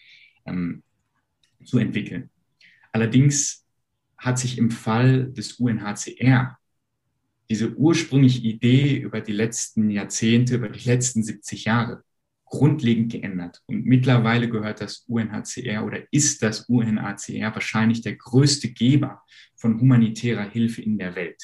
ähm, 0.45 0.83
zu 1.63 1.77
entwickeln. 1.77 2.29
Allerdings 2.91 3.65
hat 4.17 4.39
sich 4.39 4.57
im 4.57 4.71
Fall 4.71 5.31
des 5.31 5.53
UNHCR 5.53 6.56
diese 7.49 7.75
ursprüngliche 7.75 8.41
Idee 8.41 8.97
über 8.97 9.21
die 9.21 9.33
letzten 9.33 9.89
Jahrzehnte, 9.89 10.55
über 10.55 10.69
die 10.69 10.87
letzten 10.87 11.23
70 11.23 11.65
Jahre 11.65 12.03
grundlegend 12.49 13.11
geändert. 13.11 13.61
Und 13.65 13.85
mittlerweile 13.85 14.49
gehört 14.49 14.81
das 14.81 15.05
UNHCR 15.07 15.85
oder 15.85 16.01
ist 16.11 16.41
das 16.43 16.61
UNHCR 16.61 17.53
wahrscheinlich 17.53 18.01
der 18.01 18.15
größte 18.15 18.69
Geber 18.71 19.21
von 19.55 19.79
humanitärer 19.79 20.49
Hilfe 20.49 20.81
in 20.81 20.97
der 20.97 21.15
Welt. 21.15 21.41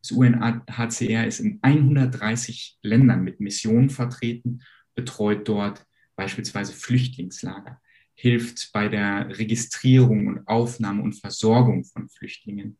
Das 0.00 0.12
UNHCR 0.12 1.26
ist 1.26 1.40
in 1.40 1.58
130 1.60 2.78
Ländern 2.82 3.24
mit 3.24 3.40
Missionen 3.40 3.90
vertreten, 3.90 4.62
betreut 4.94 5.48
dort 5.48 5.84
beispielsweise 6.14 6.72
Flüchtlingslager, 6.72 7.80
hilft 8.14 8.70
bei 8.72 8.88
der 8.88 9.38
Registrierung 9.38 10.28
und 10.28 10.46
Aufnahme 10.46 11.02
und 11.02 11.14
Versorgung 11.14 11.84
von 11.84 12.08
Flüchtlingen 12.08 12.78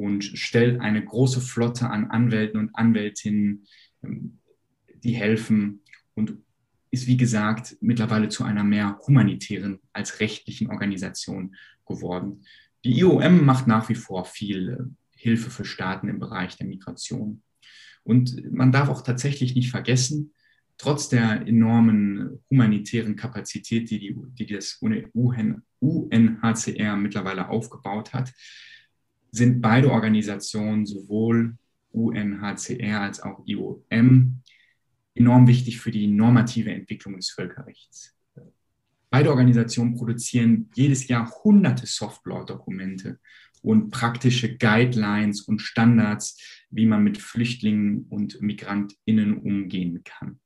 und 0.00 0.24
stellt 0.24 0.80
eine 0.80 1.04
große 1.04 1.40
Flotte 1.40 1.90
an 1.90 2.06
Anwälten 2.06 2.58
und 2.58 2.74
Anwältinnen, 2.74 3.66
ähm, 4.02 4.38
die 5.02 5.12
helfen 5.12 5.82
und 6.14 6.38
ist, 6.90 7.06
wie 7.06 7.16
gesagt, 7.16 7.76
mittlerweile 7.80 8.28
zu 8.28 8.44
einer 8.44 8.64
mehr 8.64 8.98
humanitären 9.06 9.78
als 9.92 10.20
rechtlichen 10.20 10.70
Organisation 10.70 11.54
geworden. 11.86 12.44
Die 12.84 12.98
IOM 12.98 13.44
macht 13.44 13.66
nach 13.66 13.88
wie 13.88 13.94
vor 13.94 14.24
viel 14.24 14.70
äh, 14.70 14.78
Hilfe 15.16 15.50
für 15.50 15.66
Staaten 15.66 16.08
im 16.08 16.18
Bereich 16.18 16.56
der 16.56 16.66
Migration. 16.66 17.42
Und 18.02 18.50
man 18.50 18.72
darf 18.72 18.88
auch 18.88 19.02
tatsächlich 19.02 19.54
nicht 19.54 19.70
vergessen, 19.70 20.32
trotz 20.78 21.10
der 21.10 21.46
enormen 21.46 22.40
humanitären 22.48 23.16
Kapazität, 23.16 23.90
die, 23.90 23.98
die, 23.98 24.16
die 24.30 24.46
das 24.46 24.80
UNHCR 25.80 26.96
mittlerweile 26.96 27.50
aufgebaut 27.50 28.14
hat, 28.14 28.32
sind 29.32 29.60
beide 29.60 29.90
Organisationen, 29.90 30.86
sowohl 30.86 31.56
UNHCR 31.92 33.00
als 33.00 33.20
auch 33.20 33.42
IOM, 33.46 34.42
enorm 35.14 35.46
wichtig 35.46 35.80
für 35.80 35.90
die 35.90 36.06
normative 36.06 36.72
Entwicklung 36.72 37.16
des 37.16 37.30
Völkerrechts. 37.30 38.14
Beide 39.10 39.30
Organisationen 39.30 39.96
produzieren 39.96 40.70
jedes 40.74 41.08
Jahr 41.08 41.28
hunderte 41.42 41.86
Softlaw-Dokumente 41.86 43.18
und 43.60 43.90
praktische 43.90 44.56
Guidelines 44.56 45.42
und 45.42 45.60
Standards, 45.60 46.40
wie 46.70 46.86
man 46.86 47.02
mit 47.02 47.18
Flüchtlingen 47.18 48.06
und 48.08 48.40
Migrantinnen 48.40 49.38
umgehen 49.38 50.02
kann. 50.04 50.40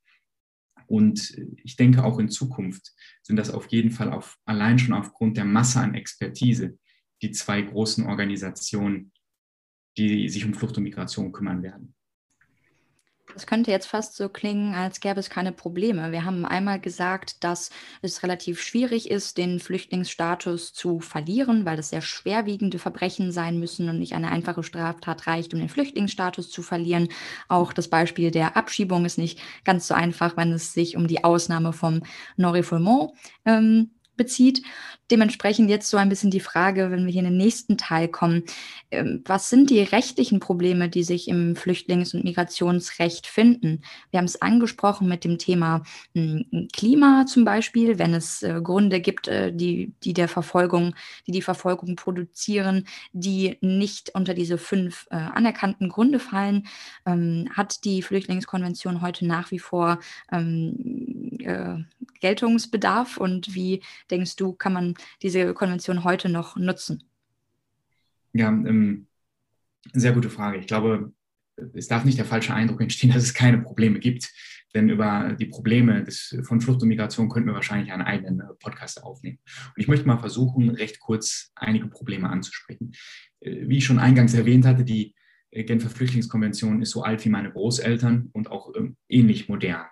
Und 0.87 1.35
ich 1.63 1.75
denke, 1.75 2.03
auch 2.03 2.19
in 2.19 2.29
Zukunft 2.29 2.93
sind 3.21 3.37
das 3.37 3.51
auf 3.51 3.67
jeden 3.67 3.91
Fall 3.91 4.11
auf, 4.11 4.37
allein 4.45 4.77
schon 4.77 4.93
aufgrund 4.93 5.37
der 5.37 5.45
Masse 5.45 5.79
an 5.79 5.95
Expertise 5.95 6.77
die 7.21 7.31
zwei 7.31 7.61
großen 7.61 8.05
Organisationen, 8.05 9.11
die 9.97 10.29
sich 10.29 10.45
um 10.45 10.53
Flucht 10.53 10.77
und 10.77 10.83
Migration 10.83 11.31
kümmern 11.31 11.63
werden. 11.63 11.95
Das 13.33 13.47
könnte 13.47 13.71
jetzt 13.71 13.87
fast 13.87 14.15
so 14.15 14.29
klingen, 14.29 14.75
als 14.75 14.99
gäbe 14.99 15.19
es 15.19 15.29
keine 15.29 15.51
Probleme. 15.51 16.11
Wir 16.11 16.23
haben 16.23 16.45
einmal 16.45 16.79
gesagt, 16.79 17.43
dass 17.43 17.69
es 18.01 18.23
relativ 18.23 18.61
schwierig 18.61 19.09
ist, 19.09 19.37
den 19.37 19.59
Flüchtlingsstatus 19.59 20.73
zu 20.73 20.99
verlieren, 20.99 21.65
weil 21.65 21.79
es 21.79 21.89
sehr 21.89 22.01
schwerwiegende 22.01 22.79
Verbrechen 22.79 23.31
sein 23.31 23.59
müssen 23.59 23.89
und 23.89 23.99
nicht 23.99 24.13
eine 24.13 24.31
einfache 24.31 24.63
Straftat 24.63 25.27
reicht, 25.27 25.53
um 25.53 25.59
den 25.59 25.69
Flüchtlingsstatus 25.69 26.49
zu 26.49 26.61
verlieren. 26.61 27.09
Auch 27.49 27.73
das 27.73 27.89
Beispiel 27.89 28.31
der 28.31 28.55
Abschiebung 28.55 29.05
ist 29.05 29.17
nicht 29.17 29.39
ganz 29.65 29.87
so 29.87 29.95
einfach, 29.95 30.37
wenn 30.37 30.53
es 30.53 30.73
sich 30.73 30.95
um 30.95 31.07
die 31.07 31.23
Ausnahme 31.23 31.73
vom 31.73 32.03
Non-Refoulement 32.37 33.11
ähm, 33.43 33.91
bezieht. 34.15 34.61
Dementsprechend 35.11 35.69
jetzt 35.69 35.89
so 35.89 35.97
ein 35.97 36.09
bisschen 36.09 36.31
die 36.31 36.39
Frage, 36.39 36.89
wenn 36.89 37.05
wir 37.05 37.11
hier 37.11 37.21
in 37.21 37.29
den 37.29 37.37
nächsten 37.37 37.77
Teil 37.77 38.07
kommen, 38.07 38.43
ähm, 38.91 39.21
was 39.25 39.49
sind 39.49 39.69
die 39.69 39.81
rechtlichen 39.81 40.39
Probleme, 40.39 40.89
die 40.89 41.03
sich 41.03 41.27
im 41.27 41.55
Flüchtlings- 41.55 42.15
und 42.15 42.23
Migrationsrecht 42.23 43.27
finden? 43.27 43.81
Wir 44.09 44.17
haben 44.17 44.25
es 44.25 44.41
angesprochen 44.41 45.07
mit 45.07 45.23
dem 45.23 45.37
Thema 45.37 45.83
hm, 46.15 46.69
Klima 46.73 47.25
zum 47.27 47.45
Beispiel, 47.45 47.99
wenn 47.99 48.13
es 48.13 48.41
äh, 48.41 48.59
Gründe 48.63 48.99
gibt, 48.99 49.27
äh, 49.27 49.53
die, 49.53 49.93
die 50.03 50.13
der 50.13 50.27
Verfolgung, 50.27 50.95
die 51.27 51.31
die 51.31 51.41
Verfolgung 51.41 51.95
produzieren, 51.95 52.87
die 53.13 53.57
nicht 53.61 54.11
unter 54.15 54.33
diese 54.33 54.57
fünf 54.57 55.07
äh, 55.11 55.15
anerkannten 55.15 55.89
Gründe 55.89 56.19
fallen, 56.19 56.67
ähm, 57.05 57.47
hat 57.53 57.85
die 57.85 58.01
Flüchtlingskonvention 58.01 59.01
heute 59.01 59.25
nach 59.27 59.51
wie 59.51 59.59
vor 59.59 59.99
ähm, 60.31 61.24
äh, 61.39 61.83
Geltungsbedarf 62.19 63.17
und 63.17 63.53
wie 63.53 63.81
denkst 64.09 64.35
du, 64.35 64.53
kann 64.53 64.73
man 64.73 64.93
diese 65.21 65.53
Konvention 65.53 66.03
heute 66.03 66.29
noch 66.29 66.55
nutzen? 66.55 67.03
Ja, 68.33 68.49
ähm, 68.49 69.07
sehr 69.93 70.13
gute 70.13 70.29
Frage. 70.29 70.57
Ich 70.57 70.67
glaube, 70.67 71.13
es 71.73 71.87
darf 71.87 72.05
nicht 72.05 72.17
der 72.17 72.25
falsche 72.25 72.53
Eindruck 72.53 72.81
entstehen, 72.81 73.11
dass 73.13 73.23
es 73.23 73.33
keine 73.33 73.59
Probleme 73.59 73.99
gibt. 73.99 74.31
Denn 74.73 74.89
über 74.89 75.33
die 75.39 75.45
Probleme 75.45 76.03
des, 76.03 76.37
von 76.43 76.59
Flucht 76.59 76.81
und 76.81 76.89
Migration 76.89 77.29
könnten 77.29 77.47
wir 77.47 77.55
wahrscheinlich 77.55 77.93
einen 77.93 78.01
eigenen 78.01 78.41
äh, 78.41 78.53
Podcast 78.59 79.01
aufnehmen. 79.01 79.39
Und 79.45 79.81
ich 79.81 79.87
möchte 79.87 80.05
mal 80.05 80.17
versuchen, 80.17 80.69
recht 80.69 80.99
kurz 80.99 81.51
einige 81.55 81.87
Probleme 81.87 82.29
anzusprechen. 82.29 82.91
Äh, 83.39 83.69
wie 83.69 83.77
ich 83.77 83.85
schon 83.85 83.99
eingangs 83.99 84.33
erwähnt 84.33 84.65
hatte, 84.65 84.83
die 84.83 85.15
äh, 85.51 85.63
Genfer 85.63 85.89
Flüchtlingskonvention 85.89 86.81
ist 86.81 86.91
so 86.91 87.03
alt 87.03 87.23
wie 87.23 87.29
meine 87.29 87.51
Großeltern 87.51 88.29
und 88.33 88.51
auch 88.51 88.73
ähm, 88.75 88.97
ähnlich 89.07 89.47
modern. 89.47 89.85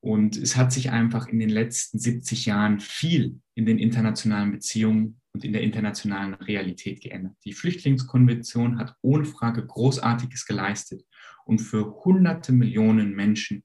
Und 0.00 0.36
es 0.36 0.56
hat 0.56 0.72
sich 0.72 0.90
einfach 0.90 1.28
in 1.28 1.38
den 1.38 1.50
letzten 1.50 1.98
70 1.98 2.46
Jahren 2.46 2.80
viel 2.80 3.40
in 3.54 3.66
den 3.66 3.78
internationalen 3.78 4.50
Beziehungen 4.50 5.20
und 5.32 5.44
in 5.44 5.52
der 5.52 5.62
internationalen 5.62 6.34
Realität 6.34 7.02
geändert. 7.02 7.36
Die 7.44 7.52
Flüchtlingskonvention 7.52 8.78
hat 8.78 8.96
ohne 9.02 9.24
Frage 9.24 9.64
Großartiges 9.66 10.46
geleistet 10.46 11.04
und 11.44 11.58
für 11.58 12.02
hunderte 12.04 12.52
Millionen 12.52 13.14
Menschen 13.14 13.62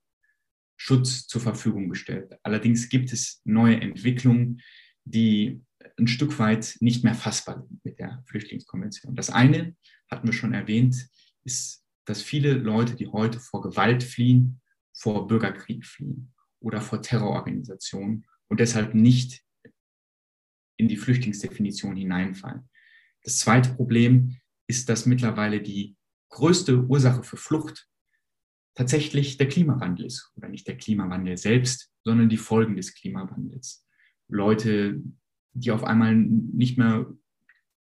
Schutz 0.78 1.26
zur 1.28 1.42
Verfügung 1.42 1.90
gestellt. 1.90 2.34
Allerdings 2.44 2.90
gibt 2.90 3.14
es 3.14 3.42
neue 3.46 3.80
Entwicklungen, 3.80 4.62
die 5.06 5.62
ein 5.98 6.08
Stück 6.08 6.38
weit 6.40 6.76
nicht 6.82 7.04
mehr 7.04 7.16
fassbar 7.16 7.62
sind 7.62 7.84
mit 7.86 8.00
der 8.00 8.24
Flüchtlingskonvention. 8.28 9.16
Das 9.16 9.30
eine, 9.30 9.76
hatten 10.12 10.28
wir 10.28 10.34
schon 10.34 10.54
erwähnt, 10.54 11.08
ist, 11.46 11.84
dass 12.06 12.22
viele 12.22 12.54
Leute, 12.54 12.96
die 12.96 13.08
heute 13.08 13.40
vor 13.40 13.62
Gewalt 13.62 14.04
fliehen, 14.04 14.62
vor 14.96 15.28
Bürgerkrieg 15.28 15.86
fliehen 15.86 16.34
oder 16.60 16.82
vor 16.82 17.02
Terrororganisationen 17.02 18.26
und 18.48 18.60
deshalb 18.60 18.96
nicht 18.96 19.44
in 20.78 20.88
die 20.88 20.98
Flüchtlingsdefinition 20.98 21.96
hineinfallen. 21.96 22.70
Das 23.24 23.40
zweite 23.40 23.74
Problem 23.74 24.38
ist, 24.68 24.90
dass 24.90 25.06
mittlerweile 25.06 25.62
die 25.62 25.96
größte 26.30 26.84
Ursache 26.84 27.24
für 27.24 27.38
Flucht 27.38 27.88
tatsächlich 28.76 29.38
der 29.38 29.48
Klimawandel 29.48 30.06
ist. 30.06 30.32
Oder 30.36 30.50
nicht 30.50 30.68
der 30.68 30.78
Klimawandel 30.78 31.38
selbst, 31.38 31.92
sondern 32.04 32.30
die 32.30 32.38
Folgen 32.38 32.76
des 32.76 32.94
Klimawandels. 32.94 33.88
Leute, 34.28 35.02
die 35.54 35.72
auf 35.72 35.84
einmal 35.84 36.16
nicht 36.16 36.78
mehr 36.78 37.12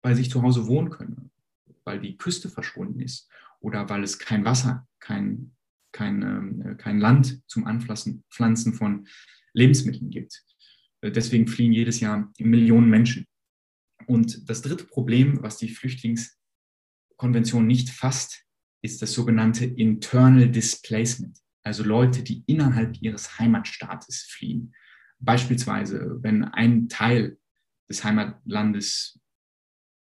bei 0.01 0.13
sich 0.13 0.29
zu 0.29 0.41
Hause 0.41 0.67
wohnen 0.67 0.89
können, 0.89 1.31
weil 1.83 1.99
die 1.99 2.17
Küste 2.17 2.49
verschwunden 2.49 2.99
ist 2.99 3.29
oder 3.59 3.89
weil 3.89 4.03
es 4.03 4.19
kein 4.19 4.45
Wasser, 4.45 4.87
kein, 4.99 5.52
kein, 5.93 6.61
äh, 6.61 6.75
kein 6.75 6.99
Land 6.99 7.41
zum 7.47 7.65
Anpflanzen 7.65 8.23
Pflanzen 8.29 8.73
von 8.73 9.07
Lebensmitteln 9.53 10.09
gibt. 10.09 10.43
Äh, 11.01 11.11
deswegen 11.11 11.47
fliehen 11.47 11.71
jedes 11.71 12.01
Jahr 12.01 12.31
Millionen 12.39 12.89
Menschen. 12.89 13.25
Und 14.07 14.49
das 14.49 14.61
dritte 14.61 14.83
Problem, 14.83 15.41
was 15.41 15.57
die 15.57 15.69
Flüchtlingskonvention 15.69 17.65
nicht 17.65 17.89
fasst, 17.89 18.43
ist 18.81 19.01
das 19.01 19.13
sogenannte 19.13 19.65
Internal 19.65 20.49
Displacement, 20.49 21.39
also 21.63 21.83
Leute, 21.83 22.21
die 22.21 22.43
innerhalb 22.47 23.01
ihres 23.01 23.39
Heimatstaates 23.39 24.23
fliehen. 24.23 24.73
Beispielsweise, 25.19 26.19
wenn 26.21 26.43
ein 26.43 26.89
Teil 26.89 27.37
des 27.89 28.03
Heimatlandes 28.03 29.21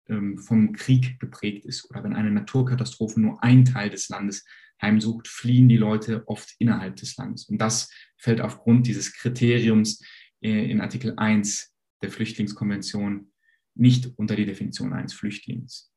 ähm, 0.08 0.36
vom 0.38 0.72
Krieg 0.72 1.20
geprägt 1.20 1.64
ist 1.64 1.88
oder 1.90 2.02
wenn 2.02 2.14
eine 2.14 2.32
Naturkatastrophe 2.32 3.20
nur 3.20 3.42
ein 3.44 3.64
Teil 3.64 3.90
des 3.90 4.08
Landes 4.08 4.44
heimsucht, 4.82 5.28
fliehen 5.28 5.68
die 5.68 5.76
Leute 5.76 6.26
oft 6.26 6.54
innerhalb 6.58 6.96
des 6.96 7.16
Landes. 7.16 7.48
Und 7.48 7.58
das 7.58 7.88
fällt 8.18 8.40
aufgrund 8.40 8.86
dieses 8.86 9.12
Kriteriums 9.14 10.04
äh, 10.42 10.70
in 10.70 10.80
Artikel 10.80 11.14
1 11.16 11.72
der 12.02 12.10
Flüchtlingskonvention 12.10 13.32
nicht 13.74 14.12
unter 14.16 14.36
die 14.36 14.44
Definition 14.44 14.92
eines 14.92 15.14
Flüchtlings 15.14 15.92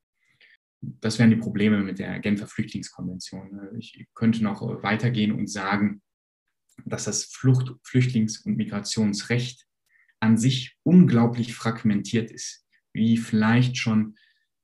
das 1.02 1.20
wären 1.20 1.30
die 1.30 1.36
Probleme 1.36 1.82
mit 1.82 2.00
der 2.00 2.20
Genfer 2.20 2.48
Flüchtlingskonvention. 2.48 3.78
Ich 3.78 4.06
könnte 4.14 4.44
noch 4.44 4.62
weitergehen 4.84 5.32
und 5.32 5.48
sagen, 5.48 6.02
dass 6.86 7.06
das 7.06 7.26
Flucht-, 7.26 7.74
Flüchtlings- 7.84 8.46
und 8.46 8.58
Migrationsrecht 8.58 9.66
an 10.20 10.38
sich 10.38 10.78
unglaublich 10.84 11.54
fragmentiert 11.54 12.32
ist, 12.32 12.66
wie 12.94 13.18
vielleicht 13.18 13.78
schon 13.78 14.16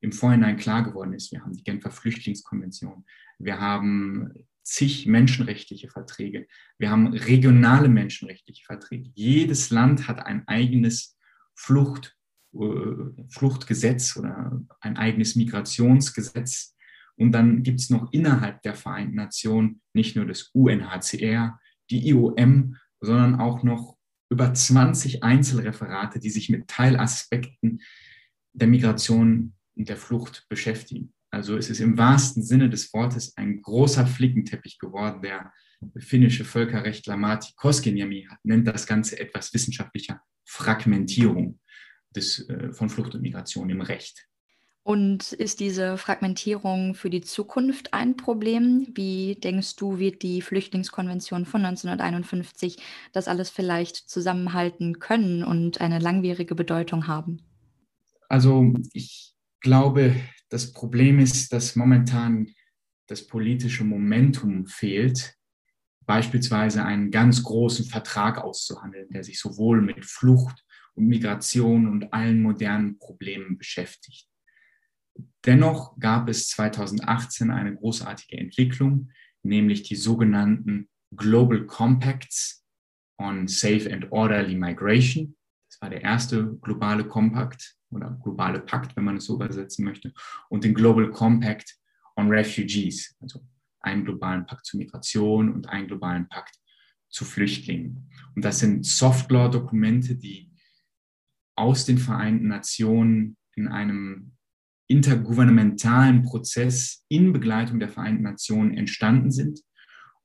im 0.01 0.11
Vorhinein 0.11 0.57
klar 0.57 0.83
geworden 0.83 1.13
ist. 1.13 1.31
Wir 1.31 1.41
haben 1.41 1.53
die 1.53 1.63
Genfer 1.63 1.91
Flüchtlingskonvention, 1.91 3.05
wir 3.39 3.59
haben 3.59 4.33
zig 4.63 5.07
menschenrechtliche 5.07 5.89
Verträge, 5.89 6.47
wir 6.77 6.89
haben 6.89 7.07
regionale 7.07 7.87
menschenrechtliche 7.87 8.65
Verträge. 8.65 9.09
Jedes 9.13 9.69
Land 9.69 10.07
hat 10.07 10.25
ein 10.25 10.47
eigenes 10.47 11.17
Flucht- 11.55 12.15
äh, 12.53 13.29
Fluchtgesetz 13.29 14.17
oder 14.17 14.61
ein 14.81 14.97
eigenes 14.97 15.35
Migrationsgesetz. 15.35 16.75
Und 17.15 17.31
dann 17.31 17.63
gibt 17.63 17.79
es 17.79 17.89
noch 17.89 18.11
innerhalb 18.11 18.61
der 18.63 18.73
Vereinten 18.73 19.15
Nationen 19.15 19.81
nicht 19.93 20.15
nur 20.15 20.25
das 20.25 20.49
UNHCR, 20.53 21.59
die 21.89 22.09
IOM, 22.09 22.75
sondern 22.99 23.39
auch 23.39 23.63
noch 23.63 23.97
über 24.29 24.53
20 24.53 25.23
Einzelreferate, 25.23 26.19
die 26.19 26.29
sich 26.29 26.49
mit 26.49 26.67
Teilaspekten 26.67 27.81
der 28.53 28.67
Migration 28.67 29.53
und 29.81 29.89
der 29.89 29.97
Flucht 29.97 30.45
beschäftigen. 30.47 31.11
Also 31.31 31.57
es 31.57 31.69
ist 31.69 31.79
im 31.79 31.97
wahrsten 31.97 32.43
Sinne 32.43 32.69
des 32.69 32.93
Wortes 32.93 33.35
ein 33.35 33.61
großer 33.61 34.05
Flickenteppich 34.05 34.77
geworden. 34.77 35.21
Der 35.23 35.51
finnische 35.97 36.45
Völkerrechtler 36.45 37.17
Marti 37.17 37.53
Koskiniemi 37.55 38.27
nennt 38.43 38.67
das 38.67 38.85
Ganze 38.85 39.19
etwas 39.19 39.53
wissenschaftlicher 39.53 40.21
Fragmentierung 40.45 41.59
des, 42.15 42.47
äh, 42.47 42.71
von 42.73 42.89
Flucht 42.89 43.15
und 43.15 43.21
Migration 43.21 43.69
im 43.69 43.81
Recht. 43.81 44.27
Und 44.83 45.31
ist 45.31 45.59
diese 45.59 45.97
Fragmentierung 45.97 46.93
für 46.93 47.09
die 47.09 47.21
Zukunft 47.21 47.93
ein 47.93 48.17
Problem? 48.17 48.87
Wie 48.93 49.35
denkst 49.35 49.77
du, 49.77 49.97
wird 49.97 50.21
die 50.21 50.41
Flüchtlingskonvention 50.41 51.45
von 51.45 51.65
1951 51.65 52.77
das 53.13 53.27
alles 53.27 53.49
vielleicht 53.49 53.95
zusammenhalten 53.95 54.99
können 54.99 55.43
und 55.43 55.81
eine 55.81 55.99
langwierige 55.99 56.55
Bedeutung 56.55 57.07
haben? 57.07 57.41
Also 58.27 58.73
ich 58.93 59.31
glaube, 59.61 60.15
das 60.49 60.73
Problem 60.73 61.19
ist, 61.19 61.53
dass 61.53 61.75
momentan 61.75 62.47
das 63.07 63.25
politische 63.25 63.83
Momentum 63.83 64.65
fehlt, 64.67 65.35
beispielsweise 66.05 66.83
einen 66.83 67.11
ganz 67.11 67.43
großen 67.43 67.85
Vertrag 67.85 68.37
auszuhandeln, 68.37 69.09
der 69.09 69.23
sich 69.23 69.39
sowohl 69.39 69.81
mit 69.81 70.05
Flucht 70.05 70.65
und 70.95 71.07
Migration 71.07 71.87
und 71.87 72.11
allen 72.11 72.41
modernen 72.41 72.97
Problemen 72.97 73.57
beschäftigt. 73.57 74.27
Dennoch 75.45 75.97
gab 75.99 76.29
es 76.29 76.49
2018 76.49 77.51
eine 77.51 77.75
großartige 77.75 78.37
Entwicklung, 78.37 79.11
nämlich 79.43 79.83
die 79.83 79.95
sogenannten 79.95 80.89
Global 81.15 81.65
Compacts 81.65 82.65
on 83.17 83.47
Safe 83.47 83.91
and 83.91 84.11
Orderly 84.11 84.55
Migration. 84.55 85.35
Das 85.69 85.81
war 85.81 85.89
der 85.89 86.01
erste 86.01 86.57
globale 86.61 87.05
Kompakt 87.05 87.77
oder 87.91 88.17
globale 88.23 88.59
Pakt, 88.59 88.95
wenn 88.95 89.03
man 89.03 89.17
es 89.17 89.25
so 89.25 89.35
übersetzen 89.35 89.85
möchte, 89.85 90.13
und 90.49 90.63
den 90.63 90.73
Global 90.73 91.09
Compact 91.09 91.77
on 92.15 92.29
Refugees, 92.29 93.15
also 93.19 93.45
einen 93.81 94.05
globalen 94.05 94.45
Pakt 94.45 94.65
zur 94.65 94.79
Migration 94.79 95.51
und 95.53 95.69
einen 95.69 95.87
globalen 95.87 96.27
Pakt 96.29 96.55
zu 97.09 97.25
Flüchtlingen. 97.25 98.09
Und 98.35 98.45
das 98.45 98.59
sind 98.59 98.85
Soft-Law-Dokumente, 98.85 100.15
die 100.15 100.51
aus 101.55 101.85
den 101.85 101.97
Vereinten 101.97 102.47
Nationen 102.47 103.37
in 103.55 103.67
einem 103.67 104.33
intergouvernementalen 104.87 106.23
Prozess 106.23 107.05
in 107.07 107.33
Begleitung 107.33 107.79
der 107.79 107.89
Vereinten 107.89 108.23
Nationen 108.23 108.73
entstanden 108.73 109.31
sind 109.31 109.61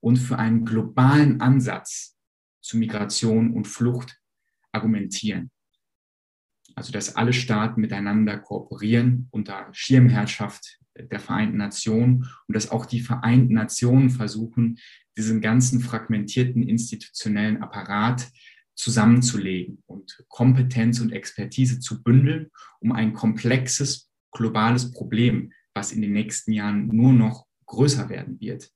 und 0.01 0.17
für 0.17 0.39
einen 0.39 0.65
globalen 0.65 1.41
Ansatz 1.41 2.17
zu 2.61 2.77
Migration 2.77 3.53
und 3.53 3.67
Flucht 3.67 4.19
argumentieren. 4.73 5.51
Also 6.77 6.93
dass 6.93 7.17
alle 7.17 7.33
Staaten 7.33 7.81
miteinander 7.81 8.39
kooperieren 8.39 9.29
unter 9.31 9.69
Schirmherrschaft 9.73 10.79
der 10.95 11.21
Vereinten 11.21 11.57
Nationen 11.57 12.29
und 12.47 12.55
dass 12.55 12.71
auch 12.71 12.87
die 12.87 13.01
Vereinten 13.01 13.55
Nationen 13.55 14.11
versuchen, 14.11 14.79
diesen 15.17 15.41
ganzen 15.41 15.81
fragmentierten 15.81 16.63
institutionellen 16.63 17.63
Apparat 17.63 18.29
zusammenzulegen 18.75 19.83
und 19.87 20.23
Kompetenz 20.29 21.01
und 21.01 21.13
Expertise 21.13 21.81
zu 21.81 22.03
bündeln, 22.03 22.51
um 22.81 22.93
ein 22.93 23.15
komplexes 23.15 24.11
globales 24.31 24.93
Problem, 24.93 25.53
was 25.75 25.93
in 25.93 26.03
den 26.03 26.13
nächsten 26.13 26.53
Jahren 26.53 26.89
nur 26.89 27.13
noch 27.13 27.47
größer 27.65 28.11
werden 28.11 28.39
wird, 28.39 28.71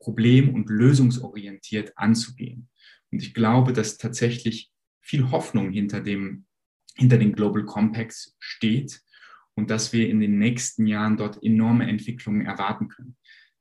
problem- 0.00 0.54
und 0.54 0.70
lösungsorientiert 0.70 1.92
anzugehen. 1.96 2.68
Und 3.10 3.22
ich 3.22 3.34
glaube, 3.34 3.72
dass 3.72 3.98
tatsächlich 3.98 4.70
viel 5.00 5.30
Hoffnung 5.30 5.70
hinter, 5.70 6.00
dem, 6.00 6.46
hinter 6.98 7.18
den 7.18 7.32
Global 7.32 7.64
Compacts 7.64 8.36
steht 8.38 9.00
und 9.54 9.70
dass 9.70 9.92
wir 9.92 10.08
in 10.08 10.20
den 10.20 10.38
nächsten 10.38 10.86
Jahren 10.86 11.16
dort 11.16 11.42
enorme 11.42 11.88
Entwicklungen 11.88 12.44
erwarten 12.44 12.88
können. 12.88 13.16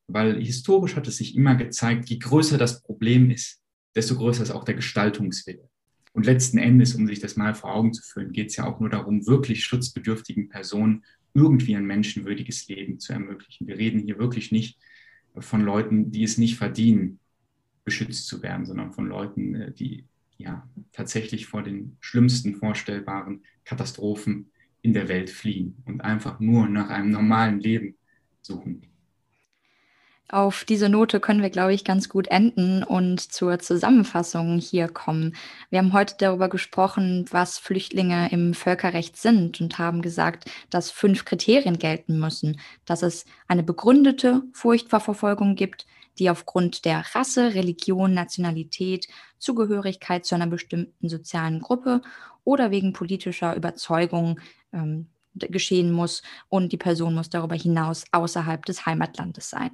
Weil 0.07 0.41
historisch 0.41 0.95
hat 0.95 1.07
es 1.07 1.17
sich 1.17 1.35
immer 1.35 1.55
gezeigt, 1.55 2.09
je 2.09 2.17
größer 2.17 2.57
das 2.57 2.81
Problem 2.81 3.29
ist, 3.29 3.61
desto 3.95 4.15
größer 4.15 4.43
ist 4.43 4.51
auch 4.51 4.63
der 4.63 4.75
Gestaltungswille. 4.75 5.69
Und 6.13 6.25
letzten 6.25 6.57
Endes, 6.57 6.95
um 6.95 7.05
sich 7.05 7.19
das 7.19 7.35
mal 7.35 7.53
vor 7.53 7.73
Augen 7.73 7.93
zu 7.93 8.01
führen, 8.01 8.31
geht 8.31 8.47
es 8.47 8.55
ja 8.55 8.65
auch 8.65 8.79
nur 8.79 8.89
darum, 8.89 9.27
wirklich 9.27 9.63
schutzbedürftigen 9.63 10.49
Personen 10.49 11.03
irgendwie 11.33 11.75
ein 11.75 11.85
menschenwürdiges 11.85 12.67
Leben 12.67 12.99
zu 12.99 13.13
ermöglichen. 13.13 13.67
Wir 13.67 13.77
reden 13.77 13.99
hier 13.99 14.17
wirklich 14.17 14.51
nicht 14.51 14.79
von 15.38 15.61
Leuten, 15.61 16.11
die 16.11 16.23
es 16.23 16.38
nicht 16.38 16.57
verdienen, 16.57 17.19
beschützt 17.83 18.27
zu 18.27 18.41
werden, 18.41 18.65
sondern 18.65 18.91
von 18.91 19.07
Leuten, 19.07 19.55
äh, 19.55 19.71
die 19.71 20.05
ja 20.38 20.67
tatsächlich 20.91 21.47
vor 21.47 21.63
den 21.63 21.97
schlimmsten 21.99 22.55
vorstellbaren 22.55 23.43
Katastrophen 23.65 24.51
in 24.81 24.93
der 24.93 25.09
Welt 25.09 25.29
fliehen 25.29 25.83
und 25.85 26.01
einfach 26.01 26.39
nur 26.39 26.67
nach 26.67 26.89
einem 26.89 27.11
normalen 27.11 27.59
Leben 27.59 27.95
suchen. 28.41 28.83
Auf 30.29 30.65
diese 30.65 30.89
Note 30.89 31.21
können 31.21 31.41
wir, 31.41 31.49
glaube 31.49 31.73
ich, 31.73 31.85
ganz 31.85 32.09
gut 32.09 32.27
enden 32.27 32.83
und 32.83 33.21
zur 33.21 33.59
Zusammenfassung 33.59 34.59
hier 34.59 34.89
kommen. 34.89 35.38
Wir 35.69 35.79
haben 35.79 35.93
heute 35.93 36.15
darüber 36.17 36.49
gesprochen, 36.49 37.25
was 37.31 37.57
Flüchtlinge 37.57 38.29
im 38.31 38.53
Völkerrecht 38.53 39.15
sind 39.15 39.61
und 39.61 39.79
haben 39.79 40.01
gesagt, 40.01 40.51
dass 40.69 40.91
fünf 40.91 41.23
Kriterien 41.23 41.79
gelten 41.79 42.19
müssen, 42.19 42.59
dass 42.83 43.03
es 43.03 43.23
eine 43.47 43.63
begründete 43.63 44.43
Furcht 44.51 44.89
vor 44.89 44.99
Verfolgung 44.99 45.55
gibt, 45.55 45.85
die 46.20 46.30
aufgrund 46.30 46.86
der 46.86 47.03
Rasse, 47.13 47.53
Religion, 47.53 48.13
Nationalität, 48.13 49.07
Zugehörigkeit 49.38 50.26
zu 50.26 50.36
einer 50.36 50.47
bestimmten 50.47 51.09
sozialen 51.09 51.59
Gruppe 51.61 52.01
oder 52.43 52.72
wegen 52.72 52.93
politischer 52.93 53.55
Überzeugung 53.55 54.39
ähm, 54.74 55.07
geschehen 55.34 55.91
muss 55.91 56.24
und 56.49 56.72
die 56.72 56.78
Person 56.78 57.13
muss 57.13 57.30
darüber 57.30 57.55
hinaus 57.55 58.05
außerhalb 58.11 58.65
des 58.65 58.86
Heimatlandes 58.86 59.49
sein. 59.49 59.72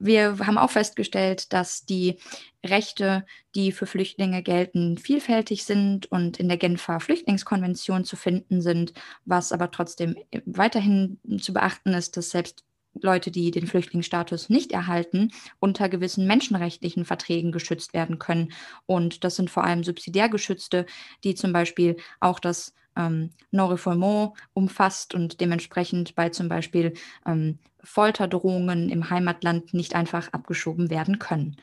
Wir 0.00 0.38
haben 0.46 0.58
auch 0.58 0.70
festgestellt, 0.70 1.52
dass 1.52 1.84
die 1.84 2.18
Rechte, 2.64 3.26
die 3.56 3.72
für 3.72 3.86
Flüchtlinge 3.86 4.42
gelten, 4.44 4.96
vielfältig 4.96 5.64
sind 5.64 6.10
und 6.10 6.38
in 6.38 6.48
der 6.48 6.56
Genfer 6.56 7.00
Flüchtlingskonvention 7.00 8.04
zu 8.04 8.14
finden 8.14 8.60
sind, 8.62 8.92
was 9.24 9.50
aber 9.50 9.72
trotzdem 9.72 10.16
weiterhin 10.44 11.18
zu 11.40 11.52
beachten 11.52 11.94
ist, 11.94 12.16
dass 12.16 12.30
selbst 12.30 12.64
Leute, 13.02 13.30
die 13.30 13.50
den 13.50 13.66
Flüchtlingsstatus 13.66 14.48
nicht 14.48 14.72
erhalten, 14.72 15.30
unter 15.60 15.88
gewissen 15.88 16.26
menschenrechtlichen 16.26 17.04
Verträgen 17.04 17.52
geschützt 17.52 17.94
werden 17.94 18.18
können. 18.18 18.52
Und 18.86 19.24
das 19.24 19.36
sind 19.36 19.50
vor 19.50 19.64
allem 19.64 19.84
subsidiär 19.84 20.28
geschützte, 20.28 20.86
die 21.24 21.34
zum 21.34 21.52
Beispiel 21.52 21.96
auch 22.20 22.40
das 22.40 22.74
ähm, 22.96 23.30
Non-Refoulement 23.50 24.32
umfasst 24.52 25.14
und 25.14 25.40
dementsprechend 25.40 26.14
bei 26.14 26.28
zum 26.28 26.48
Beispiel 26.48 26.94
ähm, 27.26 27.58
Folterdrohungen 27.82 28.90
im 28.90 29.08
Heimatland 29.08 29.72
nicht 29.72 29.94
einfach 29.94 30.32
abgeschoben 30.32 30.90
werden 30.90 31.18
können. 31.18 31.56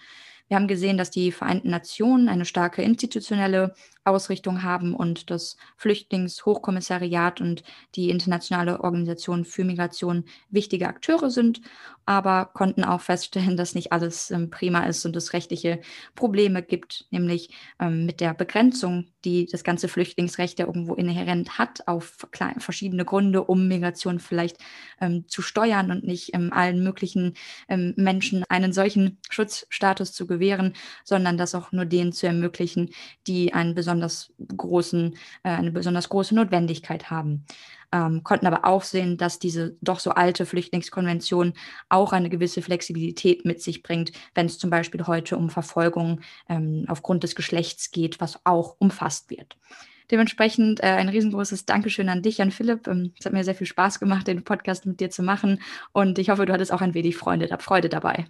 Wir 0.48 0.58
haben 0.58 0.68
gesehen, 0.68 0.98
dass 0.98 1.10
die 1.10 1.32
Vereinten 1.32 1.70
Nationen 1.70 2.30
eine 2.30 2.46
starke 2.46 2.84
institutionelle 2.84 3.74
Ausrichtung 4.04 4.62
haben 4.62 4.94
und 4.94 5.32
das 5.32 5.58
Flüchtlingshochkommissariat 5.78 7.42
und 7.42 7.64
die 7.96 8.12
Internationale 8.12 8.82
Organisation 8.82 9.44
für 9.46 9.64
Migration 9.64 10.26
wichtige 10.50 10.88
Akteure 10.88 11.32
sind, 11.32 11.62
aber 12.06 12.52
konnten 12.54 12.84
auch 12.84 13.02
feststellen, 13.02 13.58
dass 13.58 13.74
nicht 13.74 13.92
alles 13.92 14.30
ähm, 14.30 14.52
prima 14.52 14.86
ist 14.86 15.06
und 15.06 15.16
es 15.16 15.34
rechtliche 15.34 15.82
Probleme 16.14 16.62
gibt, 16.62 17.08
nämlich 17.10 17.50
ähm, 17.80 18.06
mit 18.06 18.22
der 18.22 18.36
Begrenzung, 18.36 19.08
die 19.26 19.48
das 19.52 19.64
ganze 19.64 19.88
Flüchtlingsrecht 19.88 20.60
ja 20.60 20.68
irgendwo 20.68 20.94
inhärent 20.94 21.58
hat, 21.58 21.88
auf 21.88 22.28
verschiedene 22.58 23.04
Gründe, 23.04 23.44
um 23.44 23.68
Migration 23.68 24.20
vielleicht 24.20 24.58
ähm, 25.02 25.28
zu 25.28 25.42
steuern 25.42 25.92
und 25.92 26.04
nicht 26.04 26.34
ähm, 26.34 26.54
allen 26.54 26.84
möglichen 26.84 27.34
ähm, 27.68 27.94
Menschen 27.98 28.44
einen 28.50 28.72
solchen 28.72 29.18
Schutzstatus 29.30 30.14
zu 30.14 30.28
gewähren, 30.28 30.74
sondern 31.04 31.38
das 31.38 31.56
auch 31.56 31.72
nur 31.72 31.86
denen 31.86 32.14
zu 32.14 32.28
ermöglichen, 32.28 32.92
die 33.28 33.54
einen 33.54 33.76
besonders 33.76 34.32
großen, 34.56 35.16
äh, 35.44 35.50
eine 35.50 35.72
besonders 35.72 36.10
große 36.10 36.36
Notwendigkeit 36.36 37.10
haben. 37.10 37.46
Ähm, 37.96 38.24
konnten 38.24 38.46
aber 38.46 38.66
auch 38.66 38.84
sehen, 38.84 39.16
dass 39.16 39.40
diese 39.40 39.78
doch 39.80 40.00
so 40.00 40.12
alte 40.12 40.46
Flüchtlingskonvention 40.46 41.54
auch 41.88 42.12
eine 42.12 42.30
gewisse 42.30 42.62
Flexibilität 42.62 43.46
mit 43.46 43.62
sich 43.62 43.84
bringt, 43.84 44.12
wenn 44.34 44.48
es 44.48 44.58
zum 44.58 44.70
Beispiel 44.70 45.08
heute 45.08 45.38
um 45.38 45.50
Verfolgung 45.50 46.20
ähm, 46.50 46.84
aufgrund 46.90 47.24
des 47.24 47.36
Geschlechts 47.36 47.92
geht, 47.92 48.20
was 48.20 48.42
auch 48.44 48.76
umfasst 48.80 49.30
wird. 49.30 49.58
Dementsprechend 50.12 50.82
äh, 50.82 50.88
ein 50.88 51.08
riesengroßes 51.08 51.66
Dankeschön 51.66 52.10
an 52.10 52.22
dich, 52.22 52.42
an 52.42 52.52
Philipp. 52.52 52.86
Ähm, 52.88 53.14
es 53.18 53.26
hat 53.26 53.32
mir 53.32 53.46
sehr 53.46 53.56
viel 53.56 53.68
Spaß 53.68 54.02
gemacht, 54.02 54.28
den 54.28 54.44
Podcast 54.44 54.86
mit 54.86 55.00
dir 55.00 55.10
zu 55.10 55.24
machen 55.24 55.62
und 55.94 56.20
ich 56.20 56.30
hoffe, 56.30 56.46
du 56.46 56.52
hattest 56.52 56.74
auch 56.74 56.82
ein 56.82 56.96
wenig 56.96 57.16
Freude, 57.16 57.48
Freude 57.60 57.88
dabei. 57.88 58.26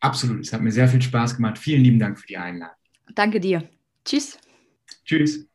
Absolut, 0.00 0.40
es 0.40 0.52
hat 0.52 0.62
mir 0.62 0.72
sehr 0.72 0.88
viel 0.88 1.00
Spaß 1.00 1.36
gemacht. 1.36 1.58
Vielen 1.58 1.84
lieben 1.84 2.00
Dank 2.00 2.18
für 2.18 2.26
die 2.26 2.38
Einladung. 2.38 2.74
Danke 3.14 3.38
dir. 3.38 3.68
Tschüss. 4.04 4.36
Tschüss. 5.04 5.46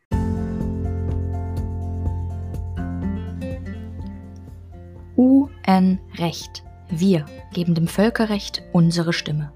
UN-Recht. 5.17 6.63
Wir 6.89 7.25
geben 7.53 7.75
dem 7.75 7.87
Völkerrecht 7.87 8.63
unsere 8.73 9.13
Stimme. 9.13 9.53